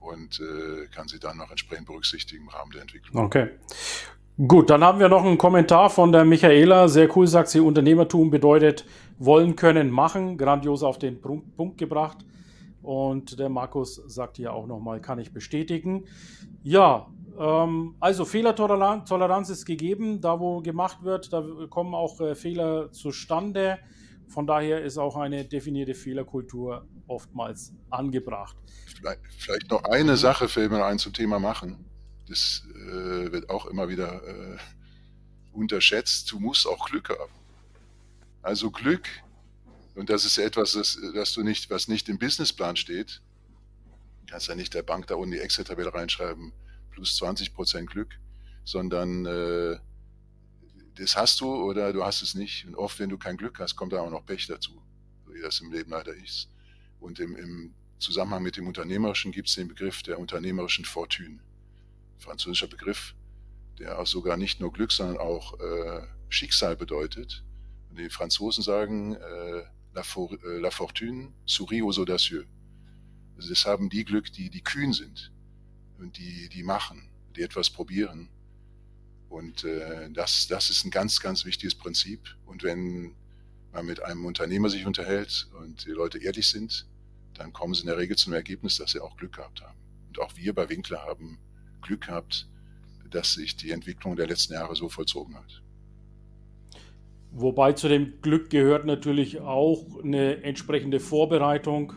und 0.00 0.40
äh, 0.40 0.86
kann 0.88 1.08
sie 1.08 1.18
dann 1.18 1.36
noch 1.36 1.50
entsprechend 1.50 1.86
berücksichtigen 1.86 2.42
im 2.42 2.48
Rahmen 2.48 2.70
der 2.72 2.82
Entwicklung. 2.82 3.24
Okay. 3.24 3.50
Gut, 4.46 4.68
dann 4.68 4.84
haben 4.84 5.00
wir 5.00 5.08
noch 5.08 5.24
einen 5.24 5.38
Kommentar 5.38 5.88
von 5.88 6.12
der 6.12 6.24
Michaela. 6.24 6.88
Sehr 6.88 7.14
cool, 7.16 7.26
sagt 7.26 7.48
sie, 7.48 7.60
Unternehmertum 7.60 8.30
bedeutet 8.30 8.84
wollen, 9.18 9.56
können, 9.56 9.90
machen. 9.90 10.36
Grandios 10.36 10.82
auf 10.82 10.98
den 10.98 11.20
Punkt 11.20 11.78
gebracht. 11.78 12.18
Und 12.86 13.40
der 13.40 13.48
Markus 13.48 13.96
sagt 14.06 14.36
hier 14.36 14.52
auch 14.52 14.68
nochmal, 14.68 15.00
kann 15.00 15.18
ich 15.18 15.32
bestätigen. 15.32 16.04
Ja, 16.62 17.08
ähm, 17.36 17.96
also 17.98 18.24
Fehlertoleranz 18.24 19.50
ist 19.50 19.66
gegeben. 19.66 20.20
Da, 20.20 20.38
wo 20.38 20.60
gemacht 20.60 21.02
wird, 21.02 21.32
da 21.32 21.44
kommen 21.68 21.96
auch 21.96 22.20
äh, 22.20 22.36
Fehler 22.36 22.92
zustande. 22.92 23.80
Von 24.28 24.46
daher 24.46 24.84
ist 24.84 24.98
auch 24.98 25.16
eine 25.16 25.44
definierte 25.44 25.94
Fehlerkultur 25.94 26.86
oftmals 27.08 27.72
angebracht. 27.90 28.56
Vielleicht, 28.86 29.20
vielleicht 29.36 29.68
noch 29.72 29.82
eine. 29.82 30.16
Sache 30.16 30.46
fällt 30.46 30.70
mir 30.70 30.84
ein 30.84 31.00
zum 31.00 31.12
Thema 31.12 31.40
Machen. 31.40 31.84
Das 32.28 32.62
äh, 32.72 33.32
wird 33.32 33.50
auch 33.50 33.66
immer 33.66 33.88
wieder 33.88 34.22
äh, 34.22 34.58
unterschätzt. 35.52 36.30
Du 36.30 36.38
musst 36.38 36.68
auch 36.68 36.88
Glück 36.88 37.08
haben. 37.08 37.32
Also 38.42 38.70
Glück, 38.70 39.08
und 39.96 40.10
das 40.10 40.26
ist 40.26 40.36
etwas, 40.36 40.72
das, 40.72 40.98
das 41.14 41.32
du 41.32 41.42
nicht, 41.42 41.70
was 41.70 41.88
nicht 41.88 42.08
im 42.10 42.18
Businessplan 42.18 42.76
steht. 42.76 43.22
Du 44.20 44.26
kannst 44.30 44.46
ja 44.46 44.54
nicht 44.54 44.74
der 44.74 44.82
Bank 44.82 45.06
da 45.06 45.14
unten 45.14 45.32
die 45.32 45.40
Excel-Tabelle 45.40 45.92
reinschreiben, 45.92 46.52
plus 46.90 47.16
20 47.16 47.54
Prozent 47.54 47.90
Glück, 47.90 48.18
sondern 48.64 49.24
äh, 49.24 49.78
das 50.96 51.16
hast 51.16 51.40
du 51.40 51.46
oder 51.46 51.94
du 51.94 52.04
hast 52.04 52.20
es 52.20 52.34
nicht. 52.34 52.66
Und 52.66 52.74
oft, 52.74 52.98
wenn 52.98 53.08
du 53.08 53.16
kein 53.16 53.38
Glück 53.38 53.58
hast, 53.58 53.74
kommt 53.76 53.94
da 53.94 54.00
auch 54.00 54.10
noch 54.10 54.26
Pech 54.26 54.46
dazu, 54.46 54.82
wie 55.32 55.40
das 55.40 55.60
im 55.60 55.72
Leben 55.72 55.90
leider 55.90 56.14
ist. 56.14 56.50
Und 57.00 57.18
im, 57.18 57.34
im 57.34 57.74
Zusammenhang 57.98 58.42
mit 58.42 58.58
dem 58.58 58.66
Unternehmerischen 58.66 59.32
gibt 59.32 59.48
es 59.48 59.54
den 59.54 59.68
Begriff 59.68 60.02
der 60.02 60.18
unternehmerischen 60.18 60.84
Fortune. 60.84 61.40
Französischer 62.18 62.66
Begriff, 62.66 63.14
der 63.78 63.98
auch 63.98 64.06
sogar 64.06 64.36
nicht 64.36 64.60
nur 64.60 64.72
Glück, 64.72 64.92
sondern 64.92 65.16
auch 65.16 65.58
äh, 65.58 66.02
Schicksal 66.28 66.76
bedeutet. 66.76 67.44
Und 67.88 67.98
die 67.98 68.10
Franzosen 68.10 68.62
sagen, 68.62 69.14
äh, 69.14 69.62
la, 69.96 70.02
for, 70.02 70.32
äh, 70.44 70.58
la 70.60 70.70
fortune 70.70 71.32
sourit 71.46 71.82
aux 71.82 71.98
audacieux. 71.98 72.46
Also 73.36 73.48
das 73.48 73.66
haben 73.66 73.88
die 73.90 74.04
Glück, 74.04 74.32
die, 74.32 74.48
die 74.50 74.62
kühn 74.62 74.92
sind 74.92 75.32
und 75.98 76.16
die, 76.16 76.48
die 76.48 76.62
machen, 76.62 77.08
die 77.34 77.42
etwas 77.42 77.70
probieren 77.70 78.28
und 79.28 79.64
äh, 79.64 80.10
das, 80.10 80.46
das 80.46 80.70
ist 80.70 80.84
ein 80.84 80.90
ganz, 80.90 81.20
ganz 81.20 81.44
wichtiges 81.44 81.74
Prinzip. 81.74 82.36
Und 82.46 82.62
wenn 82.62 83.14
man 83.72 83.86
mit 83.86 84.02
einem 84.02 84.24
Unternehmer 84.24 84.70
sich 84.70 84.86
unterhält 84.86 85.48
und 85.60 85.84
die 85.84 85.90
Leute 85.90 86.18
ehrlich 86.18 86.48
sind, 86.48 86.86
dann 87.34 87.52
kommen 87.52 87.74
sie 87.74 87.82
in 87.82 87.88
der 87.88 87.98
Regel 87.98 88.16
zum 88.16 88.32
Ergebnis, 88.32 88.78
dass 88.78 88.92
sie 88.92 89.00
auch 89.00 89.16
Glück 89.16 89.34
gehabt 89.34 89.60
haben. 89.62 89.78
Und 90.08 90.20
auch 90.20 90.36
wir 90.36 90.54
bei 90.54 90.68
Winkler 90.68 91.02
haben 91.02 91.38
Glück 91.82 92.06
gehabt, 92.06 92.48
dass 93.10 93.34
sich 93.34 93.56
die 93.56 93.72
Entwicklung 93.72 94.16
der 94.16 94.26
letzten 94.26 94.54
Jahre 94.54 94.74
so 94.74 94.88
vollzogen 94.88 95.36
hat. 95.36 95.62
Wobei 97.38 97.74
zu 97.74 97.88
dem 97.88 98.22
Glück 98.22 98.48
gehört 98.48 98.86
natürlich 98.86 99.40
auch 99.42 100.02
eine 100.02 100.42
entsprechende 100.42 101.00
Vorbereitung, 101.00 101.92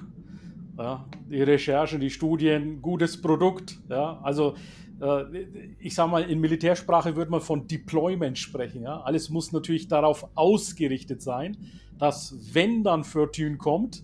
ja, 0.78 1.06
die 1.30 1.42
Recherche, 1.42 1.98
die 1.98 2.10
Studien, 2.10 2.82
gutes 2.82 3.22
Produkt. 3.22 3.80
Ja, 3.90 4.20
also 4.22 4.56
äh, 5.02 5.46
ich 5.80 5.96
sage 5.96 6.12
mal, 6.12 6.24
in 6.24 6.42
Militärsprache 6.42 7.16
würde 7.16 7.32
man 7.32 7.40
von 7.40 7.68
Deployment 7.68 8.38
sprechen. 8.38 8.84
Ja? 8.84 9.00
Alles 9.00 9.30
muss 9.30 9.54
natürlich 9.54 9.88
darauf 9.88 10.28
ausgerichtet 10.36 11.22
sein, 11.22 11.56
dass 11.98 12.36
wenn 12.54 12.84
dann 12.84 13.06
Fortune 13.06 13.56
kommt, 13.56 14.04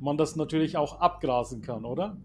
man 0.00 0.16
das 0.16 0.36
natürlich 0.36 0.78
auch 0.78 1.00
abgrasen 1.00 1.60
kann, 1.60 1.84
oder? 1.84 2.16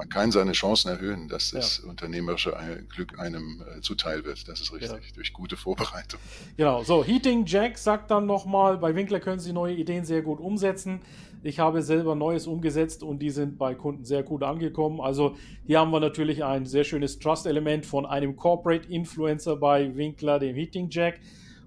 Man 0.00 0.08
kann 0.08 0.32
seine 0.32 0.52
Chancen 0.52 0.88
erhöhen, 0.88 1.28
dass 1.28 1.50
das 1.50 1.82
ja. 1.82 1.90
unternehmerische 1.90 2.56
Glück 2.88 3.18
einem 3.18 3.62
äh, 3.76 3.82
zuteil 3.82 4.24
wird. 4.24 4.48
Das 4.48 4.58
ist 4.58 4.72
richtig, 4.72 4.90
ja. 4.90 5.14
durch 5.14 5.34
gute 5.34 5.58
Vorbereitung. 5.58 6.18
Genau, 6.56 6.82
so, 6.82 7.04
Heating 7.04 7.44
Jack 7.44 7.76
sagt 7.76 8.10
dann 8.10 8.24
nochmal, 8.24 8.78
bei 8.78 8.94
Winkler 8.94 9.20
können 9.20 9.40
Sie 9.40 9.52
neue 9.52 9.74
Ideen 9.74 10.06
sehr 10.06 10.22
gut 10.22 10.40
umsetzen. 10.40 11.02
Ich 11.42 11.58
habe 11.58 11.82
selber 11.82 12.14
Neues 12.14 12.46
umgesetzt 12.46 13.02
und 13.02 13.18
die 13.18 13.28
sind 13.28 13.58
bei 13.58 13.74
Kunden 13.74 14.06
sehr 14.06 14.22
gut 14.22 14.42
angekommen. 14.42 15.02
Also 15.02 15.36
hier 15.66 15.80
haben 15.80 15.90
wir 15.90 16.00
natürlich 16.00 16.42
ein 16.44 16.64
sehr 16.64 16.84
schönes 16.84 17.18
Trust-Element 17.18 17.84
von 17.84 18.06
einem 18.06 18.36
Corporate 18.36 18.90
Influencer 18.90 19.56
bei 19.56 19.94
Winkler, 19.94 20.38
dem 20.38 20.56
Heating 20.56 20.88
Jack. 20.88 21.20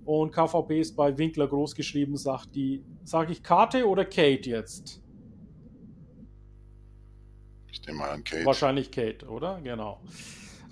Und 0.05 0.31
KVP 0.31 0.79
ist 0.79 0.95
bei 0.95 1.15
Winkler 1.19 1.47
großgeschrieben, 1.47 2.17
sagt 2.17 2.55
die, 2.55 2.83
sage 3.03 3.31
ich 3.31 3.43
Kate 3.43 3.87
oder 3.87 4.05
Kate 4.05 4.49
jetzt? 4.49 5.02
Ich 7.73 7.81
nehme 7.88 7.99
mal 7.99 8.12
an 8.12 8.23
Kate. 8.23 8.45
Wahrscheinlich 8.45 8.91
Kate, 8.91 9.27
oder? 9.27 9.59
Genau. 9.63 9.99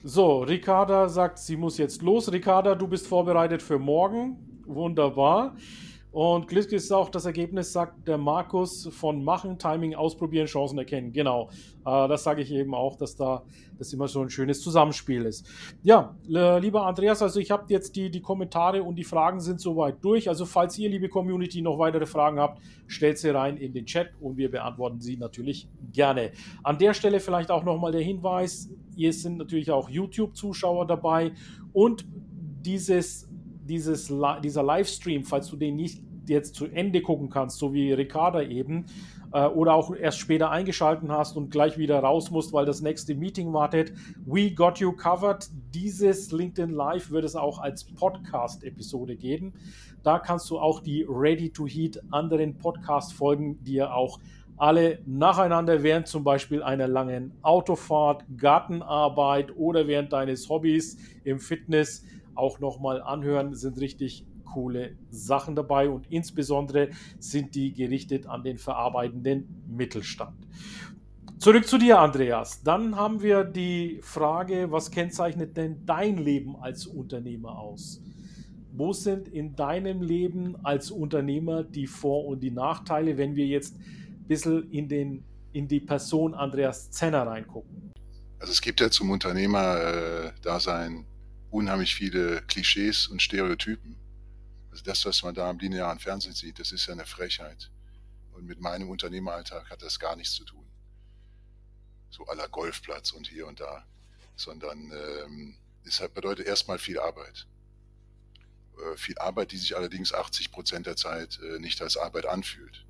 So, 0.03 0.43
Ricarda 0.43 1.09
sagt, 1.09 1.39
sie 1.39 1.57
muss 1.57 1.79
jetzt 1.79 2.03
los. 2.03 2.31
Ricarda, 2.31 2.75
du 2.75 2.87
bist 2.87 3.07
vorbereitet 3.07 3.63
für 3.63 3.79
morgen. 3.79 4.61
Wunderbar. 4.67 5.55
Und 6.11 6.47
Glück 6.47 6.73
ist 6.73 6.91
auch 6.91 7.09
das 7.09 7.25
Ergebnis, 7.25 7.71
sagt 7.71 8.05
der 8.07 8.17
Markus, 8.17 8.89
von 8.91 9.23
Machen, 9.23 9.57
Timing, 9.57 9.95
Ausprobieren, 9.95 10.45
Chancen 10.45 10.77
erkennen. 10.77 11.13
Genau, 11.13 11.49
äh, 11.85 12.07
das 12.09 12.23
sage 12.23 12.41
ich 12.41 12.51
eben 12.51 12.75
auch, 12.75 12.97
dass 12.97 13.15
da 13.15 13.43
das 13.77 13.93
immer 13.93 14.09
so 14.09 14.21
ein 14.21 14.29
schönes 14.29 14.61
Zusammenspiel 14.61 15.25
ist. 15.25 15.47
Ja, 15.83 16.15
äh, 16.29 16.59
lieber 16.59 16.85
Andreas, 16.85 17.21
also 17.21 17.39
ich 17.39 17.49
habe 17.49 17.63
jetzt 17.69 17.95
die, 17.95 18.11
die 18.11 18.21
Kommentare 18.21 18.83
und 18.83 18.95
die 18.95 19.05
Fragen 19.05 19.39
sind 19.39 19.61
soweit 19.61 20.03
durch. 20.03 20.27
Also 20.27 20.45
falls 20.45 20.77
ihr, 20.77 20.89
liebe 20.89 21.07
Community, 21.07 21.61
noch 21.61 21.79
weitere 21.79 22.05
Fragen 22.05 22.39
habt, 22.39 22.61
stellt 22.87 23.17
sie 23.17 23.29
rein 23.29 23.55
in 23.55 23.73
den 23.73 23.85
Chat 23.85 24.09
und 24.19 24.35
wir 24.35 24.51
beantworten 24.51 24.99
sie 24.99 25.15
natürlich 25.15 25.69
gerne. 25.93 26.31
An 26.61 26.77
der 26.77 26.93
Stelle 26.93 27.21
vielleicht 27.21 27.49
auch 27.49 27.63
nochmal 27.63 27.93
der 27.93 28.01
Hinweis, 28.01 28.69
ihr 28.97 29.13
sind 29.13 29.37
natürlich 29.37 29.71
auch 29.71 29.89
YouTube-Zuschauer 29.89 30.85
dabei 30.87 31.31
und 31.71 32.05
dieses 32.65 33.30
dieses, 33.71 34.13
dieser 34.43 34.63
Livestream, 34.63 35.23
falls 35.23 35.47
du 35.47 35.55
den 35.55 35.77
nicht 35.77 36.03
jetzt 36.27 36.55
zu 36.55 36.65
Ende 36.65 37.01
gucken 37.01 37.29
kannst, 37.29 37.57
so 37.57 37.73
wie 37.73 37.93
Ricarda 37.93 38.41
eben, 38.43 38.85
äh, 39.31 39.45
oder 39.45 39.73
auch 39.73 39.95
erst 39.95 40.19
später 40.19 40.51
eingeschalten 40.51 41.11
hast 41.11 41.37
und 41.37 41.51
gleich 41.51 41.77
wieder 41.77 41.99
raus 41.99 42.31
musst, 42.31 42.51
weil 42.51 42.65
das 42.65 42.81
nächste 42.81 43.15
Meeting 43.15 43.53
wartet, 43.53 43.93
we 44.25 44.51
got 44.51 44.79
you 44.79 44.91
covered. 44.91 45.49
Dieses 45.73 46.31
LinkedIn 46.31 46.71
Live 46.71 47.11
wird 47.11 47.23
es 47.23 47.35
auch 47.35 47.59
als 47.59 47.85
Podcast-Episode 47.85 49.15
geben. 49.15 49.53
Da 50.03 50.19
kannst 50.19 50.49
du 50.49 50.59
auch 50.59 50.81
die 50.81 51.05
Ready 51.07 51.49
to 51.51 51.65
Heat 51.65 52.01
anderen 52.11 52.57
Podcast-Folgen 52.57 53.63
dir 53.63 53.95
auch 53.95 54.19
alle 54.57 54.99
nacheinander 55.07 55.81
während 55.81 56.07
zum 56.07 56.23
Beispiel 56.23 56.61
einer 56.61 56.87
langen 56.87 57.31
Autofahrt, 57.41 58.23
Gartenarbeit 58.37 59.55
oder 59.55 59.87
während 59.87 60.13
deines 60.13 60.49
Hobbys 60.49 60.97
im 61.23 61.39
Fitness 61.39 62.03
auch 62.35 62.59
nochmal 62.59 63.01
anhören, 63.01 63.55
sind 63.55 63.79
richtig 63.79 64.25
coole 64.45 64.95
Sachen 65.09 65.55
dabei 65.55 65.89
und 65.89 66.07
insbesondere 66.11 66.89
sind 67.19 67.55
die 67.55 67.73
gerichtet 67.73 68.27
an 68.27 68.43
den 68.43 68.57
verarbeitenden 68.57 69.63
Mittelstand. 69.67 70.35
Zurück 71.41 71.67
zu 71.67 71.77
dir, 71.79 71.99
Andreas. 71.99 72.61
Dann 72.61 72.95
haben 72.95 73.21
wir 73.23 73.43
die 73.43 73.99
Frage, 74.03 74.71
was 74.71 74.91
kennzeichnet 74.91 75.57
denn 75.57 75.85
dein 75.85 76.17
Leben 76.17 76.55
als 76.55 76.85
Unternehmer 76.85 77.57
aus? 77.57 77.99
Wo 78.73 78.93
sind 78.93 79.27
in 79.27 79.55
deinem 79.55 80.01
Leben 80.01 80.55
als 80.63 80.91
Unternehmer 80.91 81.63
die 81.63 81.87
Vor- 81.87 82.25
und 82.25 82.41
die 82.41 82.51
Nachteile, 82.51 83.17
wenn 83.17 83.35
wir 83.35 83.47
jetzt 83.47 83.75
ein 83.75 84.25
bisschen 84.27 84.69
in, 84.71 84.87
den, 84.87 85.23
in 85.51 85.67
die 85.67 85.79
Person 85.79 86.35
Andreas 86.35 86.91
Zenner 86.91 87.25
reingucken? 87.25 87.91
Also 88.39 88.53
es 88.53 88.61
gibt 88.61 88.79
ja 88.79 88.89
zum 88.89 89.09
Unternehmer-Dasein 89.09 90.97
äh, 90.97 91.10
unheimlich 91.51 91.93
viele 91.93 92.41
Klischees 92.43 93.07
und 93.07 93.21
Stereotypen. 93.21 93.97
Also 94.71 94.83
das, 94.83 95.05
was 95.05 95.21
man 95.21 95.35
da 95.35 95.49
am 95.49 95.59
linearen 95.59 95.99
Fernsehen 95.99 96.33
sieht, 96.33 96.59
das 96.59 96.71
ist 96.71 96.87
ja 96.87 96.93
eine 96.93 97.05
Frechheit. 97.05 97.69
Und 98.31 98.45
mit 98.45 98.61
meinem 98.61 98.89
Unternehmeralltag 98.89 99.69
hat 99.69 99.81
das 99.81 99.99
gar 99.99 100.15
nichts 100.15 100.33
zu 100.33 100.45
tun. 100.45 100.65
So 102.09 102.25
aller 102.25 102.47
Golfplatz 102.47 103.11
und 103.11 103.27
hier 103.27 103.47
und 103.47 103.59
da. 103.59 103.85
Sondern 104.37 104.91
ähm, 104.91 105.57
es 105.83 106.01
bedeutet 106.13 106.47
erstmal 106.47 106.79
viel 106.79 106.99
Arbeit. 106.99 107.47
Äh, 108.77 108.97
viel 108.97 109.17
Arbeit, 109.19 109.51
die 109.51 109.57
sich 109.57 109.75
allerdings 109.75 110.13
80 110.13 110.51
Prozent 110.51 110.85
der 110.87 110.95
Zeit 110.95 111.37
äh, 111.43 111.59
nicht 111.59 111.81
als 111.81 111.97
Arbeit 111.97 112.25
anfühlt. 112.25 112.85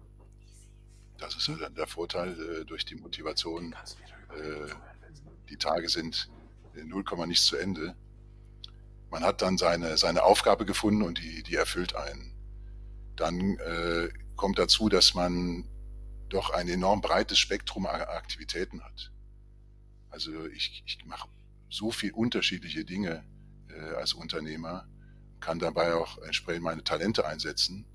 Das 1.18 1.36
ist 1.36 1.48
dann 1.48 1.76
der 1.76 1.88
Vorteil 1.88 2.40
äh, 2.40 2.66
durch 2.66 2.86
die 2.86 2.96
Motivation. 2.96 3.76
Äh, 4.30 4.72
die 5.50 5.58
Tage 5.58 5.90
sind 5.90 6.30
0, 6.76 7.04
nichts 7.26 7.46
zu 7.46 7.58
Ende 7.58 7.96
man 9.12 9.24
hat 9.24 9.42
dann 9.42 9.58
seine, 9.58 9.98
seine 9.98 10.24
Aufgabe 10.24 10.66
gefunden 10.66 11.04
und 11.04 11.20
die, 11.20 11.44
die 11.44 11.56
erfüllt 11.56 11.96
einen. 11.96 12.34
Dann 13.18 13.58
äh, 13.60 14.10
kommt 14.36 14.58
dazu, 14.58 14.90
dass 14.90 15.14
man 15.14 15.68
doch 16.30 16.50
ein 16.50 16.70
enorm 16.70 17.02
breites 17.02 17.38
Spektrum 17.38 17.86
an 17.86 18.02
Aktivitäten 18.02 18.82
hat. 18.82 19.12
Also 20.10 20.48
ich, 20.48 20.84
ich 20.86 21.06
mache 21.06 21.28
so 21.70 21.92
viel 21.92 22.14
unterschiedliche 22.14 22.86
Dinge 22.86 23.24
äh, 23.70 23.96
als 23.96 24.14
Unternehmer, 24.14 24.88
kann 25.42 25.60
dabei 25.60 25.94
auch 25.94 26.18
entsprechend 26.20 26.64
meine 26.64 26.84
Talente 26.84 27.26
einsetzen. 27.26 27.86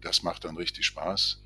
Das 0.00 0.24
macht 0.24 0.44
dann 0.44 0.56
richtig 0.56 0.86
Spaß. 0.86 1.42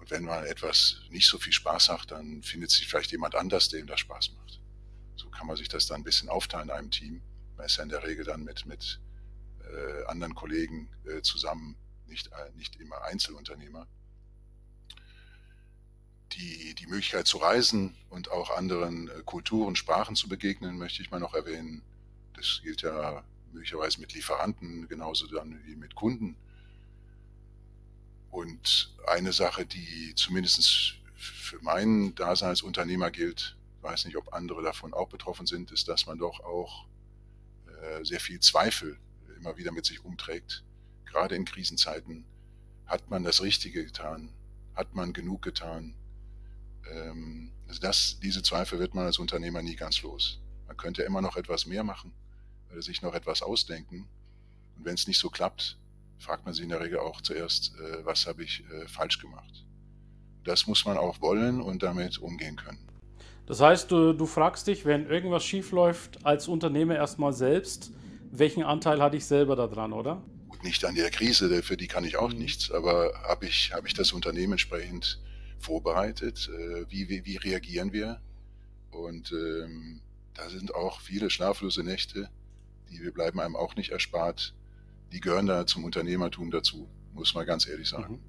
Und 0.00 0.10
wenn 0.10 0.24
man 0.24 0.44
etwas 0.44 1.00
nicht 1.10 1.28
so 1.28 1.38
viel 1.38 1.52
Spaß 1.52 1.90
hat, 1.90 2.10
dann 2.10 2.42
findet 2.42 2.70
sich 2.70 2.88
vielleicht 2.88 3.12
jemand 3.12 3.36
anders, 3.36 3.68
dem 3.68 3.86
das 3.86 4.00
Spaß 4.00 4.32
macht. 4.32 4.60
So 5.14 5.30
kann 5.30 5.46
man 5.46 5.56
sich 5.56 5.68
das 5.68 5.86
dann 5.86 6.00
ein 6.00 6.04
bisschen 6.04 6.28
aufteilen 6.28 6.70
in 6.70 6.74
einem 6.74 6.90
Team. 6.90 7.22
Man 7.56 7.66
ist 7.66 7.76
ja 7.76 7.82
in 7.82 7.88
der 7.88 8.02
Regel 8.02 8.24
dann 8.24 8.44
mit, 8.44 8.66
mit 8.66 9.00
äh, 9.64 10.04
anderen 10.06 10.34
Kollegen 10.34 10.88
äh, 11.04 11.22
zusammen, 11.22 11.76
nicht, 12.06 12.28
äh, 12.28 12.56
nicht 12.56 12.76
immer 12.76 13.02
Einzelunternehmer. 13.02 13.86
Die, 16.32 16.74
die 16.74 16.86
Möglichkeit 16.86 17.26
zu 17.26 17.38
reisen 17.38 17.94
und 18.08 18.30
auch 18.30 18.56
anderen 18.56 19.08
äh, 19.08 19.22
Kulturen, 19.24 19.76
Sprachen 19.76 20.16
zu 20.16 20.28
begegnen, 20.28 20.78
möchte 20.78 21.02
ich 21.02 21.10
mal 21.10 21.20
noch 21.20 21.34
erwähnen. 21.34 21.82
Das 22.34 22.60
gilt 22.62 22.82
ja 22.82 23.22
möglicherweise 23.52 24.00
mit 24.00 24.14
Lieferanten, 24.14 24.88
genauso 24.88 25.26
dann 25.26 25.62
wie 25.66 25.76
mit 25.76 25.94
Kunden. 25.94 26.36
Und 28.30 28.96
eine 29.06 29.32
Sache, 29.34 29.66
die 29.66 30.14
zumindest 30.14 30.94
für 31.14 31.58
mein 31.60 32.14
Dasein 32.14 32.48
als 32.48 32.62
Unternehmer 32.62 33.10
gilt, 33.10 33.56
weiß 33.82 34.06
nicht, 34.06 34.16
ob 34.16 34.32
andere 34.32 34.62
davon 34.62 34.94
auch 34.94 35.08
betroffen 35.08 35.46
sind, 35.46 35.70
ist, 35.70 35.88
dass 35.88 36.06
man 36.06 36.18
doch 36.18 36.40
auch 36.40 36.86
sehr 38.02 38.20
viel 38.20 38.40
Zweifel 38.40 38.98
immer 39.36 39.56
wieder 39.56 39.72
mit 39.72 39.86
sich 39.86 40.04
umträgt. 40.04 40.64
Gerade 41.04 41.34
in 41.34 41.44
Krisenzeiten 41.44 42.24
hat 42.86 43.10
man 43.10 43.24
das 43.24 43.42
Richtige 43.42 43.84
getan, 43.84 44.32
hat 44.74 44.94
man 44.94 45.12
genug 45.12 45.42
getan. 45.42 45.94
Ähm, 46.90 47.52
also 47.68 47.80
das, 47.80 48.18
diese 48.20 48.42
Zweifel 48.42 48.78
wird 48.78 48.94
man 48.94 49.06
als 49.06 49.18
Unternehmer 49.18 49.62
nie 49.62 49.76
ganz 49.76 50.02
los. 50.02 50.40
Man 50.66 50.76
könnte 50.76 51.02
immer 51.02 51.20
noch 51.20 51.36
etwas 51.36 51.66
mehr 51.66 51.84
machen 51.84 52.12
sich 52.80 53.02
noch 53.02 53.14
etwas 53.14 53.42
ausdenken. 53.42 54.08
Und 54.76 54.84
wenn 54.84 54.94
es 54.94 55.06
nicht 55.06 55.18
so 55.18 55.28
klappt, 55.28 55.78
fragt 56.18 56.44
man 56.44 56.54
sich 56.54 56.62
in 56.62 56.70
der 56.70 56.80
Regel 56.80 56.98
auch 56.98 57.20
zuerst, 57.20 57.74
äh, 57.78 58.04
was 58.04 58.26
habe 58.26 58.44
ich 58.44 58.64
äh, 58.70 58.86
falsch 58.88 59.18
gemacht. 59.18 59.66
Das 60.44 60.66
muss 60.66 60.84
man 60.84 60.96
auch 60.96 61.20
wollen 61.20 61.60
und 61.60 61.82
damit 61.82 62.18
umgehen 62.18 62.56
können. 62.56 62.88
Das 63.46 63.60
heißt, 63.60 63.90
du, 63.90 64.12
du 64.12 64.26
fragst 64.26 64.66
dich, 64.66 64.84
wenn 64.84 65.06
irgendwas 65.06 65.44
schiefläuft, 65.44 66.24
als 66.24 66.48
Unternehmer 66.48 66.94
erstmal 66.94 67.32
selbst, 67.32 67.92
welchen 68.30 68.62
Anteil 68.62 69.02
hatte 69.02 69.16
ich 69.16 69.26
selber 69.26 69.56
daran, 69.56 69.92
oder? 69.92 70.22
Gut, 70.48 70.64
nicht 70.64 70.84
an 70.84 70.94
der 70.94 71.10
Krise, 71.10 71.62
für 71.62 71.76
die 71.76 71.88
kann 71.88 72.04
ich 72.04 72.16
auch 72.16 72.32
mhm. 72.32 72.38
nichts, 72.38 72.70
aber 72.70 73.12
habe 73.28 73.46
ich, 73.46 73.72
hab 73.74 73.86
ich 73.86 73.94
das 73.94 74.12
Unternehmen 74.12 74.52
entsprechend 74.52 75.20
vorbereitet? 75.58 76.48
Äh, 76.52 76.86
wie, 76.88 77.08
wie, 77.08 77.24
wie 77.24 77.36
reagieren 77.36 77.92
wir? 77.92 78.20
Und 78.90 79.32
ähm, 79.32 80.00
da 80.34 80.48
sind 80.48 80.74
auch 80.74 81.00
viele 81.00 81.30
schlaflose 81.30 81.82
Nächte, 81.82 82.28
die 82.90 83.02
wir 83.02 83.12
bleiben 83.12 83.40
einem 83.40 83.56
auch 83.56 83.74
nicht 83.76 83.90
erspart. 83.90 84.54
Die 85.12 85.20
gehören 85.20 85.46
da 85.46 85.66
zum 85.66 85.84
Unternehmertum 85.84 86.50
dazu, 86.50 86.88
muss 87.12 87.34
man 87.34 87.44
ganz 87.44 87.66
ehrlich 87.66 87.88
sagen. 87.88 88.20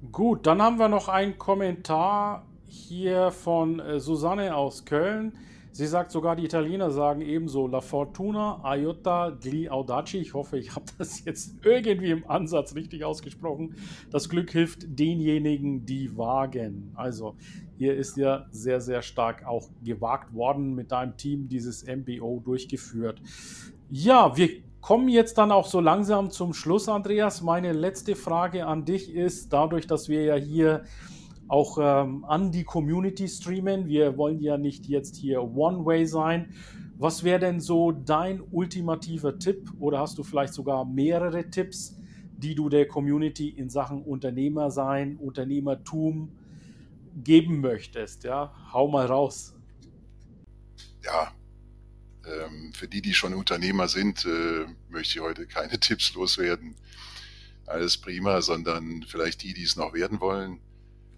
Mhm. 0.00 0.10
Gut, 0.10 0.46
dann 0.46 0.60
haben 0.60 0.78
wir 0.78 0.88
noch 0.88 1.08
einen 1.08 1.38
Kommentar 1.38 2.44
hier 2.72 3.30
von 3.30 3.80
äh, 3.80 4.00
Susanne 4.00 4.56
aus 4.56 4.84
Köln. 4.84 5.32
Sie 5.72 5.86
sagt 5.86 6.10
sogar, 6.10 6.36
die 6.36 6.44
Italiener 6.44 6.90
sagen 6.90 7.22
ebenso 7.22 7.66
La 7.66 7.80
Fortuna, 7.80 8.60
Aiuta, 8.62 9.30
Gli 9.30 9.68
Audaci. 9.70 10.18
Ich 10.18 10.34
hoffe, 10.34 10.58
ich 10.58 10.74
habe 10.74 10.84
das 10.98 11.24
jetzt 11.24 11.56
irgendwie 11.64 12.10
im 12.10 12.28
Ansatz 12.28 12.74
richtig 12.74 13.04
ausgesprochen. 13.04 13.74
Das 14.10 14.28
Glück 14.28 14.50
hilft 14.50 14.98
denjenigen, 14.98 15.84
die 15.84 16.16
wagen. 16.16 16.92
Also 16.94 17.36
hier 17.78 17.94
ist 17.94 18.16
ja 18.16 18.46
sehr, 18.50 18.80
sehr 18.80 19.02
stark 19.02 19.46
auch 19.46 19.68
gewagt 19.82 20.34
worden 20.34 20.74
mit 20.74 20.92
deinem 20.92 21.16
Team 21.16 21.48
dieses 21.48 21.86
MBO 21.86 22.40
durchgeführt. 22.44 23.20
Ja, 23.90 24.36
wir 24.36 24.48
kommen 24.80 25.08
jetzt 25.08 25.38
dann 25.38 25.52
auch 25.52 25.66
so 25.66 25.80
langsam 25.80 26.30
zum 26.30 26.54
Schluss, 26.54 26.88
Andreas. 26.88 27.42
Meine 27.42 27.72
letzte 27.72 28.16
Frage 28.16 28.66
an 28.66 28.84
dich 28.84 29.14
ist, 29.14 29.52
dadurch, 29.52 29.86
dass 29.86 30.08
wir 30.08 30.22
ja 30.24 30.34
hier 30.34 30.84
auch 31.48 31.78
ähm, 31.80 32.24
an 32.24 32.50
die 32.50 32.64
Community 32.64 33.28
streamen. 33.28 33.86
Wir 33.86 34.16
wollen 34.16 34.40
ja 34.40 34.56
nicht 34.56 34.86
jetzt 34.86 35.16
hier 35.16 35.42
One-Way 35.42 36.06
sein. 36.06 36.54
Was 36.96 37.24
wäre 37.24 37.40
denn 37.40 37.60
so 37.60 37.92
dein 37.92 38.40
ultimativer 38.50 39.38
Tipp 39.38 39.70
oder 39.80 39.98
hast 39.98 40.18
du 40.18 40.22
vielleicht 40.22 40.54
sogar 40.54 40.84
mehrere 40.84 41.50
Tipps, 41.50 41.96
die 42.36 42.54
du 42.54 42.68
der 42.68 42.86
Community 42.86 43.48
in 43.48 43.70
Sachen 43.70 44.02
Unternehmer 44.02 44.70
sein, 44.70 45.16
Unternehmertum 45.16 46.32
geben 47.22 47.60
möchtest? 47.60 48.24
Ja, 48.24 48.54
hau 48.72 48.88
mal 48.88 49.06
raus. 49.06 49.54
Ja, 51.04 51.32
ähm, 52.24 52.72
für 52.72 52.86
die, 52.86 53.02
die 53.02 53.14
schon 53.14 53.34
Unternehmer 53.34 53.88
sind, 53.88 54.24
äh, 54.24 54.66
möchte 54.88 55.18
ich 55.18 55.20
heute 55.20 55.46
keine 55.46 55.78
Tipps 55.80 56.14
loswerden. 56.14 56.76
Alles 57.66 57.96
prima, 57.96 58.42
sondern 58.42 59.04
vielleicht 59.06 59.42
die, 59.42 59.54
die 59.54 59.64
es 59.64 59.76
noch 59.76 59.92
werden 59.92 60.20
wollen 60.20 60.60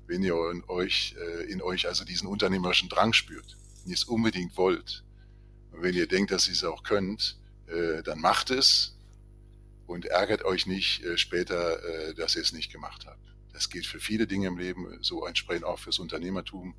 wenn 0.06 0.22
ihr 0.22 0.34
in 0.50 0.64
euch, 0.68 1.16
äh, 1.18 1.50
in 1.50 1.62
euch 1.62 1.86
also 1.86 2.04
diesen 2.04 2.28
unternehmerischen 2.28 2.88
Drang 2.88 3.12
spürt, 3.12 3.56
wenn 3.82 3.90
ihr 3.90 3.96
es 3.96 4.04
unbedingt 4.04 4.56
wollt, 4.56 5.04
und 5.72 5.82
wenn 5.82 5.94
ihr 5.94 6.06
denkt, 6.06 6.30
dass 6.30 6.46
ihr 6.46 6.52
es 6.52 6.64
auch 6.64 6.82
könnt, 6.82 7.38
äh, 7.66 8.02
dann 8.02 8.20
macht 8.20 8.50
es 8.50 8.96
und 9.86 10.06
ärgert 10.06 10.44
euch 10.44 10.66
nicht 10.66 11.02
äh, 11.04 11.18
später, 11.18 12.14
dass 12.14 12.36
ihr 12.36 12.42
es 12.42 12.52
nicht 12.52 12.72
gemacht 12.72 13.06
habt. 13.06 13.34
Das 13.52 13.70
gilt 13.70 13.86
für 13.86 14.00
viele 14.00 14.26
Dinge 14.26 14.48
im 14.48 14.58
Leben, 14.58 14.98
so 15.02 15.26
entsprechend 15.26 15.64
auch 15.64 15.78
fürs 15.78 15.98
Unternehmertum. 15.98 16.74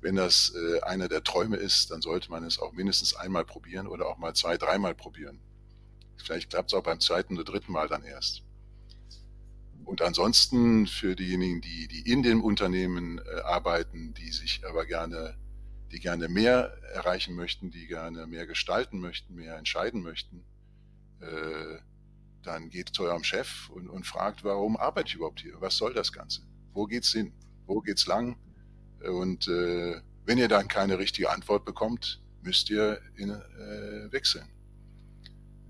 Wenn 0.00 0.16
das 0.16 0.52
einer 0.82 1.08
der 1.08 1.22
Träume 1.22 1.56
ist, 1.56 1.90
dann 1.90 2.02
sollte 2.02 2.30
man 2.30 2.44
es 2.44 2.58
auch 2.58 2.72
mindestens 2.72 3.14
einmal 3.14 3.44
probieren 3.44 3.86
oder 3.86 4.06
auch 4.06 4.18
mal 4.18 4.34
zwei, 4.34 4.58
dreimal 4.58 4.94
probieren. 4.94 5.40
Vielleicht 6.16 6.50
klappt 6.50 6.72
es 6.72 6.74
auch 6.74 6.82
beim 6.82 7.00
zweiten 7.00 7.34
oder 7.34 7.44
dritten 7.44 7.72
Mal 7.72 7.88
dann 7.88 8.02
erst. 8.02 8.42
Und 9.84 10.02
ansonsten 10.02 10.86
für 10.86 11.14
diejenigen, 11.14 11.60
die, 11.60 11.88
die 11.88 12.10
in 12.10 12.22
dem 12.22 12.42
Unternehmen 12.42 13.18
äh, 13.18 13.40
arbeiten, 13.40 14.14
die 14.14 14.30
sich 14.30 14.62
aber 14.68 14.86
gerne, 14.86 15.36
die 15.92 16.00
gerne 16.00 16.28
mehr 16.28 16.76
erreichen 16.94 17.34
möchten, 17.34 17.70
die 17.70 17.86
gerne 17.86 18.26
mehr 18.26 18.46
gestalten 18.46 18.98
möchten, 18.98 19.34
mehr 19.34 19.56
entscheiden 19.56 20.02
möchten, 20.02 20.44
äh, 21.20 21.78
dann 22.42 22.68
geht 22.68 22.90
zu 22.90 23.04
eurem 23.04 23.24
Chef 23.24 23.70
und, 23.70 23.88
und 23.88 24.06
fragt, 24.06 24.44
warum 24.44 24.76
arbeite 24.76 25.08
ich 25.08 25.14
überhaupt 25.14 25.40
hier? 25.40 25.60
Was 25.60 25.76
soll 25.76 25.94
das 25.94 26.12
Ganze? 26.12 26.42
Wo 26.72 26.84
geht's 26.86 27.12
hin? 27.12 27.32
Wo 27.66 27.80
geht's 27.80 28.06
lang? 28.06 28.36
Und 29.00 29.48
äh, 29.48 30.00
wenn 30.24 30.38
ihr 30.38 30.48
dann 30.48 30.68
keine 30.68 30.98
richtige 30.98 31.30
Antwort 31.30 31.64
bekommt, 31.64 32.22
müsst 32.42 32.70
ihr 32.70 33.00
in, 33.16 33.30
äh, 33.30 34.12
wechseln. 34.12 34.48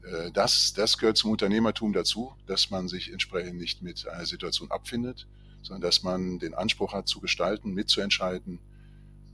Äh, 0.05 0.31
das, 0.33 0.73
das 0.75 0.99
gehört 0.99 1.17
zum 1.17 1.31
Unternehmertum 1.31 1.93
dazu, 1.93 2.35
dass 2.47 2.71
man 2.71 2.89
sich 2.89 3.13
entsprechend 3.13 3.59
nicht 3.59 3.83
mit 3.83 4.07
einer 4.07 4.27
Situation 4.27 4.71
abfindet, 4.71 5.27
sondern 5.63 5.83
dass 5.83 6.03
man 6.03 6.39
den 6.39 6.55
Anspruch 6.55 6.93
hat, 6.93 7.09
zu 7.09 7.21
gestalten, 7.21 7.73
mitzuentscheiden. 7.73 8.59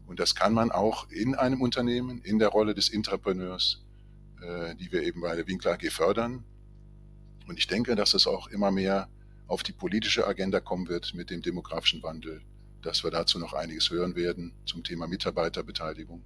Und 0.07 0.21
das 0.21 0.35
kann 0.35 0.55
man 0.55 0.71
auch 0.71 1.09
in 1.11 1.35
einem 1.35 1.61
Unternehmen, 1.61 2.21
in 2.23 2.39
der 2.39 2.49
Rolle 2.49 2.75
des 2.75 2.89
Intrapreneurs, 2.89 3.83
äh, 4.41 4.75
die 4.77 4.93
wir 4.93 5.03
eben 5.03 5.21
bei 5.21 5.35
der 5.37 5.47
Winkler 5.47 5.73
AG 5.73 5.91
fördern. 5.91 6.45
Und 7.47 7.59
ich 7.59 7.67
denke, 7.67 7.97
dass 7.97 8.15
es 8.15 8.27
auch 8.27 8.49
immer 8.49 8.71
mehr 8.71 9.09
auf 9.47 9.63
die 9.65 9.73
politische 9.73 10.27
Agenda 10.27 10.61
kommen 10.61 10.89
wird 10.89 11.15
mit 11.15 11.31
dem 11.31 11.43
demografischen 11.43 12.03
Wandel, 12.05 12.41
dass 12.83 13.03
wir 13.03 13.11
dazu 13.11 13.39
noch 13.41 13.53
einiges 13.53 13.91
hören 13.91 14.15
werden 14.15 14.53
zum 14.65 14.85
Thema 14.85 15.09
Mitarbeiterbeteiligung. 15.09 16.23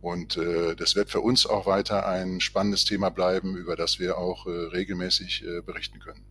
Und 0.00 0.36
äh, 0.36 0.74
das 0.76 0.96
wird 0.96 1.10
für 1.10 1.20
uns 1.20 1.46
auch 1.46 1.66
weiter 1.66 2.06
ein 2.06 2.40
spannendes 2.40 2.84
Thema 2.84 3.10
bleiben, 3.10 3.56
über 3.56 3.76
das 3.76 3.98
wir 3.98 4.16
auch 4.16 4.46
äh, 4.46 4.50
regelmäßig 4.50 5.44
äh, 5.44 5.60
berichten 5.60 5.98
können. 5.98 6.24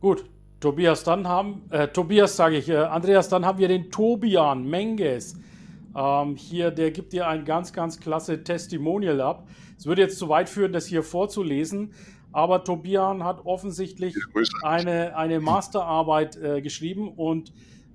Gut, 0.00 0.24
Tobias, 0.60 1.04
dann 1.04 1.28
haben, 1.28 1.62
äh, 1.70 1.88
Tobias 1.88 2.36
sage 2.36 2.56
ich, 2.56 2.68
äh, 2.70 2.76
Andreas, 2.76 3.28
dann 3.28 3.44
haben 3.44 3.58
wir 3.58 3.68
den 3.68 3.90
Tobian 3.90 4.64
Menges. 4.66 5.36
Ähm, 5.94 6.36
hier, 6.36 6.70
der 6.70 6.90
gibt 6.90 7.12
dir 7.12 7.28
ein 7.28 7.44
ganz, 7.44 7.72
ganz 7.72 8.00
klasse 8.00 8.42
Testimonial 8.42 9.20
ab. 9.20 9.46
Es 9.78 9.84
würde 9.84 10.02
jetzt 10.02 10.18
zu 10.18 10.28
weit 10.30 10.48
führen, 10.48 10.72
das 10.72 10.86
hier 10.86 11.02
vorzulesen, 11.02 11.92
aber 12.32 12.64
Tobian 12.64 13.22
hat 13.22 13.44
offensichtlich 13.44 14.16
eine, 14.62 15.16
eine 15.16 15.40
Masterarbeit 15.40 16.36
äh, 16.36 16.62
geschrieben 16.62 17.08
und 17.08 17.52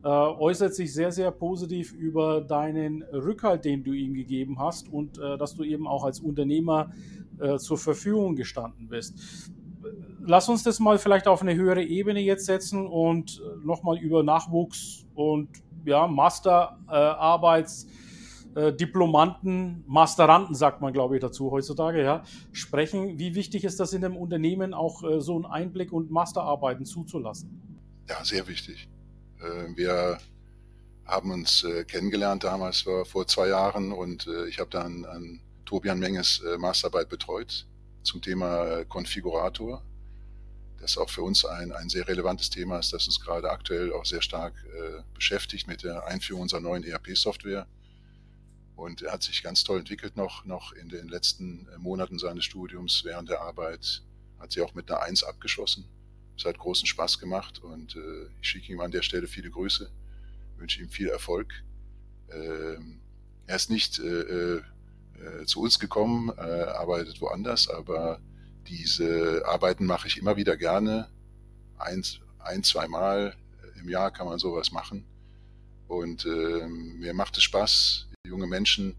äußert 0.08 0.74
sich 0.74 0.94
sehr, 0.94 1.12
sehr 1.12 1.32
positiv 1.32 1.94
über 1.94 2.42
deinen 2.42 3.04
Rückhalt, 3.04 3.66
den 3.66 3.84
du 3.84 3.92
ihm 3.92 4.14
gegeben 4.14 4.60
hast 4.60 4.88
und 4.88 5.18
äh, 5.18 5.38
dass 5.38 5.56
du 5.56 5.64
eben 5.64 5.88
auch 5.88 6.06
als 6.06 6.20
Unternehmer 6.20 6.92
äh, 7.40 7.58
zur 7.58 7.78
Verfügung 7.78 8.36
gestanden 8.36 8.88
bist. 8.88 9.52
Lass 10.22 10.48
uns 10.50 10.64
das 10.64 10.80
mal 10.80 10.98
vielleicht 11.00 11.28
auf 11.28 11.42
eine 11.42 11.56
höhere 11.56 11.84
Ebene 11.84 12.20
jetzt 12.22 12.46
setzen 12.46 12.88
und 12.88 13.42
äh, 13.42 13.66
nochmal 13.66 13.98
über 13.98 14.24
Nachwuchs 14.24 15.06
und 15.16 15.50
ja, 15.86 16.08
Masterarbeits. 16.08 17.88
Äh, 18.56 18.74
Diplomanten, 18.74 19.84
Masteranten, 19.86 20.56
sagt 20.56 20.82
man, 20.82 20.92
glaube 20.92 21.16
ich, 21.16 21.22
dazu 21.22 21.52
heutzutage, 21.52 22.04
ja, 22.04 22.24
sprechen. 22.52 23.20
Wie 23.20 23.36
wichtig 23.36 23.64
ist 23.64 23.80
das 23.80 23.94
in 23.94 24.04
einem 24.04 24.18
Unternehmen 24.18 24.74
auch 24.74 25.04
äh, 25.04 25.22
so 25.22 25.36
einen 25.36 25.46
Einblick 25.46 25.94
und 25.94 26.10
Masterarbeiten 26.10 26.84
zuzulassen? 26.84 27.62
Ja, 28.10 28.24
sehr 28.24 28.48
wichtig. 28.48 28.90
Äh, 29.40 29.76
wir 29.76 30.20
haben 31.06 31.32
uns 31.32 31.64
äh, 31.64 31.86
kennengelernt 31.86 32.44
damals 32.44 32.82
vor, 32.82 33.28
zwei 33.28 33.48
Jahren 33.48 33.92
und 33.92 34.28
äh, 34.28 34.48
ich 34.48 34.60
habe 34.60 34.70
dann 34.70 35.06
an 35.06 35.42
Tobian 35.66 36.00
Menges 36.00 36.42
Masterarbeit 36.58 37.10
betreut 37.10 37.68
zum 38.02 38.22
Thema 38.24 38.84
Konfigurator. 38.86 39.84
Das 40.82 40.98
auch 40.98 41.10
für 41.10 41.22
uns 41.22 41.46
ein, 41.46 41.72
ein 41.72 41.90
sehr 41.90 42.08
relevantes 42.08 42.50
Thema 42.50 42.80
ist, 42.80 42.92
das 42.92 43.06
uns 43.06 43.20
gerade 43.20 43.52
aktuell 43.52 43.94
auch 43.94 44.06
sehr 44.06 44.24
stark 44.24 44.56
beschäftigt 45.14 45.68
mit 45.68 45.84
der 45.84 46.08
Einführung 46.08 46.42
unserer 46.44 46.62
neuen 46.62 46.84
ERP-Software. 46.84 47.68
Und 48.76 49.04
er 49.04 49.12
hat 49.12 49.22
sich 49.22 49.44
ganz 49.44 49.64
toll 49.64 49.78
entwickelt 49.78 50.18
noch, 50.18 50.44
noch 50.44 50.72
in 50.72 50.90
den 50.90 51.08
letzten 51.08 51.68
Monaten 51.78 52.18
seines 52.18 52.46
Studiums 52.46 53.04
während 53.06 53.30
der 53.30 53.42
Arbeit. 53.42 54.02
Hat 54.40 54.52
sie 54.52 54.62
auch 54.62 54.74
mit 54.74 54.90
einer 54.90 55.02
Eins 55.02 55.24
abgeschlossen. 55.24 55.86
Es 56.40 56.46
hat 56.46 56.58
großen 56.58 56.88
Spaß 56.88 57.20
gemacht 57.20 57.60
und 57.60 57.98
äh, 57.98 58.28
ich 58.42 58.48
schicke 58.48 58.72
ihm 58.72 58.80
an 58.80 58.92
der 58.92 59.02
Stelle 59.02 59.28
viele 59.28 59.50
Grüße, 59.50 59.92
wünsche 60.56 60.82
ihm 60.82 60.90
viel 60.90 61.10
Erfolg. 61.10 61.52
Ähm, 62.32 63.02
er 63.46 63.58
ist 63.58 63.70
nicht 63.70 64.00
äh, 64.00 64.56
äh, 64.56 64.62
zu 65.46 65.60
uns 65.60 65.80
gekommen, 65.80 66.30
äh, 66.38 66.42
arbeitet 66.42 67.20
woanders, 67.20 67.68
aber 67.68 68.22
diese 68.70 69.44
Arbeiten 69.46 69.86
mache 69.86 70.08
ich 70.08 70.18
immer 70.18 70.38
wieder 70.38 70.56
gerne. 70.56 71.10
Ein, 71.78 72.06
ein 72.40 72.64
zwei 72.64 72.88
Mal 72.88 73.36
im 73.78 73.90
Jahr 73.90 74.10
kann 74.10 74.28
man 74.28 74.40
sowas 74.40 74.72
machen. 74.72 75.04
Und 75.90 76.26
äh, 76.26 76.68
mir 76.70 77.14
macht 77.14 77.36
es 77.36 77.44
Spaß, 77.44 78.08
junge 78.26 78.48
Menschen 78.48 78.96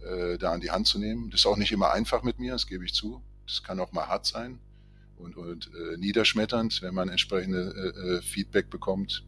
äh, 0.00 0.38
da 0.38 0.52
an 0.52 0.60
die 0.60 0.70
Hand 0.70 0.86
zu 0.86 1.00
nehmen. 1.00 1.28
Das 1.30 1.40
ist 1.40 1.46
auch 1.46 1.56
nicht 1.56 1.72
immer 1.72 1.90
einfach 1.90 2.22
mit 2.22 2.38
mir, 2.38 2.52
das 2.52 2.68
gebe 2.68 2.84
ich 2.84 2.94
zu. 2.94 3.20
Das 3.48 3.64
kann 3.64 3.80
auch 3.80 3.90
mal 3.90 4.06
hart 4.06 4.26
sein 4.26 4.60
und, 5.22 5.36
und 5.36 5.70
äh, 5.74 5.96
niederschmetternd, 5.98 6.82
wenn 6.82 6.94
man 6.94 7.08
entsprechende 7.08 7.94
äh, 7.96 8.16
äh, 8.16 8.22
Feedback 8.22 8.70
bekommt. 8.70 9.24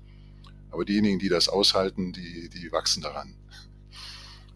Aber 0.70 0.84
diejenigen, 0.84 1.18
die 1.18 1.28
das 1.28 1.48
aushalten, 1.48 2.12
die, 2.12 2.48
die 2.48 2.72
wachsen 2.72 3.02
daran. 3.02 3.34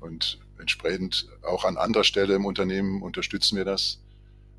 Und 0.00 0.38
entsprechend 0.58 1.28
auch 1.42 1.64
an 1.64 1.76
anderer 1.76 2.04
Stelle 2.04 2.34
im 2.34 2.44
Unternehmen 2.44 3.02
unterstützen 3.02 3.56
wir 3.56 3.64
das. 3.64 4.02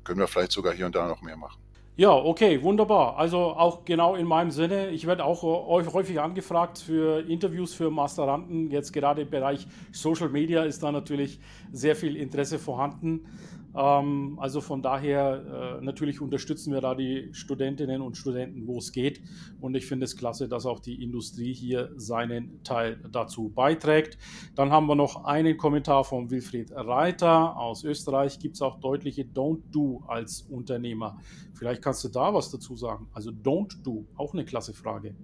Können 0.04 0.20
wir 0.20 0.28
vielleicht 0.28 0.52
sogar 0.52 0.74
hier 0.74 0.86
und 0.86 0.94
da 0.94 1.06
noch 1.06 1.22
mehr 1.22 1.36
machen. 1.36 1.60
Ja, 1.96 2.14
okay, 2.14 2.62
wunderbar. 2.62 3.18
Also 3.18 3.38
auch 3.38 3.84
genau 3.84 4.14
in 4.14 4.26
meinem 4.26 4.50
Sinne. 4.50 4.88
Ich 4.88 5.06
werde 5.06 5.22
auch 5.22 5.42
häufig 5.42 6.18
angefragt 6.18 6.78
für 6.78 7.28
Interviews 7.28 7.74
für 7.74 7.90
Masteranten. 7.90 8.70
Jetzt 8.70 8.94
gerade 8.94 9.20
im 9.22 9.28
Bereich 9.28 9.66
Social 9.92 10.30
Media 10.30 10.62
ist 10.62 10.82
da 10.82 10.92
natürlich 10.92 11.40
sehr 11.72 11.94
viel 11.94 12.16
Interesse 12.16 12.58
vorhanden. 12.58 13.26
Ähm, 13.74 14.38
also 14.40 14.60
von 14.60 14.82
daher, 14.82 15.78
äh, 15.80 15.84
natürlich 15.84 16.20
unterstützen 16.20 16.72
wir 16.72 16.80
da 16.80 16.94
die 16.94 17.28
Studentinnen 17.32 18.00
und 18.00 18.16
Studenten, 18.16 18.66
wo 18.66 18.78
es 18.78 18.92
geht. 18.92 19.20
Und 19.60 19.74
ich 19.74 19.86
finde 19.86 20.04
es 20.04 20.16
klasse, 20.16 20.48
dass 20.48 20.66
auch 20.66 20.80
die 20.80 21.02
Industrie 21.02 21.52
hier 21.52 21.92
seinen 21.96 22.62
Teil 22.64 22.98
dazu 23.10 23.48
beiträgt. 23.48 24.18
Dann 24.54 24.70
haben 24.70 24.86
wir 24.86 24.96
noch 24.96 25.24
einen 25.24 25.56
Kommentar 25.56 26.04
von 26.04 26.30
Wilfried 26.30 26.72
Reiter 26.72 27.56
aus 27.56 27.84
Österreich. 27.84 28.38
Gibt 28.38 28.56
es 28.56 28.62
auch 28.62 28.80
deutliche 28.80 29.22
Don't 29.22 29.62
Do 29.70 30.02
als 30.06 30.42
Unternehmer? 30.42 31.18
Vielleicht 31.54 31.82
kannst 31.82 32.04
du 32.04 32.08
da 32.08 32.32
was 32.34 32.50
dazu 32.50 32.76
sagen. 32.76 33.08
Also 33.12 33.30
Don't 33.30 33.82
Do, 33.82 34.06
auch 34.16 34.32
eine 34.32 34.44
klasse 34.44 34.74
Frage. 34.74 35.14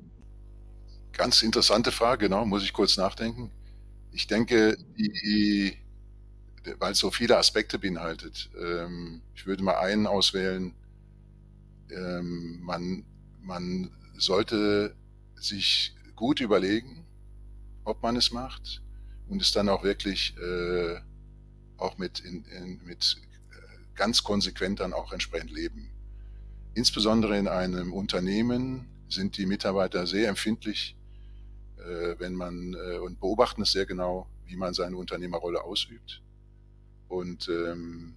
Ganz 1.13 1.43
interessante 1.43 1.93
Frage, 1.93 2.29
genau, 2.29 2.45
muss 2.45 2.63
ich 2.63 2.75
kurz 2.75 2.99
nachdenken. 2.99 3.51
Ich 4.13 4.27
denke, 4.27 4.77
die, 4.99 5.77
weil 6.79 6.93
es 6.93 6.99
so 6.99 7.11
viele 7.11 7.37
Aspekte 7.39 7.79
beinhaltet. 7.79 8.51
Ähm, 8.59 9.23
ich 9.35 9.47
würde 9.47 9.63
mal 9.63 9.79
einen 9.79 10.07
auswählen. 10.07 10.75
Ähm, 11.91 12.61
man, 12.63 13.05
man 13.41 13.91
sollte 14.17 14.95
sich 15.37 15.95
gut 16.15 16.41
überlegen, 16.41 17.05
ob 17.85 18.03
man 18.03 18.17
es 18.17 18.33
macht 18.33 18.83
und 19.29 19.43
es 19.43 19.53
dann 19.53 19.69
auch 19.69 19.85
wirklich 19.85 20.37
äh, 20.39 20.97
auch 21.77 21.99
mit, 21.99 22.21
in, 22.21 22.45
in, 22.47 22.81
mit 22.85 23.17
äh, 23.51 23.79
ganz 23.95 24.25
konsequent 24.25 24.81
dann 24.81 24.93
auch 24.93 25.13
entsprechend 25.13 25.51
leben. 25.51 25.91
Insbesondere 26.75 27.39
in 27.39 27.49
einem 27.49 27.93
Unternehmen 27.93 28.87
sind 29.09 29.37
die 29.39 29.47
Mitarbeiter 29.47 30.07
sehr 30.07 30.29
empfindlich, 30.29 30.97
äh, 31.79 32.19
wenn 32.19 32.35
man 32.35 32.75
äh, 32.75 32.99
und 32.99 33.21
beobachten 33.21 33.63
es 33.63 33.73
sehr 33.73 33.87
genau, 33.87 34.27
wie 34.47 34.57
man 34.57 34.75
seine 34.75 34.97
Unternehmerrolle 34.97 35.63
ausübt 35.63 36.23
und 37.09 37.49
ähm, 37.49 38.15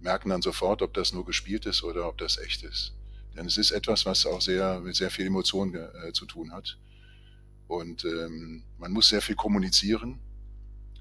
merken 0.00 0.30
dann 0.30 0.42
sofort, 0.42 0.82
ob 0.82 0.94
das 0.94 1.12
nur 1.12 1.24
gespielt 1.24 1.66
ist 1.66 1.82
oder 1.82 2.08
ob 2.08 2.18
das 2.18 2.38
echt 2.38 2.62
ist. 2.64 2.94
Denn 3.36 3.46
es 3.46 3.56
ist 3.56 3.70
etwas, 3.70 4.04
was 4.04 4.26
auch 4.26 4.40
sehr 4.40 4.80
mit 4.80 4.96
sehr 4.96 5.10
viel 5.10 5.26
Emotion 5.26 5.74
äh, 5.74 6.12
zu 6.12 6.26
tun 6.26 6.52
hat. 6.52 6.78
Und 7.66 8.04
ähm, 8.04 8.64
man 8.78 8.92
muss 8.92 9.08
sehr 9.08 9.22
viel 9.22 9.36
kommunizieren. 9.36 10.18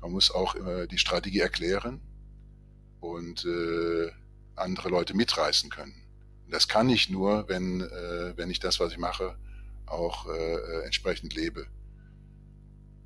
Man 0.02 0.12
muss 0.12 0.32
auch 0.32 0.56
äh, 0.56 0.88
die 0.88 0.98
Strategie 0.98 1.40
erklären 1.40 2.00
und 3.02 3.46
äh, 3.46 4.12
andere 4.56 4.90
Leute 4.90 5.16
mitreißen 5.16 5.70
können. 5.70 5.96
Und 6.46 6.54
das 6.54 6.68
kann 6.68 6.90
ich 6.90 7.10
nur, 7.10 7.50
wenn, 7.50 7.82
äh, 7.82 8.38
wenn 8.38 8.50
ich 8.50 8.60
das, 8.60 8.80
was 8.80 8.94
ich 8.94 8.98
mache, 8.98 9.36
auch 9.86 10.28
äh, 10.28 10.86
entsprechend 10.86 11.36
lebe. 11.36 11.68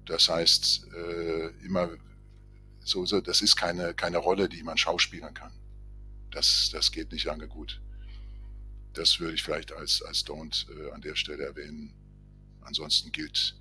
Das 0.06 0.30
heißt, 0.30 0.88
äh, 0.94 1.48
immer 1.66 1.90
so, 2.86 3.06
so, 3.06 3.20
das 3.20 3.42
ist 3.42 3.56
keine, 3.56 3.94
keine 3.96 4.20
Rolle, 4.20 4.48
die 4.48 4.64
man 4.64 4.78
schauspielern 4.78 5.34
kann. 5.34 5.52
Das, 6.32 6.70
das 6.72 6.92
geht 6.92 7.12
nicht 7.12 7.26
lange 7.26 7.48
gut. 7.48 7.82
Das 8.94 9.20
würde 9.20 9.34
ich 9.34 9.44
vielleicht 9.44 9.74
als, 9.74 10.02
als 10.04 10.26
Don't 10.26 10.68
äh, 10.70 10.92
an 10.92 11.02
der 11.02 11.16
Stelle 11.16 11.44
erwähnen. 11.44 11.94
Ansonsten 12.62 13.12
gilt 13.12 13.56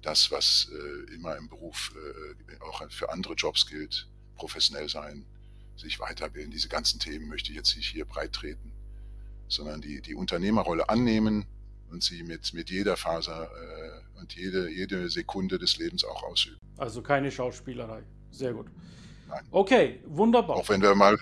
das, 0.00 0.30
was 0.30 0.70
äh, 0.72 1.14
immer 1.14 1.36
im 1.36 1.48
Beruf 1.48 1.94
äh, 1.94 2.60
auch 2.62 2.90
für 2.90 3.12
andere 3.12 3.34
Jobs 3.34 3.66
gilt, 3.66 4.08
professionell 4.36 4.88
sein, 4.88 5.26
sich 5.76 6.00
weiterbilden. 6.00 6.50
Diese 6.50 6.68
ganzen 6.68 6.98
Themen 6.98 7.28
möchte 7.28 7.50
ich 7.50 7.56
jetzt 7.56 7.76
nicht 7.76 7.88
hier 7.88 8.06
breit 8.06 8.32
treten, 8.32 8.72
sondern 9.48 9.82
die, 9.82 10.00
die 10.00 10.14
Unternehmerrolle 10.14 10.88
annehmen 10.88 11.44
und 11.90 12.02
sie 12.02 12.22
mit, 12.22 12.54
mit 12.54 12.70
jeder 12.70 12.96
Faser 12.96 13.50
äh, 13.50 14.18
und 14.18 14.34
jede, 14.34 14.70
jede 14.70 15.10
Sekunde 15.10 15.58
des 15.58 15.76
Lebens 15.76 16.04
auch 16.04 16.22
ausüben. 16.22 16.58
Also 16.78 17.02
keine 17.02 17.30
Schauspielerei. 17.30 18.02
Sehr 18.32 18.52
gut. 18.52 18.66
Nein. 19.28 19.44
Okay, 19.50 20.00
wunderbar. 20.06 20.56
Auch 20.56 20.68
wenn 20.68 20.82
wir 20.82 20.94
mal 20.94 21.18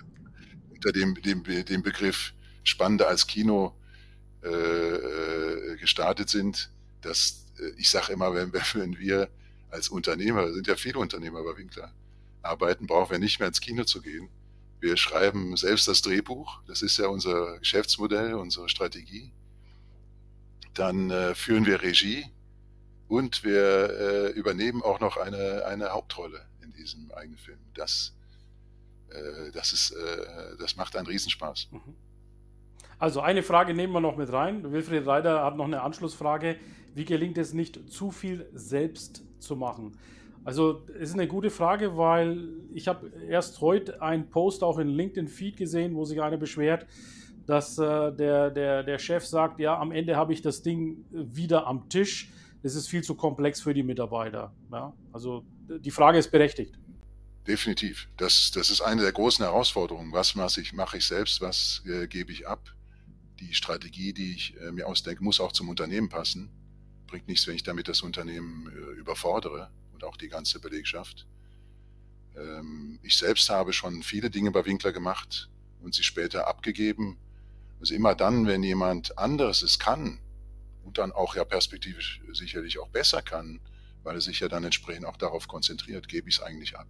unter 0.73 0.93
dem, 0.93 1.15
dem, 1.15 1.45
dem 1.45 1.83
Begriff 1.83 2.33
Spannende 2.65 3.07
als 3.07 3.27
Kino 3.27 3.75
äh, 4.43 4.49
äh 4.49 5.77
gestartet 5.77 6.29
sind, 6.29 6.71
dass 7.03 7.47
äh, 7.59 7.71
ich 7.77 7.91
sage 7.91 8.13
immer, 8.13 8.35
wenn, 8.35 8.53
wenn 8.75 8.99
wir 8.99 9.29
als 9.71 9.89
Unternehmer, 9.89 10.53
sind 10.53 10.67
ja 10.67 10.77
viele 10.77 10.99
Unternehmer 10.99 11.43
bei 11.43 11.57
Winkler, 11.57 11.93
arbeiten, 12.43 12.87
brauchen 12.87 13.13
wir 13.13 13.19
nicht 13.19 13.39
mehr 13.39 13.49
ins 13.49 13.61
Kino 13.61 13.85
zu 13.85 14.01
gehen. 14.01 14.29
Wir 14.81 14.97
schreiben 14.97 15.57
selbst 15.57 15.89
das 15.89 16.01
Drehbuch, 16.01 16.63
das 16.67 16.83
ist 16.83 16.99
ja 16.99 17.07
unser 17.07 17.59
Geschäftsmodell, 17.59 18.35
unsere 18.35 18.69
Strategie. 18.69 19.31
Dann 20.75 21.11
äh, 21.11 21.35
führen 21.35 21.67
wir 21.67 21.83
Regie 21.83 22.25
und 23.09 23.45
wir 23.45 23.91
äh, 23.91 24.31
übernehmen 24.31 24.83
auch 24.83 25.01
noch 25.01 25.17
eine, 25.19 25.67
eine 25.67 25.91
Hauptrolle 25.91 26.50
diesem 26.73 27.11
eigenen 27.13 27.39
Film. 27.39 27.59
Das, 27.75 28.15
äh, 29.11 29.51
das, 29.53 29.73
ist, 29.73 29.93
äh, 29.93 30.57
das 30.59 30.77
macht 30.77 30.97
einen 30.97 31.07
Riesenspaß. 31.07 31.69
Mhm. 31.73 31.95
Also 32.99 33.21
eine 33.21 33.43
Frage 33.43 33.73
nehmen 33.73 33.93
wir 33.95 34.01
noch 34.01 34.17
mit 34.17 34.31
rein. 34.33 34.73
Wilfried 34.73 35.07
Reider 35.07 35.43
hat 35.43 35.57
noch 35.57 35.65
eine 35.65 35.81
Anschlussfrage. 35.83 36.57
Wie 36.95 37.05
gelingt 37.05 37.39
es 37.39 37.55
nicht, 37.55 37.91
zu 37.91 38.11
viel 38.11 38.47
selbst 38.53 39.23
zu 39.39 39.57
machen? 39.57 39.97
Also 40.45 40.83
es 40.95 41.11
ist 41.11 41.15
eine 41.15 41.29
gute 41.29 41.51
Frage, 41.51 41.97
weil 41.97 42.49
ich 42.75 42.89
habe 42.89 43.11
erst 43.29 43.61
heute 43.61 44.03
einen 44.03 44.29
Post 44.29 44.63
auch 44.63 44.79
in 44.79 44.89
LinkedIn-Feed 44.89 45.57
gesehen, 45.57 45.95
wo 45.95 46.05
sich 46.05 46.21
einer 46.21 46.37
beschwert, 46.39 46.87
dass 47.47 47.79
äh, 47.79 48.13
der, 48.13 48.51
der, 48.51 48.83
der 48.83 48.99
Chef 48.99 49.27
sagt, 49.27 49.61
ja, 49.61 49.79
am 49.79 49.93
Ende 49.93 50.17
habe 50.17 50.33
ich 50.33 50.41
das 50.41 50.63
Ding 50.63 51.05
wieder 51.11 51.67
am 51.67 51.89
Tisch. 51.89 52.31
Das 52.63 52.75
ist 52.75 52.89
viel 52.89 53.03
zu 53.03 53.15
komplex 53.15 53.61
für 53.61 53.75
die 53.75 53.83
Mitarbeiter. 53.83 54.53
Ja? 54.71 54.93
Also 55.13 55.45
die 55.79 55.91
Frage 55.91 56.19
ist 56.19 56.31
berechtigt. 56.31 56.75
Definitiv. 57.47 58.09
Das, 58.17 58.51
das 58.51 58.71
ist 58.71 58.81
eine 58.81 59.03
der 59.03 59.13
großen 59.13 59.45
Herausforderungen. 59.45 60.13
Was 60.13 60.35
mache 60.35 60.61
ich, 60.61 60.73
mache 60.73 60.99
ich 60.99 61.07
selbst, 61.07 61.41
was 61.41 61.83
äh, 61.87 62.07
gebe 62.07 62.33
ich 62.33 62.47
ab? 62.47 62.75
Die 63.41 63.55
Strategie, 63.55 64.13
die 64.13 64.35
ich 64.35 64.57
äh, 64.61 64.71
mir 64.71 64.87
ausdenke, 64.87 65.25
muss 65.25 65.41
auch 65.41 65.53
zum 65.53 65.69
Unternehmen 65.69 66.09
passen. 66.09 66.51
Bringt 67.07 67.29
nichts, 67.29 67.47
wenn 67.47 67.57
ich 67.57 67.63
damit 67.63 67.89
das 67.89 68.03
Unternehmen 68.03 68.69
äh, 68.69 68.99
überfordere 68.99 69.71
und 69.95 70.05
auch 70.05 70.17
die 70.17 70.29
ganze 70.29 70.61
Belegschaft. 70.61 71.27
Ähm, 72.37 72.99
ich 73.03 73.17
selbst 73.17 73.49
habe 73.49 73.73
schon 73.73 74.03
viele 74.03 74.31
Dinge 74.31 74.51
bei 74.51 74.65
Winkler 74.67 74.93
gemacht 74.93 75.49
und 75.81 75.95
sie 75.95 76.03
später 76.03 76.47
abgegeben. 76.47 77.17
Also 77.81 77.95
immer 77.95 78.15
dann, 78.15 78.47
wenn 78.47 78.63
jemand 78.63 79.17
anderes 79.19 79.63
es 79.63 79.79
kann 79.79 80.21
und 80.85 80.99
dann 80.99 81.13
auch 81.13 81.35
ja 81.35 81.45
perspektivisch 81.45 82.21
sicherlich 82.33 82.79
auch 82.79 82.89
besser 82.89 83.23
kann, 83.23 83.61
weil 84.03 84.17
er 84.17 84.21
sich 84.21 84.41
ja 84.41 84.49
dann 84.49 84.65
entsprechend 84.65 85.07
auch 85.07 85.17
darauf 85.17 85.49
konzentriert, 85.49 86.09
gebe 86.09 86.29
ich 86.29 86.39
es 86.39 86.43
eigentlich 86.43 86.77
ab. 86.77 86.89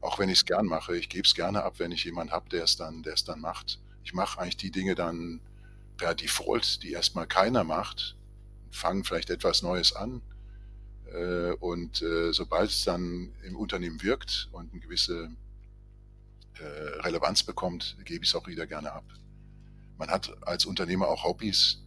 Auch 0.00 0.18
wenn 0.18 0.28
ich 0.28 0.38
es 0.38 0.44
gern 0.44 0.66
mache, 0.66 0.96
ich 0.96 1.08
gebe 1.08 1.26
es 1.26 1.34
gerne 1.34 1.62
ab, 1.64 1.74
wenn 1.78 1.92
ich 1.92 2.04
jemanden 2.04 2.32
habe, 2.32 2.48
der 2.48 2.64
es 2.64 2.76
dann, 2.76 3.04
es 3.04 3.24
dann 3.24 3.40
macht. 3.40 3.80
Ich 4.04 4.14
mache 4.14 4.40
eigentlich 4.40 4.56
die 4.56 4.70
Dinge 4.70 4.94
dann 4.94 5.40
per 5.96 6.14
Default, 6.14 6.82
die 6.82 6.92
erstmal 6.92 7.26
keiner 7.26 7.64
macht, 7.64 8.16
fange 8.70 9.04
vielleicht 9.04 9.30
etwas 9.30 9.62
Neues 9.62 9.92
an. 9.94 10.22
Äh, 11.12 11.52
und 11.52 12.02
äh, 12.02 12.32
sobald 12.32 12.70
es 12.70 12.84
dann 12.84 13.32
im 13.42 13.56
Unternehmen 13.56 14.02
wirkt 14.02 14.48
und 14.52 14.72
eine 14.72 14.80
gewisse 14.80 15.30
äh, 16.58 16.64
Relevanz 17.00 17.42
bekommt, 17.42 17.96
gebe 18.04 18.24
ich 18.24 18.30
es 18.30 18.36
auch 18.36 18.46
wieder 18.46 18.66
gerne 18.66 18.92
ab. 18.92 19.04
Man 19.96 20.10
hat 20.10 20.36
als 20.46 20.64
Unternehmer 20.64 21.08
auch 21.08 21.24
Hobbys. 21.24 21.82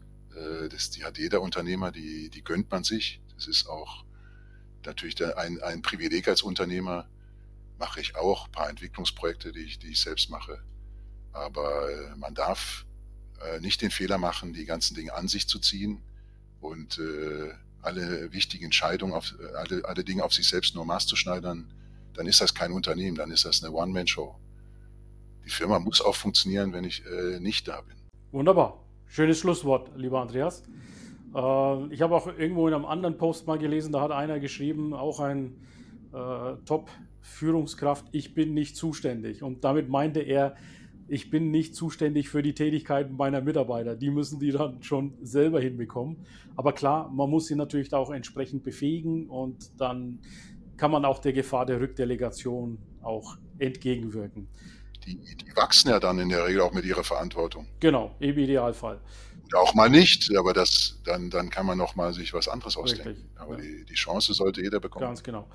Das, 0.70 0.90
die 0.92 1.04
hat 1.04 1.18
jeder 1.18 1.42
Unternehmer, 1.42 1.92
die, 1.92 2.30
die 2.30 2.42
gönnt 2.42 2.72
man 2.72 2.86
sich. 2.86 3.22
Das 3.36 3.48
ist 3.48 3.68
auch 3.68 4.06
natürlich 4.86 5.24
ein, 5.38 5.62
ein 5.62 5.82
Privileg 5.82 6.28
als 6.28 6.42
Unternehmer. 6.42 7.08
Mache 7.78 8.00
ich 8.00 8.16
auch 8.16 8.46
ein 8.46 8.52
paar 8.52 8.70
Entwicklungsprojekte, 8.70 9.52
die 9.52 9.62
ich, 9.62 9.80
die 9.80 9.92
ich 9.92 10.02
selbst 10.02 10.30
mache. 10.30 10.62
Aber 11.34 11.90
äh, 11.90 12.16
man 12.16 12.36
darf 12.36 12.86
äh, 13.42 13.60
nicht 13.60 13.82
den 13.82 13.92
Fehler 13.92 14.18
machen, 14.18 14.54
die 14.54 14.66
ganzen 14.66 14.96
Dinge 14.96 15.14
an 15.14 15.28
sich 15.28 15.48
zu 15.48 15.60
ziehen 15.60 16.02
und 16.60 17.00
äh, 17.00 17.54
alle 17.82 18.32
wichtigen 18.32 18.66
Entscheidungen, 18.66 19.14
auf, 19.14 19.34
alle, 19.56 19.84
alle 19.86 20.04
Dinge 20.04 20.24
auf 20.24 20.34
sich 20.34 20.48
selbst 20.48 20.76
nur 20.76 20.86
maßzuschneidern. 20.86 21.74
Dann 22.14 22.28
ist 22.28 22.42
das 22.42 22.54
kein 22.54 22.72
Unternehmen, 22.72 23.18
dann 23.18 23.32
ist 23.32 23.46
das 23.46 23.64
eine 23.64 23.74
One-Man-Show. 23.74 24.36
Die 25.46 25.50
Firma 25.50 25.80
muss 25.80 26.02
auch 26.02 26.16
funktionieren, 26.16 26.74
wenn 26.74 26.84
ich 26.84 27.04
nicht 27.40 27.68
da 27.68 27.82
bin. 27.82 27.96
Wunderbar. 28.32 28.86
Schönes 29.08 29.40
Schlusswort, 29.40 29.90
lieber 29.96 30.22
Andreas. 30.22 30.62
Äh, 31.36 31.94
ich 31.94 32.02
habe 32.02 32.16
auch 32.16 32.28
irgendwo 32.28 32.68
in 32.68 32.74
einem 32.74 32.86
anderen 32.86 33.18
Post 33.18 33.48
mal 33.48 33.58
gelesen, 33.58 33.92
da 33.92 34.02
hat 34.02 34.12
einer 34.12 34.40
geschrieben, 34.40 34.94
auch 34.94 35.20
ein 35.20 35.56
äh, 36.14 36.56
Top-Führungskraft, 36.66 38.06
ich 38.12 38.34
bin 38.34 38.54
nicht 38.54 38.76
zuständig. 38.76 39.44
Und 39.44 39.64
damit 39.64 39.90
meinte 39.90 40.20
er, 40.20 40.56
ich 41.08 41.30
bin 41.30 41.52
nicht 41.52 41.76
zuständig 41.76 42.30
für 42.30 42.42
die 42.42 42.54
Tätigkeiten 42.54 43.18
meiner 43.18 43.42
Mitarbeiter. 43.42 43.98
Die 43.98 44.10
müssen 44.10 44.40
die 44.40 44.52
dann 44.52 44.82
schon 44.82 45.14
selber 45.22 45.60
hinbekommen. 45.60 46.26
Aber 46.56 46.72
klar, 46.72 47.10
man 47.10 47.30
muss 47.30 47.48
sie 47.48 47.56
natürlich 47.56 47.90
da 47.90 47.98
auch 47.98 48.12
entsprechend 48.12 48.64
befähigen 48.64 49.30
und 49.30 49.80
dann 49.80 50.20
kann 50.78 50.90
man 50.90 51.04
auch 51.04 51.20
der 51.20 51.34
Gefahr 51.34 51.66
der 51.66 51.82
Rückdelegation 51.82 52.78
auch 53.02 53.38
entgegenwirken. 53.60 54.48
Die, 55.06 55.18
die 55.18 55.56
wachsen 55.56 55.90
ja 55.90 56.00
dann 56.00 56.18
in 56.20 56.30
der 56.30 56.46
Regel 56.46 56.62
auch 56.62 56.74
mit 56.74 56.86
ihrer 56.86 57.04
Verantwortung. 57.04 57.68
Genau, 57.80 58.16
im 58.20 58.38
Idealfall. 58.38 59.02
Auch 59.54 59.74
mal 59.74 59.90
nicht, 59.90 60.36
aber 60.38 60.54
das, 60.54 61.00
dann, 61.04 61.30
dann 61.30 61.50
kann 61.50 61.66
man 61.66 61.78
noch 61.78 61.96
mal 61.96 62.14
sich 62.14 62.34
was 62.34 62.48
anderes 62.48 62.78
ausdenken. 62.78 63.10
Richtig, 63.10 63.26
aber 63.36 63.58
ja. 63.58 63.62
die, 63.62 63.86
die 63.86 63.94
Chance 63.94 64.34
sollte 64.34 64.62
jeder 64.62 64.80
bekommen. 64.80 65.06
Ganz 65.06 65.24
genau. 65.24 65.48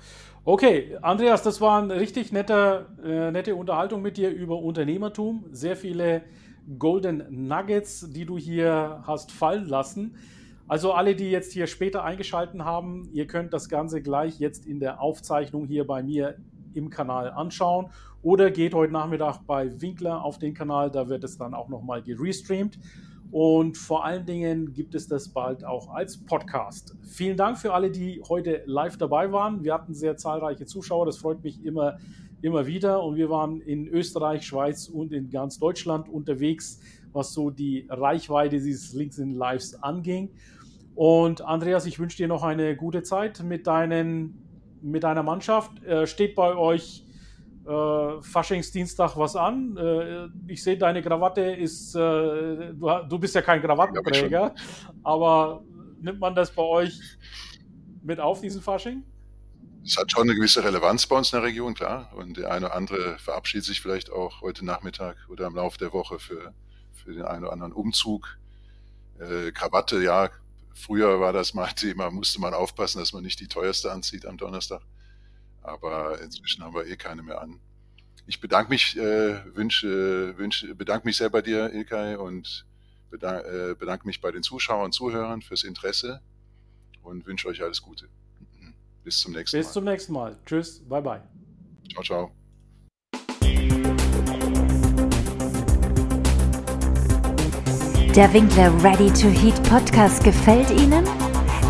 Okay, 0.45 0.97
Andreas, 1.01 1.43
das 1.43 1.61
war 1.61 1.81
eine 1.81 1.99
richtig 1.99 2.31
nette, 2.31 2.85
äh, 3.03 3.31
nette 3.31 3.55
Unterhaltung 3.55 4.01
mit 4.01 4.17
dir 4.17 4.29
über 4.29 4.57
Unternehmertum. 4.57 5.45
Sehr 5.51 5.75
viele 5.75 6.23
Golden 6.77 7.47
Nuggets, 7.47 8.07
die 8.09 8.25
du 8.25 8.37
hier 8.37 9.03
hast 9.07 9.31
fallen 9.31 9.67
lassen. 9.67 10.15
Also 10.67 10.91
alle, 10.91 11.15
die 11.15 11.31
jetzt 11.31 11.53
hier 11.53 11.65
später 11.65 12.03
eingeschaltet 12.03 12.59
haben, 12.59 13.09
ihr 13.13 13.25
könnt 13.25 13.53
das 13.53 13.69
Ganze 13.69 14.01
gleich 14.01 14.37
jetzt 14.39 14.65
in 14.65 14.79
der 14.79 15.01
Aufzeichnung 15.01 15.65
hier 15.65 15.87
bei 15.87 16.03
mir 16.03 16.37
im 16.73 16.89
Kanal 16.89 17.31
anschauen 17.31 17.89
oder 18.21 18.51
geht 18.51 18.73
heute 18.73 18.91
Nachmittag 18.91 19.39
bei 19.47 19.81
Winkler 19.81 20.23
auf 20.23 20.37
den 20.37 20.53
Kanal, 20.53 20.91
da 20.91 21.07
wird 21.07 21.23
es 21.23 21.37
dann 21.37 21.53
auch 21.53 21.69
nochmal 21.69 22.01
gerestreamt. 22.01 22.77
Und 23.31 23.77
vor 23.77 24.05
allen 24.05 24.25
Dingen 24.25 24.73
gibt 24.73 24.95
es 24.95 25.07
das 25.07 25.29
bald 25.29 25.65
auch 25.65 25.89
als 25.89 26.17
Podcast. 26.17 26.95
Vielen 27.03 27.35
Dank 27.35 27.57
für 27.57 27.73
alle, 27.73 27.91
die 27.91 28.21
heute 28.29 28.63
live 28.65 28.97
dabei 28.97 29.31
waren. 29.31 29.63
Wir 29.63 29.73
hatten 29.73 29.93
sehr 29.93 30.15
zahlreiche 30.15 30.65
Zuschauer, 30.65 31.05
das 31.05 31.17
freut 31.17 31.43
mich 31.43 31.63
immer, 31.65 31.97
immer 32.41 32.67
wieder. 32.67 33.03
Und 33.03 33.17
wir 33.17 33.29
waren 33.29 33.59
in 33.59 33.87
Österreich, 33.87 34.45
Schweiz 34.45 34.87
und 34.87 35.11
in 35.11 35.29
ganz 35.29 35.59
Deutschland 35.59 36.07
unterwegs, 36.07 36.79
was 37.11 37.33
so 37.33 37.49
die 37.49 37.85
Reichweite 37.89 38.59
dieses 38.59 38.93
LinkedIn 38.93 39.33
Lives 39.33 39.81
anging. 39.83 40.29
Und 40.95 41.41
Andreas, 41.41 41.85
ich 41.85 41.99
wünsche 41.99 42.17
dir 42.17 42.27
noch 42.27 42.43
eine 42.43 42.75
gute 42.75 43.03
Zeit 43.03 43.43
mit, 43.43 43.67
deinen, 43.67 44.41
mit 44.81 45.03
deiner 45.03 45.23
Mannschaft. 45.23 45.83
Äh, 45.83 46.07
steht 46.07 46.33
bei 46.33 46.55
euch 46.55 47.06
äh, 47.67 48.21
Faschingsdienstag 48.21 49.17
was 49.17 49.35
an? 49.35 49.77
Äh, 49.77 50.27
ich 50.51 50.63
sehe, 50.63 50.77
deine 50.77 51.01
Krawatte 51.01 51.41
ist, 51.41 51.95
äh, 51.95 51.99
du, 51.99 52.89
du, 53.09 53.19
bist 53.19 53.35
ja 53.35 53.41
kein 53.41 53.61
Krawattenträger, 53.61 54.55
aber 55.03 55.63
nimmt 55.99 56.19
man 56.19 56.35
das 56.35 56.51
bei 56.51 56.63
euch 56.63 56.99
mit 58.03 58.19
auf, 58.19 58.41
diesen 58.41 58.61
Fasching? 58.61 59.03
Es 59.85 59.97
hat 59.97 60.11
schon 60.11 60.23
eine 60.23 60.35
gewisse 60.35 60.63
Relevanz 60.63 61.07
bei 61.07 61.17
uns 61.17 61.31
in 61.31 61.39
der 61.39 61.47
Region, 61.47 61.73
klar. 61.73 62.11
Und 62.15 62.37
der 62.37 62.51
eine 62.51 62.65
oder 62.65 62.75
andere 62.75 63.17
verabschiedet 63.19 63.65
sich 63.65 63.81
vielleicht 63.81 64.11
auch 64.11 64.41
heute 64.41 64.65
Nachmittag 64.65 65.15
oder 65.29 65.47
im 65.47 65.55
Laufe 65.55 65.77
der 65.77 65.93
Woche 65.93 66.19
für, 66.19 66.53
für 66.91 67.13
den 67.13 67.23
einen 67.23 67.43
oder 67.43 67.53
anderen 67.53 67.73
Umzug. 67.73 68.37
Äh, 69.19 69.51
Krawatte, 69.51 70.01
ja, 70.03 70.29
Früher 70.77 71.19
war 71.19 71.33
das 71.33 71.55
mal 71.55 71.67
Thema, 71.75 72.11
musste 72.11 72.39
man 72.39 72.53
aufpassen, 72.53 72.99
dass 72.99 73.11
man 73.11 73.23
nicht 73.23 73.39
die 73.39 73.47
teuerste 73.47 73.91
anzieht 73.91 74.25
am 74.25 74.37
Donnerstag. 74.37 74.81
Aber 75.67 76.19
inzwischen 76.21 76.63
haben 76.63 76.73
wir 76.73 76.85
eh 76.85 76.95
keine 76.95 77.21
mehr 77.21 77.41
an. 77.41 77.59
Ich 78.25 78.39
bedanke 78.39 78.69
mich, 78.69 78.97
äh, 78.97 79.55
wünsche, 79.55 80.37
wünsche, 80.37 80.73
bedanke 80.75 81.05
mich 81.05 81.17
sehr 81.17 81.29
bei 81.29 81.41
dir, 81.41 81.73
Ilkay, 81.73 82.15
und 82.15 82.65
bedanke, 83.09 83.71
äh, 83.71 83.75
bedanke 83.75 84.07
mich 84.07 84.21
bei 84.21 84.31
den 84.31 84.43
Zuschauern 84.43 84.85
und 84.85 84.91
Zuhörern 84.93 85.41
fürs 85.41 85.63
Interesse 85.63 86.21
und 87.03 87.25
wünsche 87.25 87.47
euch 87.49 87.61
alles 87.61 87.81
Gute. 87.81 88.07
Bis 89.03 89.19
zum 89.19 89.33
nächsten 89.33 89.57
Bis 89.57 89.67
Mal. 89.67 89.73
zum 89.73 89.83
nächsten 89.83 90.13
Mal. 90.13 90.37
Tschüss, 90.45 90.81
bye 90.87 91.01
bye. 91.01 91.21
Ciao, 91.91 92.03
ciao. 92.03 92.31
Der 98.15 98.33
Winkler 98.33 98.73
Ready 98.83 99.13
to 99.13 99.27
Heat 99.29 99.61
Podcast 99.69 100.23
gefällt 100.23 100.71
Ihnen? 100.71 101.05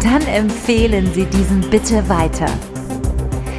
Dann 0.02 0.22
empfehlen 0.28 1.12
Sie 1.14 1.26
diesen 1.26 1.60
bitte 1.70 2.08
weiter. 2.08 2.48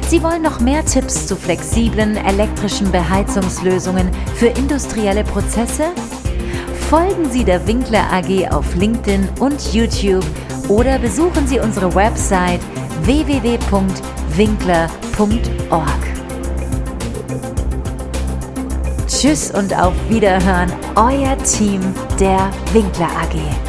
Sie 0.09 0.21
wollen 0.23 0.41
noch 0.41 0.59
mehr 0.59 0.83
Tipps 0.83 1.27
zu 1.27 1.35
flexiblen 1.35 2.17
elektrischen 2.17 2.91
Beheizungslösungen 2.91 4.09
für 4.33 4.47
industrielle 4.47 5.23
Prozesse? 5.23 5.91
Folgen 6.89 7.29
Sie 7.29 7.43
der 7.43 7.67
Winkler 7.67 8.11
AG 8.11 8.51
auf 8.51 8.73
LinkedIn 8.73 9.29
und 9.39 9.71
YouTube 9.71 10.25
oder 10.67 10.97
besuchen 10.97 11.45
Sie 11.45 11.59
unsere 11.59 11.93
Website 11.93 12.61
www.winkler.org. 13.03 13.59
Tschüss 19.07 19.51
und 19.51 19.77
auf 19.77 19.93
Wiederhören, 20.09 20.73
euer 20.95 21.37
Team 21.43 21.81
der 22.19 22.49
Winkler 22.73 23.09
AG. 23.09 23.68